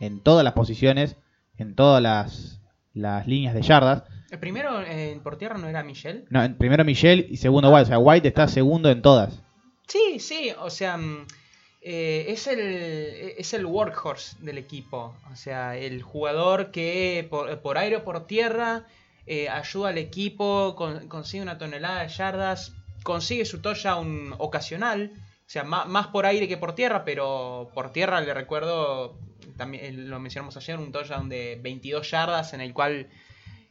en 0.00 0.18
todas 0.20 0.42
las 0.42 0.54
posiciones, 0.54 1.16
en 1.58 1.74
todas 1.76 2.02
las, 2.02 2.60
las 2.92 3.26
líneas 3.28 3.54
de 3.54 3.62
yardas. 3.62 4.02
El 4.32 4.38
primero 4.38 4.82
eh, 4.82 5.20
por 5.22 5.36
tierra 5.36 5.58
no 5.58 5.68
era 5.68 5.82
Michelle. 5.84 6.24
No, 6.30 6.40
primero 6.56 6.84
Michelle 6.86 7.26
y 7.28 7.36
segundo 7.36 7.68
White. 7.70 7.82
O 7.82 7.86
sea, 7.86 7.98
White 7.98 8.28
está 8.28 8.48
segundo 8.48 8.90
en 8.90 9.02
todas. 9.02 9.42
Sí, 9.86 10.18
sí, 10.20 10.50
o 10.58 10.70
sea, 10.70 10.96
mm, 10.96 11.26
eh, 11.82 12.24
es, 12.28 12.46
el, 12.46 12.58
es 13.36 13.52
el 13.52 13.66
workhorse 13.66 14.36
del 14.40 14.56
equipo. 14.56 15.14
O 15.30 15.36
sea, 15.36 15.76
el 15.76 16.00
jugador 16.02 16.70
que 16.70 17.26
por, 17.28 17.60
por 17.60 17.76
aire 17.76 17.96
o 17.96 18.04
por 18.04 18.26
tierra 18.26 18.86
eh, 19.26 19.50
ayuda 19.50 19.90
al 19.90 19.98
equipo, 19.98 20.74
con- 20.76 21.08
consigue 21.08 21.42
una 21.42 21.58
tonelada 21.58 22.02
de 22.02 22.08
yardas, 22.08 22.72
consigue 23.02 23.44
su 23.44 23.60
touchdown 23.60 24.34
ocasional. 24.38 25.12
O 25.46 25.50
sea, 25.52 25.64
ma- 25.64 25.84
más, 25.84 26.06
por 26.06 26.24
aire 26.24 26.48
que 26.48 26.56
por 26.56 26.74
tierra, 26.74 27.04
pero 27.04 27.70
por 27.74 27.92
tierra 27.92 28.22
le 28.22 28.32
recuerdo, 28.32 29.18
también 29.58 29.84
eh, 29.84 29.92
lo 29.92 30.18
mencionamos 30.20 30.56
ayer, 30.56 30.78
un 30.78 30.90
touchdown 30.90 31.28
de 31.28 31.58
22 31.62 32.10
yardas 32.10 32.54
en 32.54 32.62
el 32.62 32.72
cual 32.72 33.08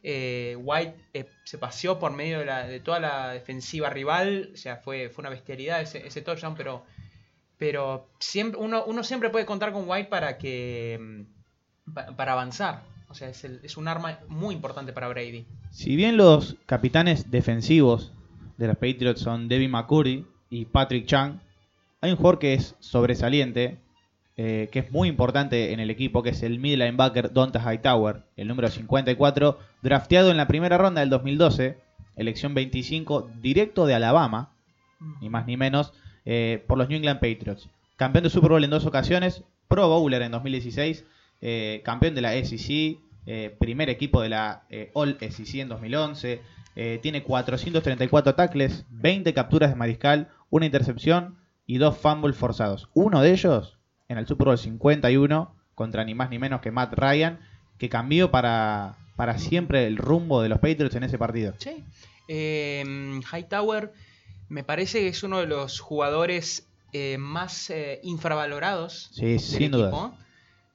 eh, 0.02 0.56
White 0.60 0.94
eh, 1.14 1.26
se 1.44 1.58
paseó 1.58 1.98
por 1.98 2.12
medio 2.12 2.40
de, 2.40 2.46
la- 2.46 2.66
de 2.66 2.80
toda 2.80 3.00
la 3.00 3.30
defensiva 3.30 3.88
rival. 3.90 4.50
O 4.54 4.56
sea, 4.56 4.76
fue, 4.76 5.08
fue 5.08 5.22
una 5.22 5.30
bestialidad 5.30 5.80
ese, 5.80 6.22
touchdown, 6.22 6.54
pero, 6.56 6.84
pero 7.58 8.08
siempre, 8.18 8.60
uno, 8.60 8.84
uno 8.84 9.04
siempre 9.04 9.30
puede 9.30 9.46
contar 9.46 9.72
con 9.72 9.88
White 9.88 10.08
para 10.08 10.38
que 10.38 10.98
mm, 11.00 11.92
pa- 11.94 12.16
para 12.16 12.32
avanzar. 12.32 12.82
O 13.08 13.14
sea, 13.14 13.28
es, 13.28 13.44
es 13.44 13.76
un 13.76 13.88
arma 13.88 14.18
muy 14.28 14.54
importante 14.54 14.92
para 14.92 15.08
Brady. 15.08 15.46
Si 15.70 15.96
bien 15.96 16.16
los 16.16 16.56
capitanes 16.66 17.30
defensivos 17.30 18.12
de 18.56 18.66
los 18.68 18.76
Patriots 18.76 19.20
son 19.20 19.48
Devin 19.48 19.70
McCurdy 19.70 20.24
y 20.50 20.64
Patrick 20.64 21.06
Chung, 21.06 21.38
hay 22.00 22.10
un 22.10 22.16
jugador 22.16 22.38
que 22.38 22.54
es 22.54 22.74
sobresaliente, 22.80 23.76
eh, 24.36 24.68
que 24.72 24.80
es 24.80 24.90
muy 24.90 25.08
importante 25.08 25.72
en 25.72 25.80
el 25.80 25.90
equipo, 25.90 26.22
que 26.22 26.30
es 26.30 26.42
el 26.42 26.58
middle 26.58 26.84
linebacker 26.84 27.32
Donta 27.32 27.60
Hightower, 27.60 28.22
el 28.36 28.48
número 28.48 28.68
54, 28.68 29.58
drafteado 29.82 30.30
en 30.30 30.36
la 30.36 30.48
primera 30.48 30.78
ronda 30.78 31.00
del 31.00 31.10
2012, 31.10 31.78
elección 32.16 32.54
25, 32.54 33.30
directo 33.40 33.86
de 33.86 33.94
Alabama, 33.94 34.52
ni 35.20 35.28
más 35.28 35.46
ni 35.46 35.56
menos, 35.56 35.92
eh, 36.24 36.64
por 36.66 36.78
los 36.78 36.88
New 36.88 36.96
England 36.96 37.20
Patriots. 37.20 37.68
Campeón 37.96 38.24
de 38.24 38.30
Super 38.30 38.50
Bowl 38.50 38.64
en 38.64 38.70
dos 38.70 38.86
ocasiones, 38.86 39.44
Pro 39.68 39.88
Bowler 39.88 40.22
en 40.22 40.32
2016, 40.32 41.04
eh, 41.40 41.82
campeón 41.84 42.14
de 42.14 42.20
la 42.22 42.32
SEC, 42.32 42.98
primer 43.58 43.88
equipo 43.88 44.20
de 44.20 44.28
la 44.28 44.64
All 44.94 45.16
SEC 45.20 45.60
en 45.60 45.68
2011, 45.68 46.40
eh, 46.74 46.98
tiene 47.02 47.22
434 47.22 48.34
tackles, 48.34 48.86
20 48.90 49.34
capturas 49.34 49.70
de 49.70 49.76
mariscal, 49.76 50.28
una 50.48 50.66
intercepción 50.66 51.36
y 51.66 51.78
dos 51.78 51.98
fumbles 51.98 52.36
forzados. 52.36 52.88
Uno 52.94 53.20
de 53.20 53.32
ellos 53.32 53.78
en 54.12 54.18
el 54.18 54.26
Super 54.26 54.46
Bowl 54.46 54.58
51 54.58 55.54
contra 55.74 56.04
ni 56.04 56.14
más 56.14 56.30
ni 56.30 56.38
menos 56.38 56.60
que 56.60 56.70
Matt 56.70 56.92
Ryan, 56.94 57.40
que 57.78 57.88
cambió 57.88 58.30
para, 58.30 58.94
para 59.16 59.38
siempre 59.38 59.86
el 59.86 59.96
rumbo 59.96 60.40
de 60.42 60.48
los 60.48 60.58
Patriots 60.58 60.94
en 60.94 61.02
ese 61.04 61.18
partido. 61.18 61.54
Sí. 61.58 61.84
Eh, 62.28 63.20
Hightower 63.32 63.92
me 64.48 64.62
parece 64.64 65.00
que 65.00 65.08
es 65.08 65.22
uno 65.22 65.38
de 65.40 65.46
los 65.46 65.80
jugadores 65.80 66.66
eh, 66.92 67.16
más 67.18 67.70
eh, 67.70 68.00
infravalorados 68.02 69.10
Sí, 69.12 69.24
del 69.26 69.40
sin 69.40 69.62
equipo, 69.62 69.76
duda. 69.78 70.12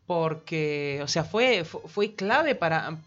Porque, 0.07 0.99
o 1.03 1.07
sea, 1.07 1.23
fue, 1.23 1.63
fu- 1.63 1.81
fue 1.87 2.13
clave 2.15 2.55
para 2.55 2.97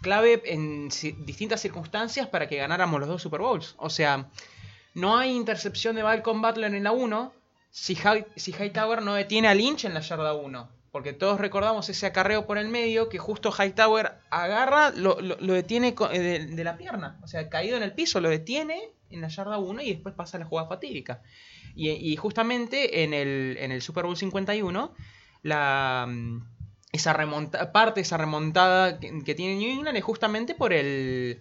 clave 0.00 0.42
en 0.46 0.88
distintas 1.24 1.60
circunstancias 1.60 2.26
para 2.26 2.48
que 2.48 2.56
ganáramos 2.56 2.98
los 2.98 3.08
dos 3.08 3.22
Super 3.22 3.40
Bowls. 3.40 3.74
O 3.78 3.88
sea, 3.90 4.26
no 4.94 5.16
hay 5.16 5.30
intercepción 5.36 5.94
de 5.94 6.02
Malcolm 6.02 6.42
Butler 6.42 6.74
en 6.74 6.82
la 6.84 6.90
1 6.92 7.32
si, 7.72 7.96
si 8.36 8.52
Hightower 8.52 9.02
no 9.02 9.14
detiene 9.14 9.48
a 9.48 9.54
Lynch 9.54 9.86
en 9.86 9.94
la 9.94 10.00
yarda 10.00 10.34
1. 10.34 10.68
Porque 10.92 11.14
todos 11.14 11.40
recordamos 11.40 11.88
ese 11.88 12.04
acarreo 12.04 12.46
por 12.46 12.58
el 12.58 12.68
medio 12.68 13.08
que 13.08 13.18
justo 13.18 13.50
Hightower 13.50 14.12
agarra, 14.28 14.90
lo, 14.90 15.18
lo- 15.22 15.54
detiene 15.54 15.94
eh, 16.12 16.46
de, 16.50 16.64
la 16.64 16.76
pierna. 16.76 17.18
O 17.22 17.26
sea, 17.26 17.48
caído 17.48 17.78
en 17.78 17.82
el 17.82 17.94
piso, 17.94 18.20
lo 18.20 18.28
detiene 18.28 18.90
en 19.08 19.22
la 19.22 19.28
yarda 19.28 19.56
1 19.56 19.80
y 19.80 19.94
después 19.94 20.14
pasa 20.14 20.38
la 20.38 20.44
jugada 20.44 20.68
fatídica. 20.68 21.22
Y, 21.74 22.14
justamente 22.16 23.04
en 23.04 23.14
el, 23.14 23.56
en 23.58 23.72
el 23.72 23.80
Super 23.80 24.04
Bowl 24.04 24.18
51, 24.18 24.94
la, 25.42 26.04
mm, 26.06 26.42
esa 26.92 27.14
remonta, 27.14 27.72
parte 27.72 28.02
esa 28.02 28.18
remontada 28.18 29.00
que, 29.00 29.34
tiene 29.34 29.56
New 29.56 29.70
England 29.70 29.96
es 29.96 30.04
justamente 30.04 30.54
por 30.54 30.74
el 30.74 31.40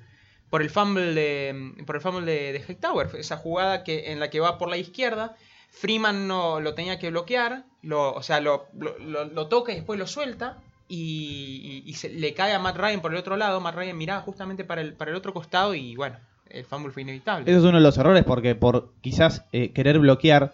por 0.50 0.62
el 0.62 0.70
fumble 0.70 1.14
de 1.14 1.84
por 1.86 1.98
el 1.98 2.02
fumble 2.02 2.32
de, 2.32 2.54
de 2.54 2.60
Hightower, 2.60 3.10
esa 3.18 3.36
jugada 3.36 3.84
que 3.84 4.14
en 4.14 4.22
la 4.22 4.30
que 4.30 4.40
va 4.40 4.58
por 4.58 4.70
la 4.70 4.78
izquierda, 4.78 5.36
Freeman 5.72 6.28
no 6.28 6.60
lo 6.60 6.74
tenía 6.76 7.00
que 7.00 7.10
bloquear, 7.10 7.64
lo, 7.82 8.14
o 8.14 8.22
sea, 8.22 8.40
lo, 8.42 8.68
lo- 8.78 9.00
lo- 9.00 9.26
lo 9.26 9.48
toca 9.48 9.72
y 9.72 9.76
después 9.76 9.98
lo 9.98 10.06
suelta 10.06 10.58
y, 10.88 11.82
y- 11.86 11.90
y 11.90 11.94
se, 11.94 12.10
le 12.10 12.34
cae 12.34 12.54
a 12.54 12.60
Matt 12.60 12.78
Ryan 12.78 13.02
por 13.02 13.12
el 13.12 13.18
otro 13.18 13.38
lado, 13.38 13.60
Matt 13.62 13.76
Ryan 13.76 13.98
miraba 13.98 14.22
justamente 14.22 14.64
para 14.66 14.82
el, 14.82 14.94
para 14.94 15.12
el 15.12 15.18
otro 15.18 15.34
costado 15.34 15.74
y 15.74 15.96
bueno, 15.96 16.18
el 16.50 16.66
fumble 16.66 16.92
fue 16.92 17.02
inevitable. 17.04 17.50
Ese 17.50 17.60
es 17.60 17.64
uno 17.66 17.78
de 17.78 17.84
los 17.84 17.98
errores 17.98 18.24
porque 18.26 18.54
por 18.56 18.92
quizás 19.02 19.46
eh, 19.54 19.72
querer 19.72 19.98
bloquear 20.00 20.54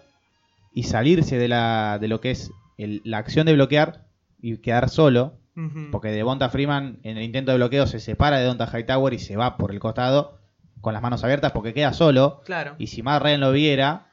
y 0.73 0.83
salirse 0.83 1.37
de, 1.37 1.47
la, 1.47 1.97
de 1.99 2.07
lo 2.07 2.21
que 2.21 2.31
es 2.31 2.51
el- 2.77 3.01
la 3.03 3.17
acción 3.17 3.47
de 3.47 3.53
bloquear 3.53 4.05
y 4.39 4.57
quedar 4.57 4.89
solo, 4.89 5.33
Ujú. 5.55 5.87
porque 5.91 6.09
Devonta 6.11 6.49
Freeman 6.49 6.99
en 7.01 7.17
el 7.17 7.23
intento 7.23 7.51
de 7.51 7.57
bloqueo 7.57 7.87
se 7.87 7.99
separa 7.99 8.37
de 8.37 8.45
Donta 8.45 8.69
Hightower 8.71 9.13
y 9.15 9.19
se 9.19 9.35
va 9.35 9.57
por 9.57 9.71
el 9.71 9.79
costado 9.79 10.37
con 10.81 10.93
las 10.93 11.01
manos 11.01 11.23
abiertas 11.23 11.51
porque 11.53 11.73
queda 11.73 11.91
solo. 11.93 12.41
Claro. 12.45 12.75
Y 12.77 12.85
si 12.87 13.01
Matt 13.01 13.23
Ryan 13.23 13.41
lo 13.41 13.51
viera, 13.51 14.06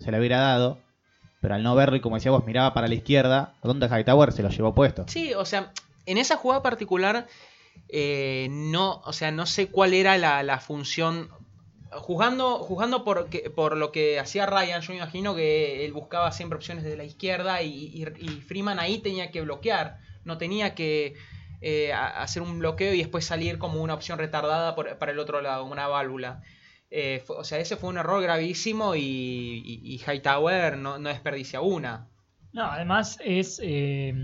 se 0.00 0.10
lo 0.10 0.18
hubiera 0.18 0.40
dado. 0.40 0.78
Pero 1.40 1.54
al 1.54 1.62
no 1.62 1.74
verlo 1.74 1.96
y 1.96 2.00
como 2.00 2.16
decía 2.16 2.30
vos, 2.32 2.44
miraba 2.44 2.74
para 2.74 2.88
la 2.88 2.94
izquierda, 2.94 3.54
Donta 3.62 3.86
Hightower 3.88 4.32
se 4.32 4.42
lo 4.42 4.50
llevó 4.50 4.74
puesto. 4.74 5.04
Sí, 5.08 5.32
o 5.34 5.44
sea, 5.46 5.72
en 6.04 6.18
esa 6.18 6.36
jugada 6.36 6.62
particular, 6.62 7.26
eh, 7.88 8.48
no, 8.50 9.00
o 9.04 9.12
sea, 9.12 9.30
no 9.30 9.46
sé 9.46 9.68
cuál 9.68 9.94
era 9.94 10.18
la, 10.18 10.42
la 10.42 10.58
función. 10.60 11.30
Jugando, 11.92 12.58
jugando 12.58 13.02
por, 13.04 13.28
que- 13.30 13.50
por 13.50 13.76
lo 13.76 13.90
que 13.90 14.20
hacía 14.20 14.46
Ryan, 14.46 14.80
yo 14.82 14.90
me 14.92 14.98
imagino 14.98 15.34
que 15.34 15.84
él 15.84 15.92
buscaba 15.92 16.30
siempre 16.30 16.56
opciones 16.56 16.84
desde 16.84 16.96
la 16.96 17.04
izquierda 17.04 17.62
y, 17.62 18.04
Freeman 18.46 18.78
ahí 18.78 18.98
tenía 18.98 19.30
que 19.32 19.40
bloquear. 19.40 19.98
No 20.24 20.38
tenía 20.38 20.74
que 20.76 21.14
eh, 21.62 21.92
hacer 21.92 22.42
un 22.42 22.58
bloqueo 22.60 22.94
y 22.94 22.98
después 22.98 23.24
salir 23.24 23.58
como 23.58 23.82
una 23.82 23.94
opción 23.94 24.18
retardada 24.18 24.74
por- 24.76 24.98
para 24.98 25.10
el 25.12 25.18
otro 25.18 25.40
lado, 25.40 25.64
una 25.64 25.88
válvula. 25.88 26.42
Eh, 26.90 27.22
fue- 27.24 27.36
o 27.36 27.44
sea, 27.44 27.58
ese 27.58 27.76
fue 27.76 27.88
un 27.90 27.98
error 27.98 28.22
gravísimo 28.22 28.94
y, 28.96 29.00
y, 29.02 29.80
y 29.94 29.98
Hightower 29.98 30.76
no, 30.78 30.98
no 30.98 31.08
desperdicia 31.08 31.60
una. 31.60 32.08
No, 32.52 32.64
además 32.64 33.18
es, 33.24 33.60
eh, 33.62 34.14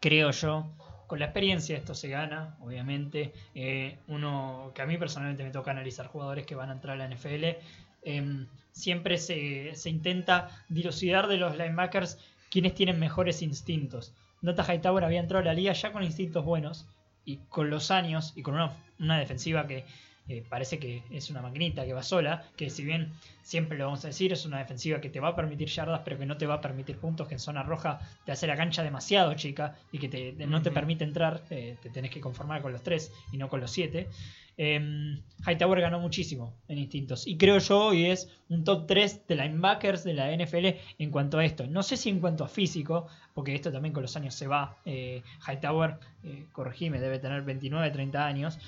creo 0.00 0.30
yo, 0.30 0.66
con 1.06 1.18
la 1.18 1.26
experiencia 1.26 1.76
esto 1.76 1.94
se 1.94 2.08
gana, 2.08 2.56
obviamente. 2.60 3.32
Eh, 3.54 3.98
uno 4.08 4.72
que 4.74 4.82
a 4.82 4.86
mí 4.86 4.96
personalmente 4.98 5.44
me 5.44 5.50
toca 5.50 5.70
analizar 5.70 6.06
jugadores 6.06 6.46
que 6.46 6.54
van 6.54 6.70
a 6.70 6.74
entrar 6.74 6.94
a 6.94 6.98
la 6.98 7.04
NFL. 7.06 7.58
eh, 8.06 8.46
siempre 8.72 9.18
se, 9.18 9.74
se 9.76 9.88
intenta 9.88 10.50
dilucidar 10.68 11.28
de 11.28 11.36
los 11.36 11.56
linebackers 11.56 12.18
quienes 12.50 12.74
tienen 12.74 12.98
mejores 12.98 13.40
instintos. 13.40 14.12
Nota 14.42 14.64
Hightower 14.64 15.04
había 15.04 15.20
entrado 15.20 15.42
a 15.42 15.46
la 15.46 15.54
liga 15.54 15.72
ya 15.72 15.92
con 15.92 16.02
instintos 16.02 16.44
buenos 16.44 16.86
y 17.24 17.38
con 17.48 17.70
los 17.70 17.90
años 17.90 18.32
y 18.36 18.42
con 18.42 18.54
una, 18.54 18.72
una 18.98 19.18
defensiva 19.18 19.66
que 19.68 19.84
eh, 20.28 20.42
parece 20.48 20.78
que 20.78 21.02
es 21.10 21.28
una 21.30 21.42
maquinita 21.42 21.84
que 21.84 21.92
va 21.92 22.02
sola, 22.02 22.44
que 22.56 22.70
si 22.70 22.84
bien 22.84 23.12
siempre 23.42 23.76
lo 23.76 23.84
vamos 23.86 24.04
a 24.04 24.08
decir, 24.08 24.32
es 24.32 24.46
una 24.46 24.58
defensiva 24.58 25.00
que 25.00 25.10
te 25.10 25.20
va 25.20 25.28
a 25.28 25.36
permitir 25.36 25.68
yardas, 25.68 26.00
pero 26.04 26.18
que 26.18 26.24
no 26.24 26.38
te 26.38 26.46
va 26.46 26.54
a 26.54 26.60
permitir 26.60 26.96
puntos, 26.96 27.28
que 27.28 27.34
en 27.34 27.40
zona 27.40 27.62
roja 27.62 28.00
te 28.24 28.32
hace 28.32 28.46
la 28.46 28.56
cancha 28.56 28.82
demasiado 28.82 29.34
chica 29.34 29.76
y 29.92 29.98
que 29.98 30.08
te, 30.08 30.32
no 30.46 30.62
te 30.62 30.70
permite 30.70 31.04
entrar, 31.04 31.42
eh, 31.50 31.76
te 31.82 31.90
tenés 31.90 32.10
que 32.10 32.20
conformar 32.20 32.62
con 32.62 32.72
los 32.72 32.82
tres 32.82 33.12
y 33.32 33.36
no 33.36 33.48
con 33.48 33.60
los 33.60 33.70
siete. 33.70 34.08
Eh, 34.56 35.18
Hightower 35.46 35.80
ganó 35.80 35.98
muchísimo 35.98 36.54
en 36.68 36.78
instintos 36.78 37.26
y 37.26 37.36
creo 37.36 37.58
yo 37.58 37.86
hoy 37.86 38.06
es 38.06 38.28
un 38.48 38.62
top 38.62 38.86
3 38.86 39.26
de 39.26 39.34
linebackers 39.34 40.04
de 40.04 40.14
la 40.14 40.30
NFL 40.30 40.78
en 40.98 41.10
cuanto 41.10 41.38
a 41.38 41.44
esto. 41.44 41.66
No 41.66 41.82
sé 41.82 41.96
si 41.96 42.08
en 42.08 42.20
cuanto 42.20 42.44
a 42.44 42.48
físico, 42.48 43.08
porque 43.34 43.54
esto 43.54 43.72
también 43.72 43.92
con 43.92 44.02
los 44.02 44.16
años 44.16 44.34
se 44.34 44.46
va. 44.46 44.76
Eh, 44.84 45.22
Hightower, 45.46 45.98
eh, 46.22 46.44
corregime, 46.52 47.00
debe 47.00 47.18
tener 47.18 47.42
29, 47.42 47.90
30 47.90 48.24
años. 48.24 48.58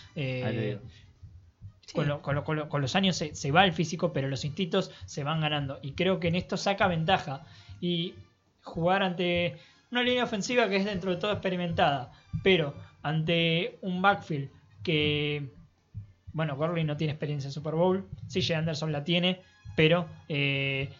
Con, 1.95 2.09
lo- 2.09 2.23
con 2.23 2.35
lo- 2.35 2.45
con 2.45 2.57
lo- 2.57 2.69
con 2.69 2.83
los 2.83 2.95
años 2.97 3.17
se, 3.17 3.35
se 3.35 3.53
va 3.53 3.65
el 3.65 3.73
físico, 3.73 4.13
pero 4.13 4.29
los 4.29 4.45
instintos 4.45 4.91
se 5.05 5.25
van 5.25 5.41
ganando. 5.41 5.79
Y 5.83 5.93
creo 5.93 6.19
que 6.21 6.29
en 6.29 6.35
esto 6.35 6.57
saca 6.57 6.89
ventaja. 6.89 7.43
Y 7.81 8.15
jugar 8.63 9.03
ante 9.03 9.57
una 9.91 10.03
línea 10.03 10.25
ofensiva 10.25 10.69
que 10.69 10.77
es 10.77 10.85
dentro 10.85 11.11
de 11.13 11.17
todo 11.19 11.33
experimentada, 11.33 12.11
pero 12.43 12.75
ante 13.03 13.79
un 13.83 14.03
backfield 14.03 14.51
que, 14.83 15.49
bueno, 16.33 16.57
Gurley 16.57 16.83
no 16.85 16.97
tiene 16.97 17.13
experiencia 17.13 17.49
en 17.49 17.53
Super 17.53 17.75
Bowl, 17.75 18.09
CJ 18.29 18.55
Anderson 18.57 18.91
la 18.93 19.05
tiene, 19.05 19.41
pero 19.77 20.09
eh, 20.29 20.91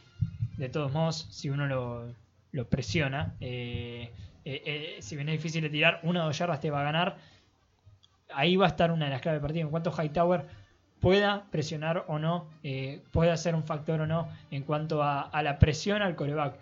de 0.57 0.69
todos 0.69 0.93
modos, 0.93 1.27
si 1.31 1.51
uno 1.51 1.67
lo, 1.67 2.13
lo 2.53 2.69
presiona, 2.69 3.35
eh, 3.41 4.13
eh, 4.45 4.97
si 5.01 5.17
bien 5.17 5.29
es 5.29 5.33
difícil 5.39 5.63
de 5.63 5.71
tirar, 5.71 5.99
una 6.05 6.23
o 6.23 6.27
dos 6.27 6.39
yardas 6.39 6.61
te 6.61 6.71
va 6.71 6.81
a 6.81 6.85
ganar. 6.85 7.17
Ahí 8.33 8.57
va 8.57 8.67
a 8.67 8.69
estar 8.69 8.91
una 8.93 9.07
de 9.07 9.11
las 9.13 9.21
claves 9.21 9.41
del 9.41 9.47
partido. 9.49 9.65
En 9.67 9.71
cuanto 9.71 9.91
Hightower 9.93 10.47
pueda 11.01 11.45
presionar 11.51 12.05
o 12.09 12.19
no, 12.19 12.49
eh, 12.63 13.03
pueda 13.13 13.37
ser 13.37 13.55
un 13.55 13.65
factor 13.65 14.01
o 14.01 14.07
no 14.07 14.29
en 14.51 14.63
cuanto 14.63 15.03
a, 15.03 15.21
a 15.23 15.43
la 15.43 15.59
presión 15.59 16.03
al 16.03 16.17
coreback. 16.17 16.55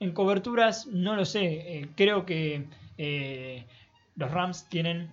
En 0.00 0.12
coberturas, 0.12 0.86
no 0.86 1.16
lo 1.16 1.24
sé. 1.24 1.44
eh, 1.78 1.88
creo 1.96 2.24
que 2.26 2.66
eh, 2.98 3.64
los 4.16 4.30
Rams 4.30 4.66
tienen 4.68 5.10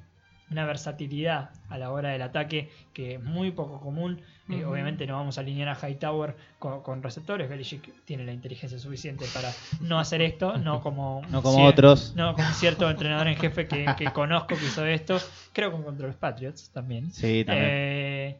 una 0.51 0.63
versatilidad 0.65 1.49
a 1.69 1.77
la 1.79 1.91
hora 1.91 2.09
del 2.09 2.21
ataque 2.21 2.69
que 2.93 3.15
es 3.15 3.23
muy 3.23 3.49
poco 3.51 3.79
común. 3.79 4.21
Eh, 4.47 4.63
obviamente 4.63 5.07
no 5.07 5.15
vamos 5.15 5.39
a 5.39 5.41
alinear 5.41 5.69
a 5.69 5.75
Hightower 5.89 6.35
con, 6.59 6.83
con 6.83 7.01
receptores. 7.01 7.49
Belichick 7.49 8.05
tiene 8.05 8.23
la 8.25 8.31
inteligencia 8.31 8.77
suficiente 8.77 9.25
para 9.33 9.49
no 9.81 9.97
hacer 9.99 10.21
esto, 10.21 10.55
no 10.59 10.81
como, 10.83 11.23
No 11.31 11.41
como 11.41 11.57
cier- 11.57 11.69
otros. 11.69 12.13
No 12.15 12.35
como 12.35 12.47
cierto 12.51 12.87
entrenador 12.91 13.27
en 13.27 13.37
jefe 13.37 13.67
que, 13.67 13.87
que 13.97 14.05
conozco 14.13 14.49
que 14.49 14.65
hizo 14.65 14.85
esto. 14.85 15.17
Creo 15.51 15.75
que 15.75 15.83
contra 15.83 16.05
los 16.05 16.15
Patriots 16.15 16.69
también. 16.69 17.09
Sí, 17.11 17.43
también. 17.43 17.69
Eh, 17.71 18.39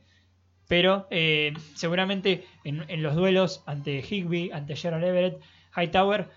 pero 0.68 1.08
eh, 1.10 1.54
seguramente 1.76 2.46
en, 2.64 2.86
en 2.90 3.04
los 3.04 3.16
duelos 3.16 3.64
ante 3.66 4.00
Higby, 4.02 4.52
ante 4.52 4.76
Gerald 4.76 5.04
Everett, 5.04 5.40
Hightower 5.76 6.30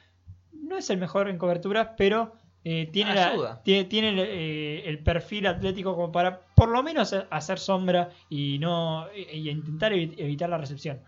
no 0.53 0.77
es 0.77 0.91
el 0.91 0.99
mejor 0.99 1.29
en 1.29 1.39
cobertura, 1.39 1.95
pero 1.97 2.35
eh, 2.65 2.89
tiene, 2.93 3.15
la- 3.15 3.31
tiene, 3.63 3.85
tiene 3.85 4.09
el, 4.11 4.19
eh, 4.19 4.83
el 4.89 4.99
perfil 4.99 5.47
atlético 5.47 5.95
como 5.95 6.13
para 6.13 6.41
por 6.55 6.69
lo 6.69 6.83
menos 6.83 7.15
hacer 7.31 7.59
sombra 7.59 8.11
y 8.29 8.59
no 8.59 9.07
y 9.15 9.49
intentar 9.49 9.93
evi- 9.93 10.15
evitar 10.19 10.51
la 10.51 10.59
recepción. 10.59 11.01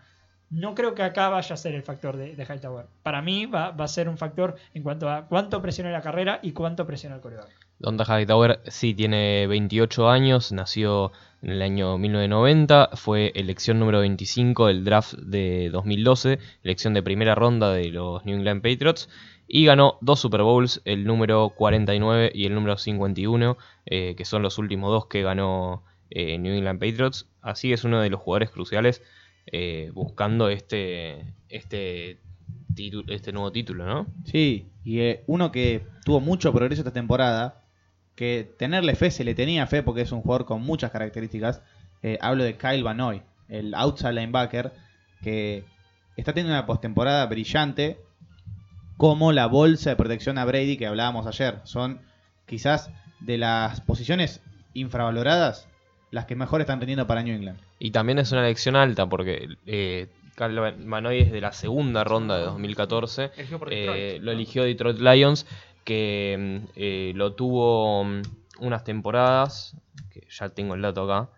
No 0.49 0.75
creo 0.75 0.95
que 0.95 1.03
acá 1.03 1.29
vaya 1.29 1.53
a 1.53 1.57
ser 1.57 1.75
el 1.75 1.83
factor 1.83 2.17
de, 2.17 2.35
de 2.35 2.43
Hightower. 2.43 2.87
Para 3.03 3.21
mí 3.21 3.45
va, 3.45 3.71
va 3.71 3.85
a 3.85 3.87
ser 3.87 4.09
un 4.09 4.17
factor 4.17 4.55
en 4.73 4.83
cuanto 4.83 5.09
a 5.09 5.27
cuánto 5.27 5.61
presiona 5.61 5.91
la 5.91 6.01
carrera 6.01 6.39
y 6.41 6.51
cuánto 6.53 6.85
presiona 6.87 7.15
el 7.17 7.21
coreback. 7.21 7.49
Donta 7.81 8.05
Hightower 8.05 8.61
sí 8.67 8.93
tiene 8.93 9.47
28 9.47 10.07
años, 10.07 10.51
nació 10.51 11.11
en 11.41 11.49
el 11.49 11.63
año 11.63 11.97
1990, 11.97 12.91
fue 12.93 13.31
elección 13.33 13.79
número 13.79 14.01
25 14.01 14.67
del 14.67 14.85
draft 14.85 15.15
de 15.15 15.71
2012, 15.71 16.37
elección 16.63 16.93
de 16.93 17.01
primera 17.01 17.33
ronda 17.33 17.73
de 17.73 17.89
los 17.89 18.23
New 18.23 18.37
England 18.37 18.61
Patriots 18.61 19.09
y 19.47 19.65
ganó 19.65 19.97
dos 19.99 20.19
Super 20.19 20.43
Bowls, 20.43 20.81
el 20.85 21.05
número 21.05 21.49
49 21.49 22.31
y 22.35 22.45
el 22.45 22.53
número 22.53 22.77
51, 22.77 23.57
eh, 23.87 24.13
que 24.15 24.25
son 24.25 24.43
los 24.43 24.59
últimos 24.59 24.91
dos 24.91 25.07
que 25.07 25.23
ganó 25.23 25.83
eh, 26.11 26.37
New 26.37 26.53
England 26.53 26.79
Patriots. 26.79 27.27
Así 27.41 27.73
es 27.73 27.83
uno 27.83 27.99
de 27.99 28.11
los 28.11 28.21
jugadores 28.21 28.51
cruciales 28.51 29.01
eh, 29.47 29.89
buscando 29.95 30.49
este, 30.49 31.33
este, 31.49 32.19
este 33.07 33.31
nuevo 33.31 33.51
título, 33.51 33.87
¿no? 33.87 34.05
Sí, 34.23 34.67
y 34.85 34.99
uno 35.25 35.51
que 35.51 35.81
tuvo 36.05 36.19
mucho 36.19 36.53
progreso 36.53 36.81
esta 36.81 36.93
temporada, 36.93 37.63
que 38.15 38.53
tenerle 38.57 38.95
fe 38.95 39.11
se 39.11 39.23
le 39.23 39.35
tenía 39.35 39.67
fe 39.67 39.83
porque 39.83 40.01
es 40.01 40.11
un 40.11 40.21
jugador 40.21 40.45
con 40.45 40.61
muchas 40.61 40.91
características. 40.91 41.61
eh, 42.03 42.17
hablo 42.21 42.43
de 42.43 42.57
Kyle 42.57 42.83
Vanoy, 42.83 43.21
el 43.47 43.73
outside 43.75 44.13
linebacker, 44.13 44.73
que 45.21 45.65
está 46.17 46.33
teniendo 46.33 46.57
una 46.57 46.65
postemporada 46.65 47.25
brillante, 47.27 47.99
como 48.97 49.31
la 49.31 49.47
bolsa 49.47 49.91
de 49.91 49.95
protección 49.95 50.37
a 50.37 50.45
Brady 50.45 50.77
que 50.77 50.87
hablábamos 50.87 51.27
ayer. 51.27 51.59
Son 51.63 52.01
quizás 52.45 52.91
de 53.19 53.37
las 53.37 53.81
posiciones 53.81 54.41
infravaloradas 54.73 55.67
las 56.11 56.25
que 56.25 56.35
mejor 56.35 56.61
están 56.61 56.79
teniendo 56.79 57.07
para 57.07 57.23
New 57.23 57.33
England. 57.33 57.59
Y 57.79 57.91
también 57.91 58.19
es 58.19 58.31
una 58.31 58.41
elección 58.41 58.75
alta 58.75 59.07
porque 59.07 59.47
eh, 59.65 60.07
Kyle 60.35 60.85
Manoy 60.85 61.21
es 61.21 61.31
de 61.31 61.41
la 61.41 61.51
segunda 61.53 62.03
ronda 62.03 62.37
de 62.37 62.43
2014. 62.43 63.31
Eligió 63.37 63.59
por 63.59 63.69
Eh, 63.71 64.19
lo 64.21 64.31
eligió 64.31 64.63
Detroit 64.63 64.99
Lions, 64.99 65.47
que 65.83 66.37
mm, 66.39 66.69
eh, 66.75 67.11
lo 67.15 67.33
tuvo 67.33 68.03
mm, 68.03 68.21
unas 68.59 68.83
temporadas, 68.83 69.75
que 70.11 70.25
ya 70.29 70.49
tengo 70.49 70.75
el 70.75 70.81
dato 70.81 71.03
acá. 71.03 71.29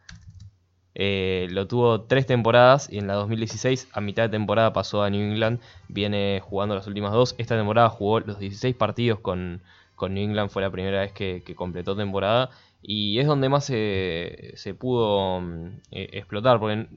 Eh, 0.96 1.48
lo 1.50 1.68
tuvo 1.68 2.02
tres 2.02 2.28
temporadas 2.28 2.88
y 2.92 3.00
en 3.00 3.08
la 3.08 3.16
2016 3.16 3.90
a 3.94 4.02
mitad 4.02 4.24
de 4.24 4.30
temporada 4.30 4.74
pasó 4.74 5.02
a 5.02 5.10
New 5.10 5.22
England, 5.22 5.60
viene 5.88 6.40
jugando 6.44 6.76
las 6.76 6.88
últimas 6.88 7.12
dos. 7.14 7.36
Esta 7.38 7.58
temporada 7.58 7.90
jugó 7.90 8.20
los 8.20 8.40
16 8.40 8.76
partidos 8.76 9.20
con, 9.20 9.62
con 9.96 10.14
New 10.14 10.24
England, 10.24 10.50
fue 10.52 10.62
la 10.62 10.70
primera 10.70 11.02
vez 11.02 11.12
que, 11.12 11.44
completó 11.56 11.96
temporada 11.96 12.50
y 12.82 13.20
es 13.20 13.28
donde 13.28 13.50
más 13.50 13.66
se, 13.66 14.54
se 14.56 14.74
pudo 14.76 15.42
mm, 15.42 15.68
eh, 15.92 16.10
explotar, 16.14 16.60
porque 16.60 16.88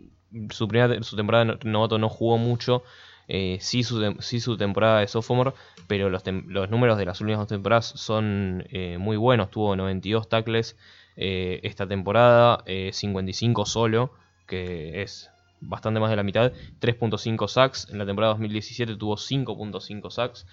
su, 0.51 0.69
primera, 0.69 1.03
su 1.03 1.17
temporada 1.17 1.59
novato 1.65 1.99
no 1.99 2.09
jugó 2.09 2.37
mucho, 2.39 2.83
eh, 3.29 3.59
sí, 3.61 3.83
su, 3.83 4.15
su 4.21 4.57
temporada 4.57 5.01
de 5.01 5.09
sophomore, 5.09 5.53
pero 5.87 6.11
los, 6.11 6.23
los 6.47 6.71
números 6.71 6.99
de 6.99 7.05
las 7.07 7.21
últimas 7.21 7.41
dos 7.41 7.49
temporadas 7.49 7.87
son 7.87 8.65
eh, 8.71 8.99
muy 8.99 9.17
buenos, 9.17 9.51
tuvo 9.51 9.75
92 9.77 10.29
tackles 10.29 10.77
eh, 11.17 11.61
esta 11.63 11.87
temporada, 11.87 12.63
eh, 12.67 12.91
55 12.93 13.67
solo, 13.67 14.13
que 14.47 15.03
es 15.03 15.31
bastante 15.61 15.99
más 16.01 16.11
de 16.11 16.17
la 16.17 16.23
mitad, 16.23 16.53
3.5 16.81 17.49
sacks, 17.49 17.89
en 17.91 17.99
la 17.99 18.07
temporada 18.07 18.35
2017 18.35 18.97
tuvo 18.97 19.17
5.5 19.17 20.11
sacks, 20.11 20.47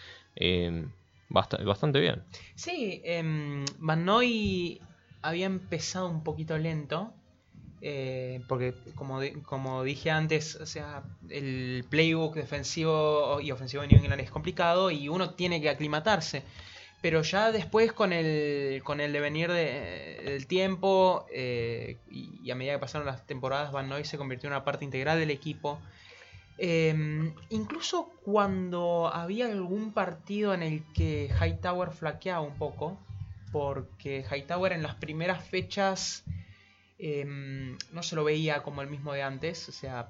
basta- 1.30 1.58
bastante 1.64 2.00
bien. 2.00 2.24
Sí, 2.56 3.02
eh, 3.04 3.66
Van 3.80 4.06
Noy 4.06 4.82
había 5.22 5.46
empezado 5.46 6.10
un 6.10 6.24
poquito 6.24 6.58
lento. 6.58 7.14
Eh, 7.86 8.42
porque 8.48 8.74
como, 8.96 9.20
como 9.44 9.84
dije 9.84 10.10
antes, 10.10 10.56
o 10.56 10.66
sea, 10.66 11.04
el 11.30 11.86
playbook 11.90 12.34
defensivo 12.36 13.42
y 13.42 13.52
ofensivo 13.52 13.82
de 13.84 13.90
New 13.90 14.00
England 14.00 14.22
es 14.22 14.32
complicado 14.32 14.90
y 14.90 15.10
uno 15.10 15.32
tiene 15.32 15.62
que 15.62 15.70
aclimatarse. 15.70 16.44
Pero 17.02 17.22
ya 17.22 17.52
después 17.52 17.92
con 17.92 18.14
el, 18.14 18.82
con 18.84 19.02
el 19.02 19.12
devenir 19.12 19.52
de- 19.52 20.22
del 20.24 20.48
tiempo 20.48 21.26
eh, 21.34 21.98
y, 22.10 22.50
a 22.50 22.56
medida 22.56 22.74
que 22.74 22.80
pasaron 22.80 23.06
las 23.06 23.28
temporadas, 23.28 23.74
Van 23.74 23.90
Noy 23.90 24.06
se 24.06 24.18
convirtió 24.18 24.48
en 24.48 24.54
una 24.54 24.64
parte 24.64 24.86
integral 24.86 25.20
del 25.20 25.32
equipo. 25.32 25.80
Eh, 26.58 26.96
incluso 27.50 28.10
cuando 28.24 29.12
había 29.14 29.48
algún 29.48 29.92
partido 29.92 30.54
en 30.54 30.64
el 30.64 30.84
que 30.94 31.30
Hightower 31.42 31.92
flaqueaba 31.92 32.40
un 32.42 32.58
poco, 32.58 32.98
porque 33.52 34.24
Hightower 34.32 34.72
en 34.72 34.84
las 34.84 34.96
primeras 34.96 35.44
fechas 35.44 36.24
eh, 37.00 37.26
no 37.26 38.04
se 38.04 38.16
lo 38.16 38.24
veía 38.24 38.64
como 38.64 38.82
el 38.82 38.90
mismo 38.90 39.14
de 39.14 39.24
antes, 39.24 39.70
o 39.70 39.72
sea, 39.72 40.10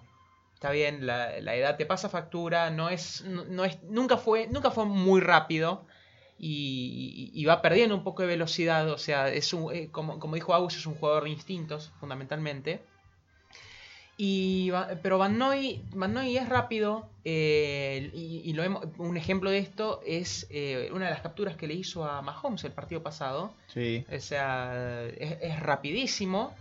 está 0.54 0.72
bien, 0.72 1.06
la, 1.06 1.40
la 1.42 1.56
edad 1.56 1.78
te 1.78 1.86
pasa 1.86 2.10
factura, 2.10 2.70
no 2.70 2.90
es, 2.90 3.24
no, 3.26 3.44
no 3.46 3.66
es, 3.66 3.82
nunca 3.84 4.18
fue, 4.18 4.48
nunca 4.48 4.72
fue 4.72 4.86
muy 4.86 5.22
rápido 5.22 5.86
y, 6.40 7.46
va 7.46 7.62
perdiendo 7.62 7.96
un 7.96 8.04
poco 8.04 8.22
de 8.22 8.28
velocidad, 8.28 8.90
o 8.90 8.98
sea, 8.98 9.30
es 9.30 9.54
un, 9.54 9.74
eh, 9.74 9.90
como, 9.92 10.20
como 10.20 10.36
dijo 10.36 10.54
Agus, 10.54 10.76
es 10.76 10.86
un 10.86 10.96
jugador 10.96 11.24
de 11.26 11.30
instintos, 11.30 11.92
fundamentalmente. 12.00 12.82
Y, 14.16 14.72
pero 15.02 15.18
Van 15.18 15.38
Noy, 15.38 15.82
Van 15.94 16.14
Noy 16.14 16.38
es 16.38 16.48
rápido 16.48 17.10
eh, 17.26 18.12
y, 18.14 18.42
y 18.46 18.54
lo 18.54 18.64
hemos- 18.64 18.86
un 19.00 19.18
ejemplo 19.18 19.50
de 19.50 19.58
esto 19.58 20.02
es 20.06 20.46
eh, 20.52 20.90
una 20.94 21.06
de 21.06 21.12
las 21.12 21.22
capturas 21.22 21.56
que 21.58 21.68
le 21.68 21.74
hizo 21.74 22.06
a 22.06 22.22
Mahomes 22.22 22.64
el 22.64 22.74
partido 22.74 23.02
pasado. 23.02 23.54
Sí. 23.68 24.06
O 24.16 24.20
sea, 24.20 25.06
es, 25.18 25.38
es 25.42 25.60
rapidísimo 25.60 26.54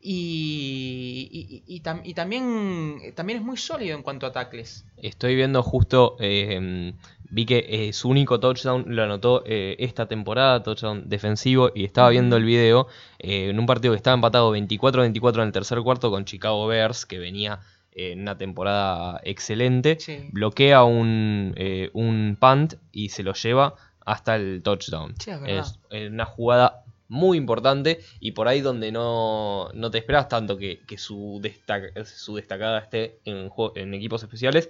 y, 0.00 1.28
y- 1.30 1.62
y- 1.66 1.76
y 1.76 1.80
tam- 1.82 2.02
y 2.04 2.14
también, 2.14 3.00
también 3.14 3.40
es 3.40 3.44
muy 3.44 3.56
sólido 3.56 3.96
en 3.96 4.02
cuanto 4.02 4.26
a 4.26 4.32
tackles. 4.32 4.84
Estoy 4.96 5.34
viendo 5.34 5.62
justo, 5.62 6.16
eh, 6.20 6.92
vi 7.30 7.46
que 7.46 7.66
eh, 7.68 7.92
su 7.92 8.08
único 8.08 8.40
touchdown 8.40 8.84
lo 8.88 9.02
anotó 9.02 9.42
eh, 9.46 9.76
esta 9.78 10.06
temporada, 10.06 10.62
touchdown 10.62 11.08
defensivo, 11.08 11.70
y 11.74 11.84
estaba 11.84 12.10
viendo 12.10 12.36
el 12.36 12.44
video 12.44 12.86
eh, 13.18 13.48
en 13.50 13.58
un 13.58 13.66
partido 13.66 13.92
que 13.92 13.96
estaba 13.98 14.14
empatado 14.14 14.52
24-24 14.56 15.34
en 15.42 15.46
el 15.48 15.52
tercer 15.52 15.80
cuarto 15.82 16.10
con 16.10 16.24
Chicago 16.24 16.66
Bears, 16.66 17.04
que 17.06 17.18
venía 17.18 17.60
eh, 17.92 18.12
en 18.12 18.20
una 18.22 18.38
temporada 18.38 19.20
excelente, 19.24 19.98
Sí. 20.00 20.28
bloquea 20.32 20.84
un, 20.84 21.54
eh, 21.56 21.90
un 21.92 22.36
punt 22.40 22.74
y 22.92 23.08
se 23.10 23.22
lo 23.22 23.34
lleva 23.34 23.74
hasta 24.06 24.36
el 24.36 24.62
touchdown. 24.62 25.14
Sí, 25.18 25.30
es 25.30 25.40
verdad. 25.40 25.58
es 25.66 25.78
eh, 25.90 26.08
una 26.08 26.24
jugada 26.24 26.84
muy 27.08 27.38
importante 27.38 28.00
y 28.20 28.32
por 28.32 28.48
ahí 28.48 28.60
donde 28.60 28.92
no, 28.92 29.70
no 29.74 29.90
te 29.90 29.98
esperas 29.98 30.28
tanto 30.28 30.56
que, 30.58 30.80
que 30.86 30.98
su, 30.98 31.40
destaca- 31.42 32.04
su 32.04 32.36
destacada 32.36 32.78
esté 32.80 33.18
en, 33.24 33.94
equipos 33.94 34.22
especiales, 34.22 34.68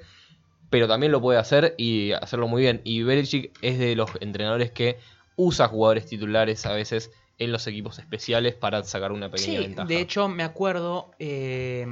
pero 0.71 0.87
también 0.87 1.13
lo 1.13 1.21
puede 1.21 1.39
hacer 1.39 1.75
y 1.79 2.13
hacerlo 2.13 2.47
muy 2.49 2.63
bien. 2.63 2.81
Y 2.85 3.03
Belichick 3.03 3.53
es 3.63 3.79
de 3.79 3.97
los 3.97 4.11
entrenadores 4.21 4.71
que 4.71 4.99
usa 5.37 5.69
jugadores 5.69 6.07
titulares 6.07 6.65
a 6.67 6.73
veces 6.73 7.11
en 7.39 7.53
los 7.53 7.67
equipos 7.67 7.99
especiales 7.99 8.55
para 8.55 8.83
sacar 8.85 9.13
una 9.13 9.31
pequeña 9.31 9.61
Sí, 9.61 9.67
ventaja. 9.67 9.89
de 9.89 10.01
hecho 10.01 10.29
me 10.29 10.43
acuerdo 10.43 11.13
eh, 11.21 11.87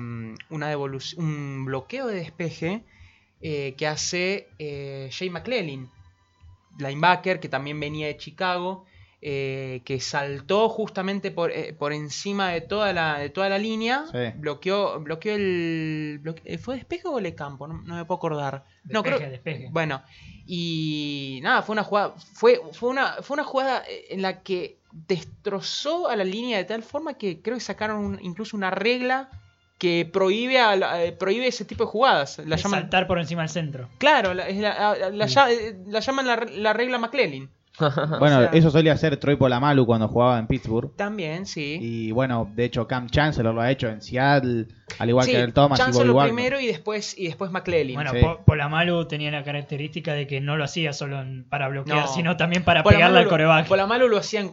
una 0.50 0.68
devolución, 0.68 1.24
un 1.24 1.64
bloqueo 1.64 2.06
de 2.08 2.16
despeje 2.16 2.82
eh, 3.40 3.74
que 3.76 3.86
hace 3.86 4.48
eh, 4.58 5.08
Jay 5.12 5.30
McClellan, 5.30 5.88
linebacker 6.78 7.40
que 7.40 7.48
también 7.48 7.78
venía 7.80 8.06
de 8.08 8.16
Chicago, 8.16 8.84
eh, 9.22 9.80
que 9.84 9.98
saltó 9.98 10.68
justamente 10.68 11.30
por, 11.30 11.50
eh, 11.50 11.72
por 11.72 11.92
encima 11.92 12.50
de 12.50 12.60
toda 12.60 12.92
la, 12.92 13.18
de 13.18 13.30
toda 13.30 13.48
la 13.48 13.58
línea, 13.58 14.04
Sí. 14.12 14.18
bloqueó, 14.38 15.00
bloqueó 15.00 15.34
el... 15.34 16.20
bloque- 16.22 16.42
eh, 16.44 16.58
¿Fue 16.58 16.76
despeje 16.76 17.08
o 17.08 17.18
le 17.18 17.34
campo? 17.34 17.66
No, 17.66 17.74
no 17.82 17.94
me 17.96 18.04
puedo 18.04 18.18
acordar. 18.18 18.64
no, 18.84 19.02
Despeje, 19.02 19.16
creo, 19.16 19.30
despeje. 19.30 19.68
Bueno, 19.72 20.02
y 20.46 21.40
nada, 21.42 21.62
fue 21.62 21.72
una 21.72 21.82
jugada, 21.82 22.14
fue, 22.34 22.60
fue 22.72 22.88
una, 22.90 23.14
fue 23.22 23.34
una 23.34 23.44
jugada 23.44 23.82
en 24.10 24.22
la 24.22 24.42
que 24.42 24.78
destrozó 25.08 26.08
a 26.08 26.16
la 26.16 26.24
línea 26.24 26.58
de 26.58 26.64
tal 26.64 26.82
forma 26.82 27.14
que 27.14 27.40
creo 27.42 27.56
que 27.56 27.60
sacaron 27.62 28.04
un- 28.04 28.18
incluso 28.22 28.56
una 28.56 28.70
regla 28.70 29.28
que 29.78 30.08
prohíbe 30.10 30.58
a 30.58 30.74
la- 30.76 31.04
eh, 31.04 31.12
prohíbe 31.12 31.46
ese 31.48 31.64
tipo 31.64 31.84
de 31.84 31.90
jugadas. 31.90 32.38
La 32.38 32.56
De 32.56 32.62
llaman, 32.62 32.80
saltar 32.82 33.06
por 33.06 33.18
encima 33.18 33.42
del 33.42 33.50
centro. 33.50 33.88
claro, 33.98 34.32
la, 34.34 34.48
es 34.48 34.56
la- 34.56 34.96
la- 35.10 35.50
eh, 35.52 35.76
la 35.86 36.00
llaman 36.00 36.26
la, 36.26 36.36
la 36.50 36.72
regla 36.72 36.98
McClellan. 36.98 37.50
Bueno, 38.18 38.40
sea- 38.40 38.50
eso 38.52 38.70
solía 38.70 38.92
hacer 38.92 39.16
Troy 39.18 39.36
Polamalu 39.36 39.84
cuando 39.86 40.08
jugaba 40.08 40.38
en 40.38 40.46
Pittsburgh. 40.46 40.94
También, 40.96 41.46
sí. 41.46 41.78
Y 41.80 42.10
bueno, 42.12 42.50
de 42.54 42.64
hecho 42.64 42.86
Cam 42.86 43.08
Chancellor 43.08 43.54
lo 43.54 43.60
ha 43.60 43.70
hecho 43.70 43.88
en 43.88 44.00
Seattle, 44.00 44.66
al 44.98 45.08
igual 45.08 45.26
sí, 45.26 45.32
que 45.32 45.40
el 45.40 45.52
Thomas 45.52 45.78
y 45.78 45.82
Bobby 45.82 45.92
Chancellor 45.92 46.16
Wagner. 46.16 46.34
primero 46.34 46.60
y 46.60 46.66
después, 46.66 47.18
y 47.18 47.26
después 47.26 47.50
McClellan. 47.50 47.94
Bueno, 47.94 48.10
Sí. 48.12 48.42
Polamalu 48.46 49.06
tenía 49.06 49.30
la 49.30 49.44
característica 49.44 50.12
de 50.14 50.26
que 50.26 50.40
no 50.40 50.56
lo 50.56 50.64
hacía 50.64 50.92
solo 50.92 51.20
en- 51.20 51.44
para 51.48 51.68
bloquear, 51.68 52.06
No. 52.06 52.08
sino 52.08 52.36
también 52.36 52.64
para 52.64 52.82
Polamalu 52.82 52.98
pegarle 53.06 53.18
al 53.20 53.28
coreback. 53.28 53.68
Polamalu 53.68 54.08
lo 54.08 54.16
hacía 54.18 54.40
en, 54.40 54.50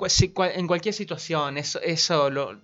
en 0.55 0.67
cualquier 0.67 0.93
situación. 0.93 1.57
Eso, 1.57 1.79
eso 1.81 2.29
lo, 2.29 2.59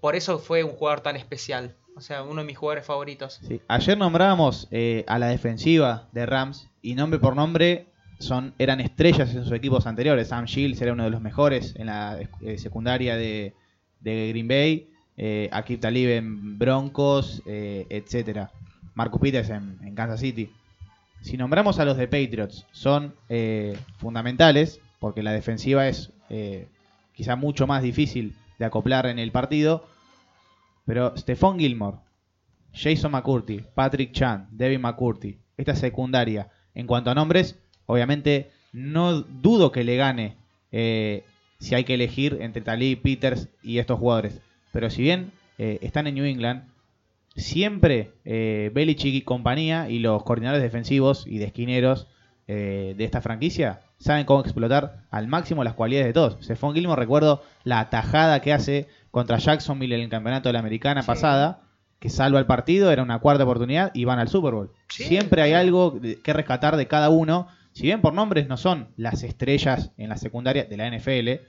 por 0.00 0.14
eso 0.16 0.38
fue 0.38 0.62
un 0.64 0.72
jugador 0.72 1.00
tan 1.00 1.16
especial. 1.16 1.74
O 1.94 2.00
sea, 2.00 2.22
uno 2.22 2.40
de 2.40 2.46
mis 2.46 2.56
jugadores 2.56 2.86
favoritos. 2.86 3.38
Sí. 3.46 3.60
Ayer 3.68 3.98
nombrábamos 3.98 4.66
eh, 4.70 5.04
a 5.08 5.18
la 5.18 5.26
defensiva 5.26 6.08
de 6.12 6.24
Rams 6.24 6.70
y 6.80 6.94
nombre 6.94 7.18
por 7.20 7.36
nombre 7.36 7.86
son 8.22 8.54
eran 8.58 8.80
estrellas 8.80 9.34
en 9.34 9.44
sus 9.44 9.52
equipos 9.52 9.86
anteriores. 9.86 10.28
Sam 10.28 10.46
Shields 10.46 10.80
era 10.80 10.92
uno 10.92 11.04
de 11.04 11.10
los 11.10 11.20
mejores 11.20 11.74
en 11.76 11.86
la 11.86 12.18
eh, 12.40 12.58
secundaria 12.58 13.16
de, 13.16 13.54
Green 14.02 14.48
Bay. 14.48 14.88
Eh, 15.16 15.48
Akib 15.52 15.80
Talib 15.80 16.08
en 16.08 16.58
Broncos, 16.58 17.42
eh, 17.46 17.86
etcétera. 17.90 18.50
Marcus 18.94 19.20
Peters 19.20 19.50
en, 19.50 19.78
en 19.82 19.94
Kansas 19.94 20.20
City. 20.20 20.50
Si 21.22 21.36
nombramos 21.36 21.78
a 21.78 21.84
los 21.84 21.96
de 21.96 22.08
Patriots, 22.08 22.66
son 22.72 23.14
eh, 23.28 23.78
fundamentales 23.98 24.80
porque 24.98 25.22
la 25.22 25.32
defensiva 25.32 25.86
es 25.86 26.12
eh, 26.30 26.68
quizá 27.14 27.36
mucho 27.36 27.68
más 27.68 27.82
difícil 27.82 28.34
de 28.58 28.64
acoplar 28.64 29.06
en 29.06 29.20
el 29.20 29.30
partido. 29.30 29.86
Pero 30.84 31.16
Stephon 31.16 31.60
Gilmore, 31.60 31.98
Jason 32.72 33.12
McCurdy, 33.12 33.64
Patrick 33.74 34.12
Chan, 34.12 34.48
Devin 34.50 34.80
McCurdy, 34.80 35.38
esta 35.56 35.76
secundaria, 35.76 36.50
en 36.74 36.88
cuanto 36.88 37.10
a 37.10 37.14
nombres, 37.14 37.56
obviamente 37.86 38.50
no 38.72 39.20
dudo 39.22 39.72
que 39.72 39.84
le 39.84 39.96
gane 39.96 40.36
eh, 40.70 41.24
si 41.58 41.74
hay 41.74 41.84
que 41.84 41.94
elegir 41.94 42.38
entre 42.40 42.62
Talib, 42.62 43.02
Peters 43.02 43.48
y 43.62 43.78
estos 43.78 43.98
jugadores. 43.98 44.40
Pero 44.72 44.90
si 44.90 45.02
bien 45.02 45.32
eh, 45.58 45.78
están 45.82 46.06
en 46.06 46.14
New 46.14 46.24
England, 46.24 46.64
siempre 47.36 48.12
eh, 48.24 48.70
Belichick 48.74 49.14
y 49.14 49.22
compañía 49.22 49.88
y 49.88 49.98
los 49.98 50.22
coordinadores 50.22 50.62
defensivos 50.62 51.26
y 51.26 51.38
de 51.38 51.46
esquineros 51.46 52.06
eh, 52.48 52.94
de 52.96 53.04
esta 53.04 53.20
franquicia 53.20 53.80
saben 53.98 54.26
cómo 54.26 54.40
explotar 54.40 55.04
al 55.10 55.28
máximo 55.28 55.62
las 55.62 55.74
cualidades 55.74 56.08
de 56.08 56.12
todos. 56.12 56.36
Stephon 56.44 56.74
Gilmore, 56.74 57.00
recuerdo 57.00 57.42
la 57.62 57.78
atajada 57.80 58.40
que 58.40 58.52
hace 58.52 58.88
contra 59.10 59.38
Jacksonville 59.38 59.94
en 59.94 60.00
el 60.00 60.08
campeonato 60.08 60.48
de 60.48 60.54
la 60.54 60.58
americana 60.58 61.02
Sí. 61.02 61.06
pasada, 61.06 61.60
que 62.00 62.10
salva 62.10 62.40
el 62.40 62.46
partido, 62.46 62.90
era 62.90 63.02
una 63.04 63.20
cuarta 63.20 63.44
oportunidad 63.44 63.92
y 63.94 64.04
van 64.04 64.18
al 64.18 64.28
Super 64.28 64.54
Bowl. 64.54 64.70
Sí. 64.88 65.04
Siempre 65.04 65.40
hay 65.42 65.52
algo 65.52 66.00
que 66.00 66.32
rescatar 66.32 66.76
de 66.76 66.88
cada 66.88 67.10
uno. 67.10 67.46
Si 67.72 67.84
bien 67.84 68.00
por 68.00 68.12
nombres 68.12 68.48
no 68.48 68.56
son 68.56 68.88
las 68.96 69.22
estrellas 69.22 69.92
en 69.96 70.08
la 70.08 70.16
secundaria 70.16 70.64
de 70.64 70.76
la 70.76 70.88
NFL, 70.88 71.40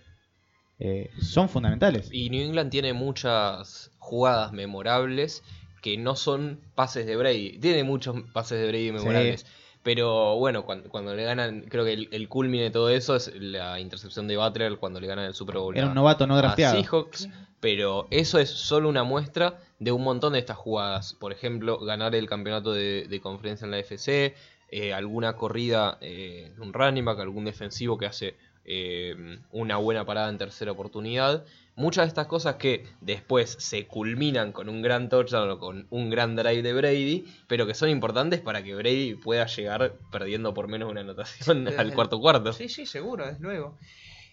eh, 0.80 1.12
son 1.22 1.50
fundamentales. 1.50 2.10
Y 2.12 2.30
New 2.30 2.42
England 2.42 2.72
tiene 2.72 2.94
muchas 2.94 3.92
jugadas 4.00 4.52
memorables 4.54 5.44
que 5.82 5.98
no 5.98 6.16
son 6.16 6.60
pases 6.76 7.06
de 7.06 7.16
Brady. 7.16 7.60
Tiene 7.60 7.84
muchos 7.84 8.22
pases 8.34 8.60
de 8.60 8.68
Brady 8.68 8.92
memorables. 8.92 9.46
Pero 9.84 10.38
bueno, 10.38 10.66
cuando, 10.66 10.90
cuando 10.90 11.14
le 11.14 11.26
ganan, 11.26 11.66
creo 11.68 11.84
que 11.84 11.92
el, 11.92 12.08
el 12.14 12.30
culmine 12.30 12.64
de 12.64 12.72
todo 12.72 12.90
eso 12.90 13.18
es 13.18 13.34
la 13.36 13.82
intercepción 13.82 14.30
de 14.30 14.38
Butler 14.38 14.78
cuando 14.78 15.02
le 15.02 15.08
ganan 15.08 15.26
el 15.26 15.34
Super 15.34 15.58
Bowl. 15.58 15.78
Era 15.78 15.88
un 15.88 15.94
novato 15.94 16.26
no 16.26 16.38
drafteado. 16.38 16.76
Seahawks, 16.76 17.28
pero 17.60 18.08
eso 18.10 18.40
es 18.40 18.50
solo 18.50 18.88
una 18.88 19.04
muestra 19.04 19.60
de 19.80 19.92
un 19.92 20.02
montón 20.04 20.34
de 20.34 20.40
estas 20.40 20.56
jugadas. 20.56 21.16
Por 21.20 21.34
ejemplo, 21.34 21.80
ganar 21.80 22.16
el 22.16 22.30
campeonato 22.30 22.72
de, 22.72 23.08
de 23.10 23.20
conferencia 23.20 23.66
en 23.66 23.72
la 23.72 23.80
FC, 23.80 24.34
eh, 24.76 24.92
alguna 24.92 25.36
corrida 25.36 26.00
eh, 26.02 26.52
de 26.56 26.60
un 26.60 26.74
running 26.74 27.06
back, 27.06 27.20
algún 27.20 27.46
defensivo 27.46 27.96
que 28.00 28.08
hace 28.08 28.36
eh, 28.66 29.38
una 29.52 29.78
buena 29.78 30.04
parada 30.04 30.30
en 30.30 30.40
tercera 30.40 30.72
oportunidad. 30.72 31.46
Muchas 31.76 32.06
de 32.06 32.08
estas 32.08 32.26
cosas 32.26 32.56
que 32.56 32.88
después 33.00 33.56
se 33.60 33.86
culminan 33.86 34.52
con 34.52 34.70
un 34.70 34.82
gran 34.82 35.10
touchdown 35.10 35.48
o 35.52 35.60
con 35.60 35.86
un 35.92 36.10
gran 36.10 36.36
drive 36.36 36.64
de 36.64 36.74
Brady, 36.74 37.26
pero 37.46 37.68
que 37.68 37.76
son 37.76 37.90
importantes 37.90 38.42
para 38.42 38.64
que 38.64 38.74
Brady 38.74 39.14
pueda 39.14 39.46
llegar 39.46 39.94
perdiendo 40.12 40.56
por 40.56 40.68
menos 40.68 40.90
una 40.90 41.02
anotación 41.02 41.68
al 41.78 41.94
cuarto 41.94 42.20
cuarto. 42.20 42.52
Sí, 42.52 42.68
sí, 42.68 42.88
seguro, 42.88 43.28
desde 43.28 43.42
luego. 43.42 43.78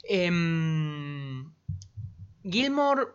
Em, 0.04 1.52
Gilmore 2.44 3.08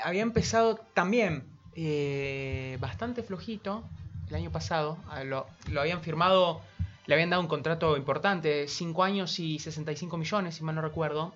había 0.00 0.22
empezado 0.22 0.76
también 0.94 1.48
eh, 1.74 2.78
bastante 2.80 3.24
flojito 3.24 3.90
el 4.28 4.34
año 4.34 4.50
pasado. 4.52 4.98
Ah, 5.08 5.24
Lo, 5.24 5.46
lo 5.70 5.80
habían 5.80 6.02
firmado, 6.02 6.60
le 7.06 7.14
habían 7.14 7.30
dado 7.30 7.42
un 7.42 7.48
contrato 7.48 7.96
importante, 7.96 8.68
5 8.68 9.02
años 9.04 9.38
y 9.38 9.58
65 9.58 10.16
millones, 10.16 10.54
si 10.56 10.64
mal 10.64 10.74
no 10.74 10.82
recuerdo. 10.82 11.34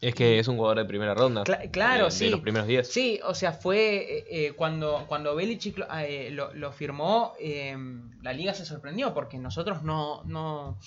Es 0.00 0.14
que 0.14 0.38
es 0.38 0.48
un 0.48 0.56
jugador 0.56 0.78
de 0.78 0.84
primera 0.86 1.12
ronda. 1.14 1.44
Cla- 1.44 1.70
claro, 1.70 2.04
de, 2.06 2.10
de 2.10 2.16
sí. 2.16 2.30
los 2.30 2.40
primeros 2.40 2.66
10. 2.66 2.90
Sí, 2.90 3.20
o 3.22 3.34
sea, 3.34 3.52
fue 3.52 3.96
eh, 3.96 4.24
eh, 4.30 4.52
cuando, 4.56 5.04
cuando 5.08 5.34
Belichick 5.34 5.76
lo, 5.76 5.86
eh, 5.98 6.30
lo- 6.30 6.54
lo 6.54 6.72
firmó, 6.72 7.34
eh, 7.38 7.76
la 8.22 8.32
liga 8.32 8.54
se 8.54 8.64
sorprendió 8.64 9.12
porque 9.12 9.36
nosotros 9.38 9.82
no, 9.82 10.22
no... 10.24 10.78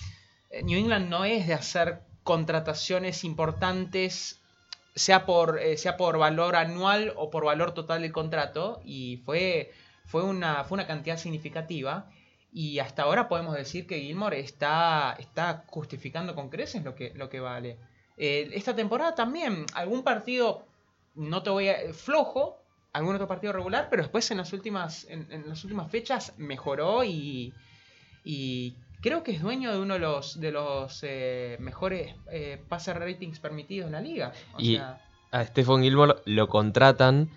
New 0.64 0.78
England 0.78 1.08
no 1.08 1.24
es 1.24 1.46
de 1.46 1.54
hacer 1.54 2.00
contrataciones 2.24 3.22
importantes, 3.24 4.40
sea 4.96 5.26
por, 5.26 5.60
sea 5.76 5.96
por 5.96 6.18
valor 6.18 6.56
anual 6.56 7.12
o 7.16 7.30
por 7.30 7.44
valor 7.44 7.72
total 7.72 8.02
del 8.02 8.12
contrato, 8.12 8.80
y 8.84 9.18
fue, 9.24 9.72
fue, 10.04 10.22
una, 10.22 10.64
fue 10.64 10.76
una 10.76 10.86
cantidad 10.86 11.16
significativa. 11.16 12.10
Y 12.52 12.78
hasta 12.78 13.02
ahora 13.02 13.28
podemos 13.28 13.54
decir 13.56 13.86
que 13.86 14.00
Gilmore 14.00 14.38
está, 14.38 15.16
está 15.18 15.64
justificando 15.66 16.34
con 16.36 16.50
creces 16.50 16.84
lo 16.84 16.94
que, 16.94 17.12
lo 17.14 17.28
que 17.28 17.40
vale. 17.40 17.78
Eh, 18.16 18.48
esta 18.52 18.76
temporada 18.76 19.14
también, 19.16 19.66
algún 19.74 20.04
partido, 20.04 20.64
no 21.16 21.42
te 21.42 21.50
voy 21.50 21.68
a. 21.68 21.76
flojo, 21.92 22.56
algún 22.92 23.16
otro 23.16 23.26
partido 23.26 23.52
regular, 23.52 23.88
pero 23.90 24.02
después 24.04 24.30
en 24.30 24.38
las 24.38 24.52
últimas, 24.52 25.04
en, 25.10 25.26
en 25.32 25.48
las 25.48 25.64
últimas 25.64 25.90
fechas 25.90 26.32
mejoró 26.36 27.02
y. 27.02 27.52
y 28.24 28.76
creo 29.00 29.24
que 29.24 29.32
es 29.32 29.42
dueño 29.42 29.72
de 29.72 29.78
uno 29.80 29.94
de 29.94 30.00
los, 30.00 30.40
de 30.40 30.52
los 30.52 31.00
eh, 31.02 31.56
mejores 31.60 32.14
eh, 32.30 32.62
passer 32.68 32.98
ratings 33.00 33.40
permitidos 33.40 33.86
en 33.88 33.92
la 33.92 34.00
liga. 34.00 34.32
O 34.54 34.60
Y- 34.60 34.76
sea, 34.76 35.02
A 35.32 35.44
Stephon 35.44 35.82
Gilmore 35.82 36.14
lo 36.24 36.48
contratan 36.48 37.28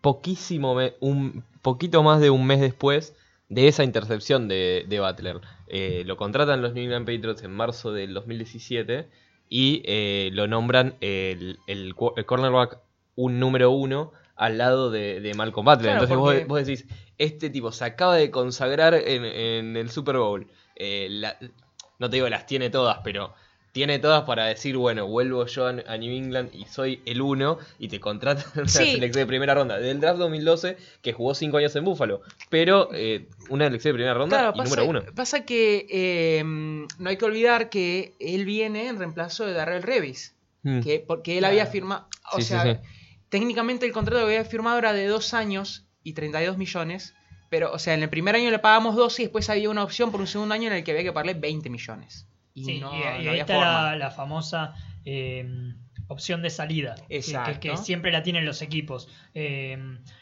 poquísimo, 0.00 0.76
un 1.00 1.44
poquito 1.62 2.02
más 2.02 2.20
de 2.20 2.30
un 2.30 2.46
mes 2.46 2.60
después 2.60 3.14
de 3.48 3.68
esa 3.68 3.84
intercepción 3.84 4.48
de, 4.48 4.84
de 4.88 5.00
Butler. 5.00 5.40
Eh, 5.66 6.02
lo 6.06 6.16
contratan 6.16 6.62
los 6.62 6.72
New 6.74 6.84
England 6.84 7.06
Patriots 7.06 7.42
en 7.42 7.52
marzo 7.52 7.92
del 7.92 8.14
2017 8.14 9.08
y 9.48 9.82
eh, 9.84 10.30
lo 10.32 10.46
nombran 10.46 10.94
el, 11.00 11.58
el, 11.66 11.94
cornerback 11.94 12.78
un 13.16 13.40
número 13.40 13.70
uno 13.70 14.12
al 14.36 14.56
lado 14.58 14.90
de, 14.90 15.20
de 15.20 15.34
Malcolm 15.34 15.64
Butler. 15.66 15.96
Claro, 15.98 16.04
Entonces 16.04 16.16
vos- 16.16 16.48
vos, 16.48 16.66
decís, 16.66 16.86
este 17.18 17.50
tipo 17.50 17.72
se 17.72 17.84
acaba 17.84 18.16
de 18.16 18.30
consagrar 18.30 18.94
en, 18.94 19.24
en 19.24 19.76
el 19.76 19.90
Super 19.90 20.16
Bowl. 20.16 20.46
Eh, 20.76 21.08
la- 21.10 21.36
no 21.98 22.08
te 22.08 22.16
digo 22.16 22.28
las 22.30 22.46
tiene 22.46 22.70
todas, 22.70 22.98
pero 23.04 23.34
tiene 23.72 23.98
todas 24.00 24.24
para 24.24 24.46
decir, 24.46 24.76
bueno, 24.76 25.06
vuelvo 25.06 25.46
yo 25.46 25.66
a, 25.66 25.72
New 25.72 26.12
England 26.12 26.50
y 26.54 26.64
soy 26.64 27.02
el 27.06 27.20
uno 27.22 27.58
y 27.78 27.88
te 27.88 28.00
contratan 28.00 28.44
en 28.54 28.60
una 28.62 28.68
Sí. 28.68 28.92
selección 28.92 29.22
de 29.22 29.26
primera 29.26 29.54
ronda 29.54 29.78
del 29.78 30.00
draft 30.00 30.18
2012 30.18 30.76
que 31.02 31.12
jugó 31.12 31.34
5 31.34 31.56
años 31.58 31.76
en 31.76 31.84
Buffalo. 31.84 32.22
Pero 32.48 32.88
eh, 32.92 33.28
una 33.48 33.66
elección 33.66 33.92
de 33.92 33.94
primera 33.94 34.14
ronda 34.14 34.36
Claro, 34.38 34.52
y 34.54 34.58
pasa, 34.58 34.70
número 34.76 34.88
uno. 34.90 35.02
pasa 35.14 35.44
que 35.44 35.86
eh, 35.88 36.42
no 36.44 37.08
hay 37.08 37.16
que 37.16 37.24
olvidar 37.24 37.70
que 37.70 38.14
él 38.18 38.44
viene 38.44 38.88
en 38.88 38.98
reemplazo 38.98 39.46
de 39.46 39.52
Darrell 39.52 39.82
Revis. 39.82 40.34
Mm. 40.62 40.80
que 40.80 40.98
porque 41.00 41.32
él 41.34 41.38
Claro. 41.38 41.52
había 41.52 41.64
firmado, 41.66 42.06
o 42.32 42.36
sí, 42.36 42.42
sea, 42.42 42.62
sí. 42.64 42.78
técnicamente 43.30 43.86
el 43.86 43.92
contrato 43.92 44.18
que 44.26 44.34
había 44.36 44.44
firmado 44.44 44.78
era 44.78 44.92
de 44.92 45.06
dos 45.06 45.32
años 45.32 45.86
y 46.02 46.12
32 46.12 46.58
millones, 46.58 47.14
pero, 47.48 47.72
o 47.72 47.78
sea, 47.78 47.94
en 47.94 48.02
el 48.02 48.10
primer 48.10 48.34
año 48.36 48.50
le 48.50 48.58
pagamos 48.58 48.94
12 48.94 49.22
y 49.22 49.24
después 49.26 49.48
había 49.48 49.70
una 49.70 49.82
opción 49.84 50.10
por 50.12 50.20
un 50.20 50.26
segundo 50.26 50.54
año 50.54 50.66
en 50.68 50.74
el 50.74 50.84
que 50.84 50.90
había 50.90 51.02
que 51.04 51.12
pagarle 51.12 51.34
20 51.34 51.70
millones. 51.70 52.26
Y 52.54 52.64
Sí, 52.64 52.80
no, 52.80 52.94
y, 52.94 53.00
no 53.00 53.30
había 53.30 53.32
está 53.42 53.54
forma. 53.54 53.82
la, 53.92 53.96
la 53.96 54.10
famosa 54.10 54.74
eh, 55.04 55.72
opción 56.08 56.42
de 56.42 56.50
salida, 56.50 56.94
que- 56.96 57.06
que, 57.08 57.16
Exacto. 57.16 57.60
que 57.60 57.76
siempre 57.76 58.10
la 58.12 58.22
tienen 58.22 58.44
los 58.44 58.62
equipos. 58.62 59.08
Eh, 59.34 59.72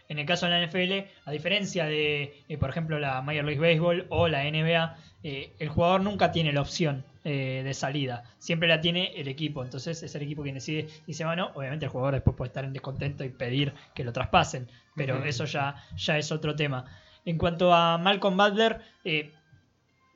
en 0.08 0.18
el 0.18 0.26
caso 0.26 0.46
de 0.46 0.52
la 0.52 0.62
NFL, 0.66 1.08
a 1.24 1.30
diferencia 1.30 1.86
de, 1.86 2.42
eh, 2.48 2.58
por 2.58 2.70
ejemplo, 2.70 2.98
la 2.98 3.20
Major 3.22 3.44
League 3.44 3.60
Baseball 3.60 4.06
o 4.10 4.28
la 4.28 4.44
NBA, 4.44 4.96
el 5.22 5.68
jugador 5.68 6.00
nunca 6.02 6.30
tiene 6.30 6.52
la 6.52 6.60
opción 6.60 7.04
de 7.24 7.74
salida, 7.74 8.24
siempre 8.38 8.68
la 8.68 8.80
tiene 8.80 9.12
el 9.20 9.28
equipo. 9.28 9.62
Entonces 9.62 10.02
es 10.02 10.14
el 10.14 10.22
equipo 10.22 10.42
quien 10.42 10.54
decide 10.54 10.88
y 11.06 11.12
se 11.12 11.24
va, 11.26 11.36
no. 11.36 11.50
Obviamente 11.54 11.84
el 11.84 11.90
jugador 11.90 12.14
después 12.14 12.34
puede 12.36 12.48
estar 12.48 12.64
en 12.64 12.72
descontento 12.72 13.22
y 13.24 13.28
pedir 13.28 13.74
que 13.94 14.02
lo 14.04 14.12
traspasen, 14.14 14.66
pero 14.96 15.22
eso 15.24 15.44
ya, 15.44 15.74
ya 15.96 16.16
es 16.16 16.32
otro 16.32 16.56
tema. 16.56 16.86
En 17.26 17.36
cuanto 17.36 17.74
a 17.74 17.98
Malcolm 17.98 18.36
Butler, 18.38 18.80
eh, 19.04 19.32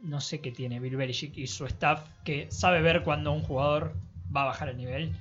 no 0.03 0.21
sé 0.21 0.41
qué 0.41 0.51
tiene 0.53 0.81
Bill 0.81 0.97
Belichick 0.97 1.37
y 1.37 1.47
su 1.47 1.67
staff 1.67 2.05
que 2.25 2.51
sabe 2.51 2.81
ver 2.83 3.03
cuando 3.03 3.33
un 3.33 3.43
jugador 3.43 3.95
va 4.35 4.43
a 4.43 4.47
bajar 4.47 4.69
el 4.69 4.77
nivel. 4.77 5.13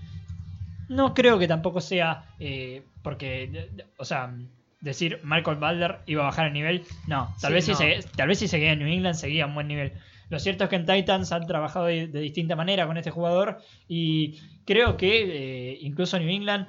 No 0.89 1.13
creo 1.13 1.39
que 1.39 1.47
tampoco 1.47 1.79
sea 1.81 2.25
eh, 2.39 2.83
porque, 3.01 3.69
o 3.97 4.05
sea, 4.05 4.33
decir 4.81 5.19
Malcolm 5.23 5.59
Butler 5.59 5.99
iba 6.05 6.23
a 6.23 6.25
bajar 6.27 6.47
el 6.47 6.53
nivel. 6.53 6.83
No, 7.07 7.33
tal 7.39 7.51
Sí, 7.51 7.53
vez 7.53 7.69
no. 7.69 7.75
si 7.75 7.83
se, 8.01 8.07
tal 8.15 8.27
vez 8.27 8.39
si 8.39 8.47
seguía 8.47 8.73
en 8.73 8.79
New 8.79 8.87
England 8.87 9.15
seguía 9.15 9.45
un 9.45 9.53
buen 9.53 9.67
nivel. 9.67 9.93
Lo 10.29 10.39
cierto 10.39 10.63
es 10.63 10.69
que 10.69 10.77
en 10.77 10.85
Titans 10.85 11.31
han 11.31 11.45
trabajado 11.45 11.85
de, 11.85 12.07
de 12.07 12.19
distinta 12.21 12.55
manera 12.55 12.87
con 12.87 12.97
este 12.97 13.11
jugador 13.11 13.59
y 13.87 14.39
creo 14.65 14.97
que 14.97 15.71
eh, 15.73 15.77
incluso 15.81 16.17
New 16.19 16.29
England 16.29 16.67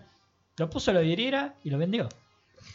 lo 0.58 0.68
puso 0.68 0.90
a 0.90 0.94
la 0.94 1.00
vidriera 1.00 1.54
y 1.64 1.70
lo 1.70 1.78
vendió. 1.78 2.08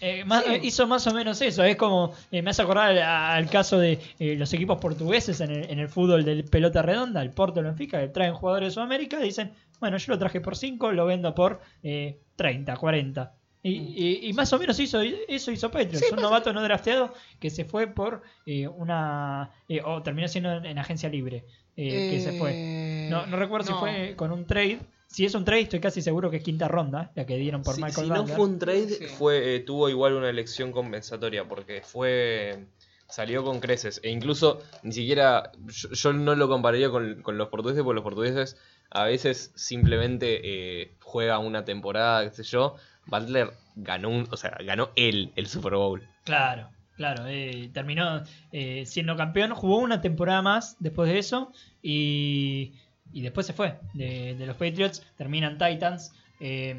Eh, 0.02 0.24
más- 0.26 0.44
Sí. 0.46 0.54
eh, 0.54 0.60
hizo 0.64 0.86
más 0.88 1.06
o 1.08 1.14
menos 1.14 1.42
eso. 1.42 1.64
Es 1.64 1.76
como, 1.76 2.14
eh, 2.32 2.42
me 2.42 2.52
hace 2.52 2.62
acordar 2.62 2.92
al, 2.92 2.98
al 3.02 3.50
caso 3.50 3.80
de 3.80 4.00
eh, 4.20 4.36
los 4.36 4.54
equipos 4.54 4.78
portugueses 4.80 5.42
en 5.42 5.52
el, 5.52 5.70
en 5.72 5.80
el 5.80 5.90
fútbol 5.90 6.24
de 6.24 6.44
pelota 6.44 6.82
redonda, 6.82 7.22
el 7.22 7.32
Porto, 7.32 7.62
Benfica, 7.64 8.00
que 8.00 8.08
traen 8.10 8.34
jugadores 8.34 8.70
de 8.70 8.74
Sudamérica, 8.76 9.20
dicen, 9.20 9.54
bueno, 9.80 9.98
yo 9.98 10.14
lo 10.14 10.20
traje 10.20 10.42
por 10.42 10.56
5, 10.56 10.92
lo 10.92 11.06
vendo 11.06 11.34
por 11.34 11.62
eh, 11.84 12.20
30, 12.36 12.76
40. 12.78 13.34
Y, 13.64 13.72
y- 13.72 14.30
y 14.30 14.34
más 14.34 14.54
o 14.54 14.60
menos 14.60 14.80
hizo, 14.80 15.02
eso 15.02 15.52
hizo 15.52 15.70
Patriots, 15.72 16.12
un 16.12 16.22
novato 16.22 16.54
no 16.54 16.62
drafteado 16.62 17.14
que 17.40 17.50
se 17.50 17.66
fue 17.66 17.88
por 17.88 18.22
eh, 18.46 18.68
una... 18.68 19.50
eh, 19.68 19.82
o 19.84 20.02
terminó 20.04 20.28
siendo 20.28 20.54
en, 20.54 20.66
en 20.68 20.78
agencia 20.78 21.10
libre, 21.10 21.44
eh, 21.76 22.10
que 22.12 22.20
se 22.22 22.38
fue. 22.38 22.52
Eh, 22.54 23.08
No, 23.10 23.26
no 23.26 23.36
recuerdo 23.36 23.72
no. 23.72 23.76
si 23.76 23.80
fue 23.80 24.14
con 24.16 24.32
un 24.32 24.46
trade. 24.46 24.80
Si 25.08 25.26
es 25.26 25.34
un 25.36 25.46
trade, 25.46 25.62
estoy 25.62 25.80
casi 25.80 26.02
seguro 26.02 26.30
que 26.30 26.38
es 26.38 26.44
quinta 26.44 26.68
ronda, 26.68 27.12
la 27.16 27.26
que 27.26 27.38
dieron 27.38 27.64
por 27.64 27.76
Si, 27.76 27.82
Michael 27.82 28.08
si 28.08 28.14
no 28.14 28.28
fue 28.28 28.46
un 28.46 28.60
trade, 28.60 28.88
Sí. 28.90 29.06
fue, 29.06 29.56
eh, 29.56 29.60
tuvo 29.62 29.90
igual 29.90 30.14
una 30.14 30.30
elección 30.30 30.72
compensatoria 30.72 31.48
porque 31.48 31.82
fue 31.82 32.66
salió 33.10 33.42
con 33.46 33.62
creces 33.62 34.02
e 34.04 34.10
incluso 34.10 34.62
ni 34.84 34.92
siquiera 34.92 35.54
yo, 35.66 35.90
yo 35.92 36.12
no 36.12 36.36
lo 36.36 36.50
compararía 36.50 36.90
con, 36.90 37.22
con 37.22 37.38
los 37.38 37.48
portugueses 37.48 37.82
porque 37.84 37.96
los 37.96 38.04
portugueses 38.04 38.58
a 38.90 39.06
veces 39.06 39.52
simplemente 39.56 40.42
eh, 40.44 40.92
juega 41.02 41.40
una 41.40 41.64
temporada, 41.64 42.30
qué 42.30 42.36
sé 42.36 42.44
yo. 42.44 42.76
Butler 43.06 43.52
ganó 43.76 44.10
un, 44.10 44.28
o 44.30 44.36
sea, 44.38 44.58
ganó 44.66 44.90
él 44.98 45.32
el 45.38 45.48
Super 45.48 45.76
Bowl. 45.76 46.04
Claro, 46.26 46.70
claro. 46.98 47.26
eh, 47.28 47.70
terminó 47.74 48.24
eh, 48.52 48.86
siendo 48.86 49.16
campeón, 49.16 49.52
jugó 49.54 49.78
una 49.78 50.02
temporada 50.02 50.42
más 50.42 50.76
después 50.80 51.10
de 51.10 51.20
eso 51.20 51.54
y, 51.82 52.74
y 53.14 53.22
después 53.22 53.46
se 53.48 53.54
fue 53.54 53.80
de, 53.94 54.36
de 54.36 54.46
los 54.46 54.56
Patriots. 54.58 55.04
Terminan 55.18 55.58
Titans, 55.58 56.14
eh, 56.40 56.76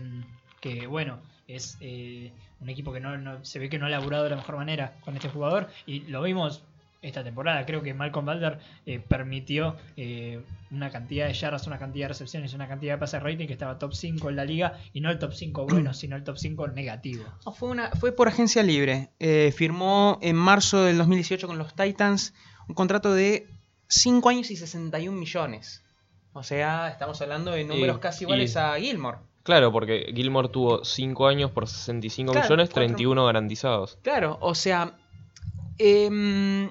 que 0.60 0.86
bueno, 0.86 1.18
es 1.46 1.76
eh, 1.80 2.32
un 2.60 2.68
equipo 2.68 2.92
que 2.92 3.00
no, 3.00 3.16
no- 3.18 3.44
se 3.44 3.58
ve 3.58 3.68
que 3.68 3.78
no 3.78 3.86
ha 3.86 3.90
laburado 3.90 4.24
de 4.24 4.30
la 4.30 4.36
mejor 4.36 4.56
manera 4.56 4.94
con 5.00 5.14
este 5.16 5.28
jugador 5.28 5.68
y 5.86 6.00
lo 6.00 6.22
vimos 6.22 6.62
esta 7.00 7.22
temporada. 7.22 7.64
Creo 7.64 7.80
que 7.80 7.94
Malcolm 7.94 8.26
Butler 8.26 8.58
eh, 8.84 8.98
permitió 8.98 9.76
eh, 9.96 10.42
una 10.72 10.90
cantidad 10.90 11.28
de 11.28 11.32
yardas, 11.32 11.66
una 11.68 11.78
cantidad 11.78 12.06
de 12.06 12.08
recepciones, 12.08 12.54
una 12.54 12.66
cantidad 12.66 12.94
de 12.94 12.98
pases 12.98 13.22
rating 13.22 13.46
que 13.46 13.52
estaba 13.52 13.78
top 13.78 13.94
5 13.94 14.28
en 14.30 14.34
la 14.36 14.44
liga 14.44 14.80
y 14.92 15.00
no 15.00 15.08
el 15.10 15.20
top 15.20 15.32
5 15.32 15.64
bueno, 15.70 15.94
sino 15.94 16.16
el 16.16 16.24
top 16.24 16.36
5 16.38 16.68
negativo. 16.68 17.24
No, 17.46 17.52
fue, 17.52 17.68
una, 17.68 17.90
fue 17.92 18.10
por 18.10 18.26
agencia 18.26 18.64
libre. 18.64 19.10
Eh, 19.20 19.52
firmó 19.56 20.18
en 20.22 20.34
marzo 20.34 20.82
del 20.82 20.98
2018 20.98 21.46
con 21.46 21.56
los 21.56 21.72
Titans 21.76 22.34
un 22.68 22.74
contrato 22.74 23.14
de 23.14 23.46
5 23.86 24.28
años 24.28 24.50
y 24.50 24.56
61 24.56 25.16
millones. 25.16 25.84
O 26.32 26.42
sea, 26.42 26.88
estamos 26.88 27.20
hablando 27.22 27.50
de 27.52 27.64
números 27.64 27.96
Y- 27.96 28.00
casi 28.00 28.24
iguales 28.24 28.54
y- 28.54 28.58
a 28.58 28.74
Gilmore. 28.78 29.18
Claro, 29.42 29.72
porque 29.72 30.12
Gilmore 30.14 30.48
tuvo 30.50 30.84
5 30.84 31.26
años 31.26 31.50
por 31.50 31.66
65 31.66 32.32
Claro, 32.32 32.44
millones, 32.46 32.68
cuatro. 32.68 32.82
31 32.86 33.24
garantizados. 33.24 33.98
Claro, 34.02 34.36
o 34.42 34.54
sea, 34.54 34.94
em, 35.78 36.70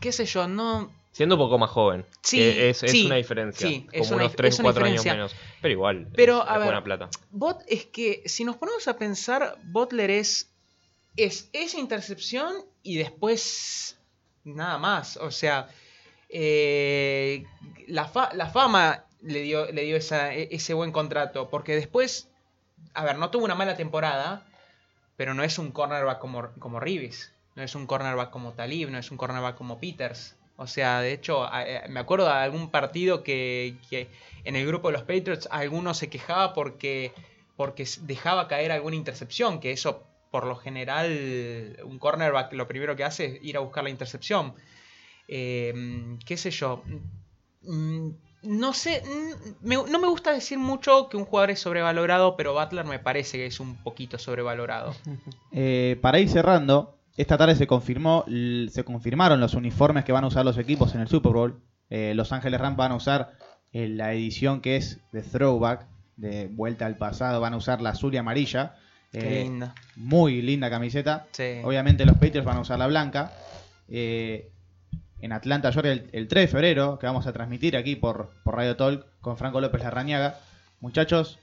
qué 0.00 0.12
sé 0.12 0.24
yo, 0.26 0.46
no... 0.46 0.90
Siendo 1.12 1.34
un 1.34 1.40
poco 1.40 1.58
más 1.58 1.70
joven. 1.70 2.06
Sí, 2.22 2.38
que 2.38 2.70
es, 2.70 2.82
es 2.82 2.90
sí, 2.90 3.04
una 3.06 3.16
diferencia. 3.16 3.68
sí, 3.68 3.86
es 3.92 4.02
como 4.08 4.14
una 4.16 4.24
unos 4.24 4.32
dif- 4.32 4.36
3 4.36 4.54
es 4.54 4.60
o 4.60 4.62
una 4.62 4.72
4 4.72 4.84
años 4.86 5.04
menos. 5.04 5.34
Pero 5.60 5.72
igual, 5.72 6.08
Pero, 6.14 6.42
es, 6.42 6.48
a 6.48 6.56
ver, 6.58 6.64
buena 6.66 6.84
plata. 6.84 7.10
Bot 7.30 7.62
es 7.66 7.84
que 7.86 8.22
si 8.26 8.44
nos 8.44 8.56
ponemos 8.56 8.88
a 8.88 8.96
pensar, 8.96 9.58
Butler 9.64 10.10
es, 10.10 10.50
es 11.16 11.50
esa 11.52 11.78
intercepción 11.78 12.54
y 12.82 12.96
después 12.96 13.98
nada 14.44 14.78
más. 14.78 15.18
O 15.18 15.30
sea, 15.30 15.68
eh, 16.32 17.44
la, 17.86 18.06
fa- 18.06 18.30
la 18.34 18.46
fama 18.46 19.04
le 19.20 19.42
dio, 19.42 19.70
le 19.70 19.82
dio 19.84 19.96
esa- 19.96 20.34
e- 20.34 20.48
ese 20.50 20.74
buen 20.74 20.90
contrato. 20.92 21.48
Porque 21.50 21.74
después, 21.74 22.28
a 22.94 23.04
ver, 23.04 23.18
no 23.18 23.30
tuvo 23.30 23.44
una 23.44 23.54
mala 23.54 23.76
temporada, 23.76 24.44
pero 25.16 25.34
no 25.34 25.44
es 25.44 25.58
un 25.58 25.70
cornerback 25.72 26.18
como, 26.18 26.48
como. 26.58 26.80
No 27.54 27.62
es 27.62 27.74
un 27.74 27.86
cornerback 27.86 28.30
como 28.30 28.52
Talib, 28.54 28.88
no 28.90 28.98
es 28.98 29.10
un 29.10 29.18
cornerback 29.18 29.56
como 29.56 29.78
Peters. 29.78 30.36
O 30.56 30.66
sea, 30.66 31.00
de 31.00 31.12
hecho, 31.12 31.44
a- 31.44 31.64
me 31.88 32.00
acuerdo 32.00 32.26
de 32.26 32.32
algún 32.32 32.70
partido 32.70 33.22
que, 33.22 33.76
que 33.90 34.08
en 34.44 34.56
el 34.56 34.66
grupo 34.66 34.88
de 34.88 34.92
los 34.94 35.02
Patriots 35.02 35.48
alguno 35.50 35.92
se 35.94 36.08
quejaba 36.08 36.54
porque, 36.54 37.12
porque 37.56 37.86
dejaba 38.02 38.48
caer 38.48 38.72
alguna 38.72 38.96
intercepción, 38.96 39.60
que 39.60 39.72
eso 39.72 40.02
por 40.30 40.46
lo 40.46 40.56
general 40.56 41.76
un 41.84 41.98
cornerback 41.98 42.54
lo 42.54 42.66
primero 42.66 42.96
que 42.96 43.04
hace 43.04 43.24
es 43.26 43.38
ir 43.42 43.56
a 43.56 43.60
buscar 43.60 43.84
la 43.84 43.90
intercepción. 43.90 44.54
Eh, 45.34 46.18
¿Qué 46.26 46.36
sé 46.36 46.50
yo? 46.50 46.82
Mm, 47.62 48.10
No 48.44 48.72
sé, 48.72 49.02
mm, 49.06 49.66
me- 49.68 49.76
no 49.76 50.00
me 50.00 50.08
gusta 50.08 50.32
decir 50.32 50.58
mucho 50.58 51.08
que 51.08 51.16
un 51.16 51.24
jugador 51.24 51.52
es 51.52 51.60
sobrevalorado, 51.60 52.36
pero 52.36 52.52
Butler 52.54 52.84
me 52.84 52.98
parece 52.98 53.36
que 53.38 53.46
es 53.46 53.60
un 53.60 53.76
poquito 53.76 54.18
sobrevalorado. 54.18 54.94
Eh, 55.52 55.96
para 56.02 56.18
ir 56.18 56.28
cerrando, 56.28 56.98
esta 57.16 57.38
tarde 57.38 57.54
se 57.54 57.68
confirmó, 57.68 58.24
se 58.26 58.82
confirmaron 58.84 59.38
los 59.40 59.54
uniformes 59.54 60.04
que 60.04 60.10
van 60.12 60.24
a 60.24 60.26
usar 60.26 60.44
los 60.44 60.58
equipos 60.58 60.92
en 60.96 61.02
el 61.02 61.08
Super 61.08 61.32
Bowl. 61.32 61.60
Eh, 61.88 62.14
los 62.16 62.32
Ángeles 62.32 62.60
Rams 62.60 62.76
van 62.76 62.90
a 62.92 62.96
usar 62.96 63.32
eh, 63.72 63.86
la 63.88 64.12
edición 64.12 64.60
que 64.60 64.74
es 64.76 64.98
de 65.12 65.22
Throwback, 65.22 65.86
de 66.16 66.48
vuelta 66.48 66.86
al 66.86 66.96
pasado, 66.96 67.40
van 67.40 67.54
a 67.54 67.58
usar 67.58 67.80
la 67.80 67.90
azul 67.90 68.12
y 68.12 68.16
amarilla. 68.16 68.74
Qué 69.12 69.44
linda. 69.44 69.74
Muy 69.94 70.42
linda 70.42 70.68
camiseta. 70.68 71.26
Sí. 71.32 71.60
Obviamente 71.62 72.04
los 72.06 72.14
Patriots 72.16 72.44
van 72.44 72.56
a 72.56 72.60
usar 72.62 72.78
la 72.80 72.86
blanca. 72.88 73.30
Eh, 73.88 74.50
en 75.22 75.32
Atlanta, 75.32 75.72
Georgia, 75.72 75.92
el, 75.92 76.10
el 76.12 76.28
3 76.28 76.42
de 76.44 76.48
febrero, 76.48 76.98
que 76.98 77.06
vamos 77.06 77.26
a 77.26 77.32
transmitir 77.32 77.76
aquí 77.76 77.96
por, 77.96 78.30
por 78.44 78.56
Radio 78.56 78.76
Talk 78.76 79.06
con 79.22 79.38
Franco 79.38 79.60
López 79.60 79.82
Larrañaga. 79.82 80.36
Muchachos, 80.80 81.38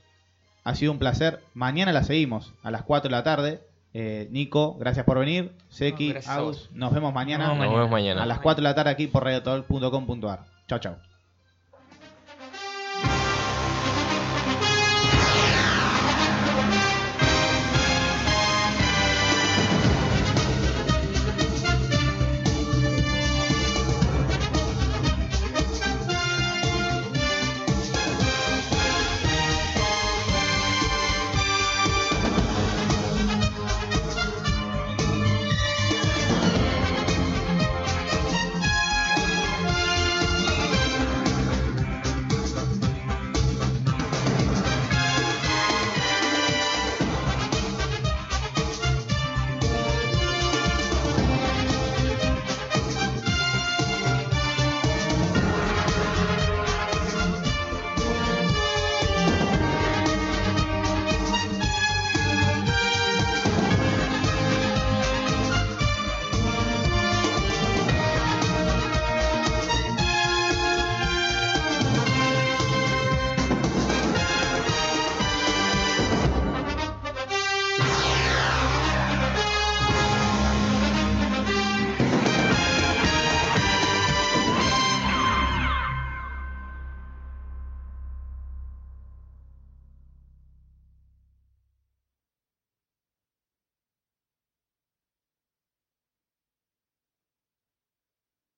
ha 0.64 0.74
sido 0.76 0.92
un 0.92 0.98
placer. 0.98 1.40
Mañana 1.54 1.92
la 1.92 2.04
seguimos 2.04 2.52
a 2.62 2.70
las 2.70 2.82
4 2.84 3.08
de 3.08 3.16
la 3.16 3.24
tarde. 3.24 3.60
Eh, 3.92 4.28
Nico, 4.30 4.76
gracias 4.78 5.04
por 5.04 5.18
venir. 5.18 5.52
Seki, 5.70 6.12
No, 6.14 6.20
Agus, 6.32 6.70
nos 6.72 6.92
vemos 6.92 7.12
mañana, 7.12 7.48
Nos 7.48 7.56
Nos 7.58 7.72
vemos 7.74 7.90
mañana. 7.90 8.22
a 8.22 8.26
las 8.26 8.38
4 8.38 8.62
de 8.62 8.68
la 8.68 8.74
tarde 8.76 8.90
aquí 8.90 9.08
por 9.08 9.24
radiotalk.com.ar. 9.24 10.44
Chao, 10.68 10.78
chao. 10.78 11.09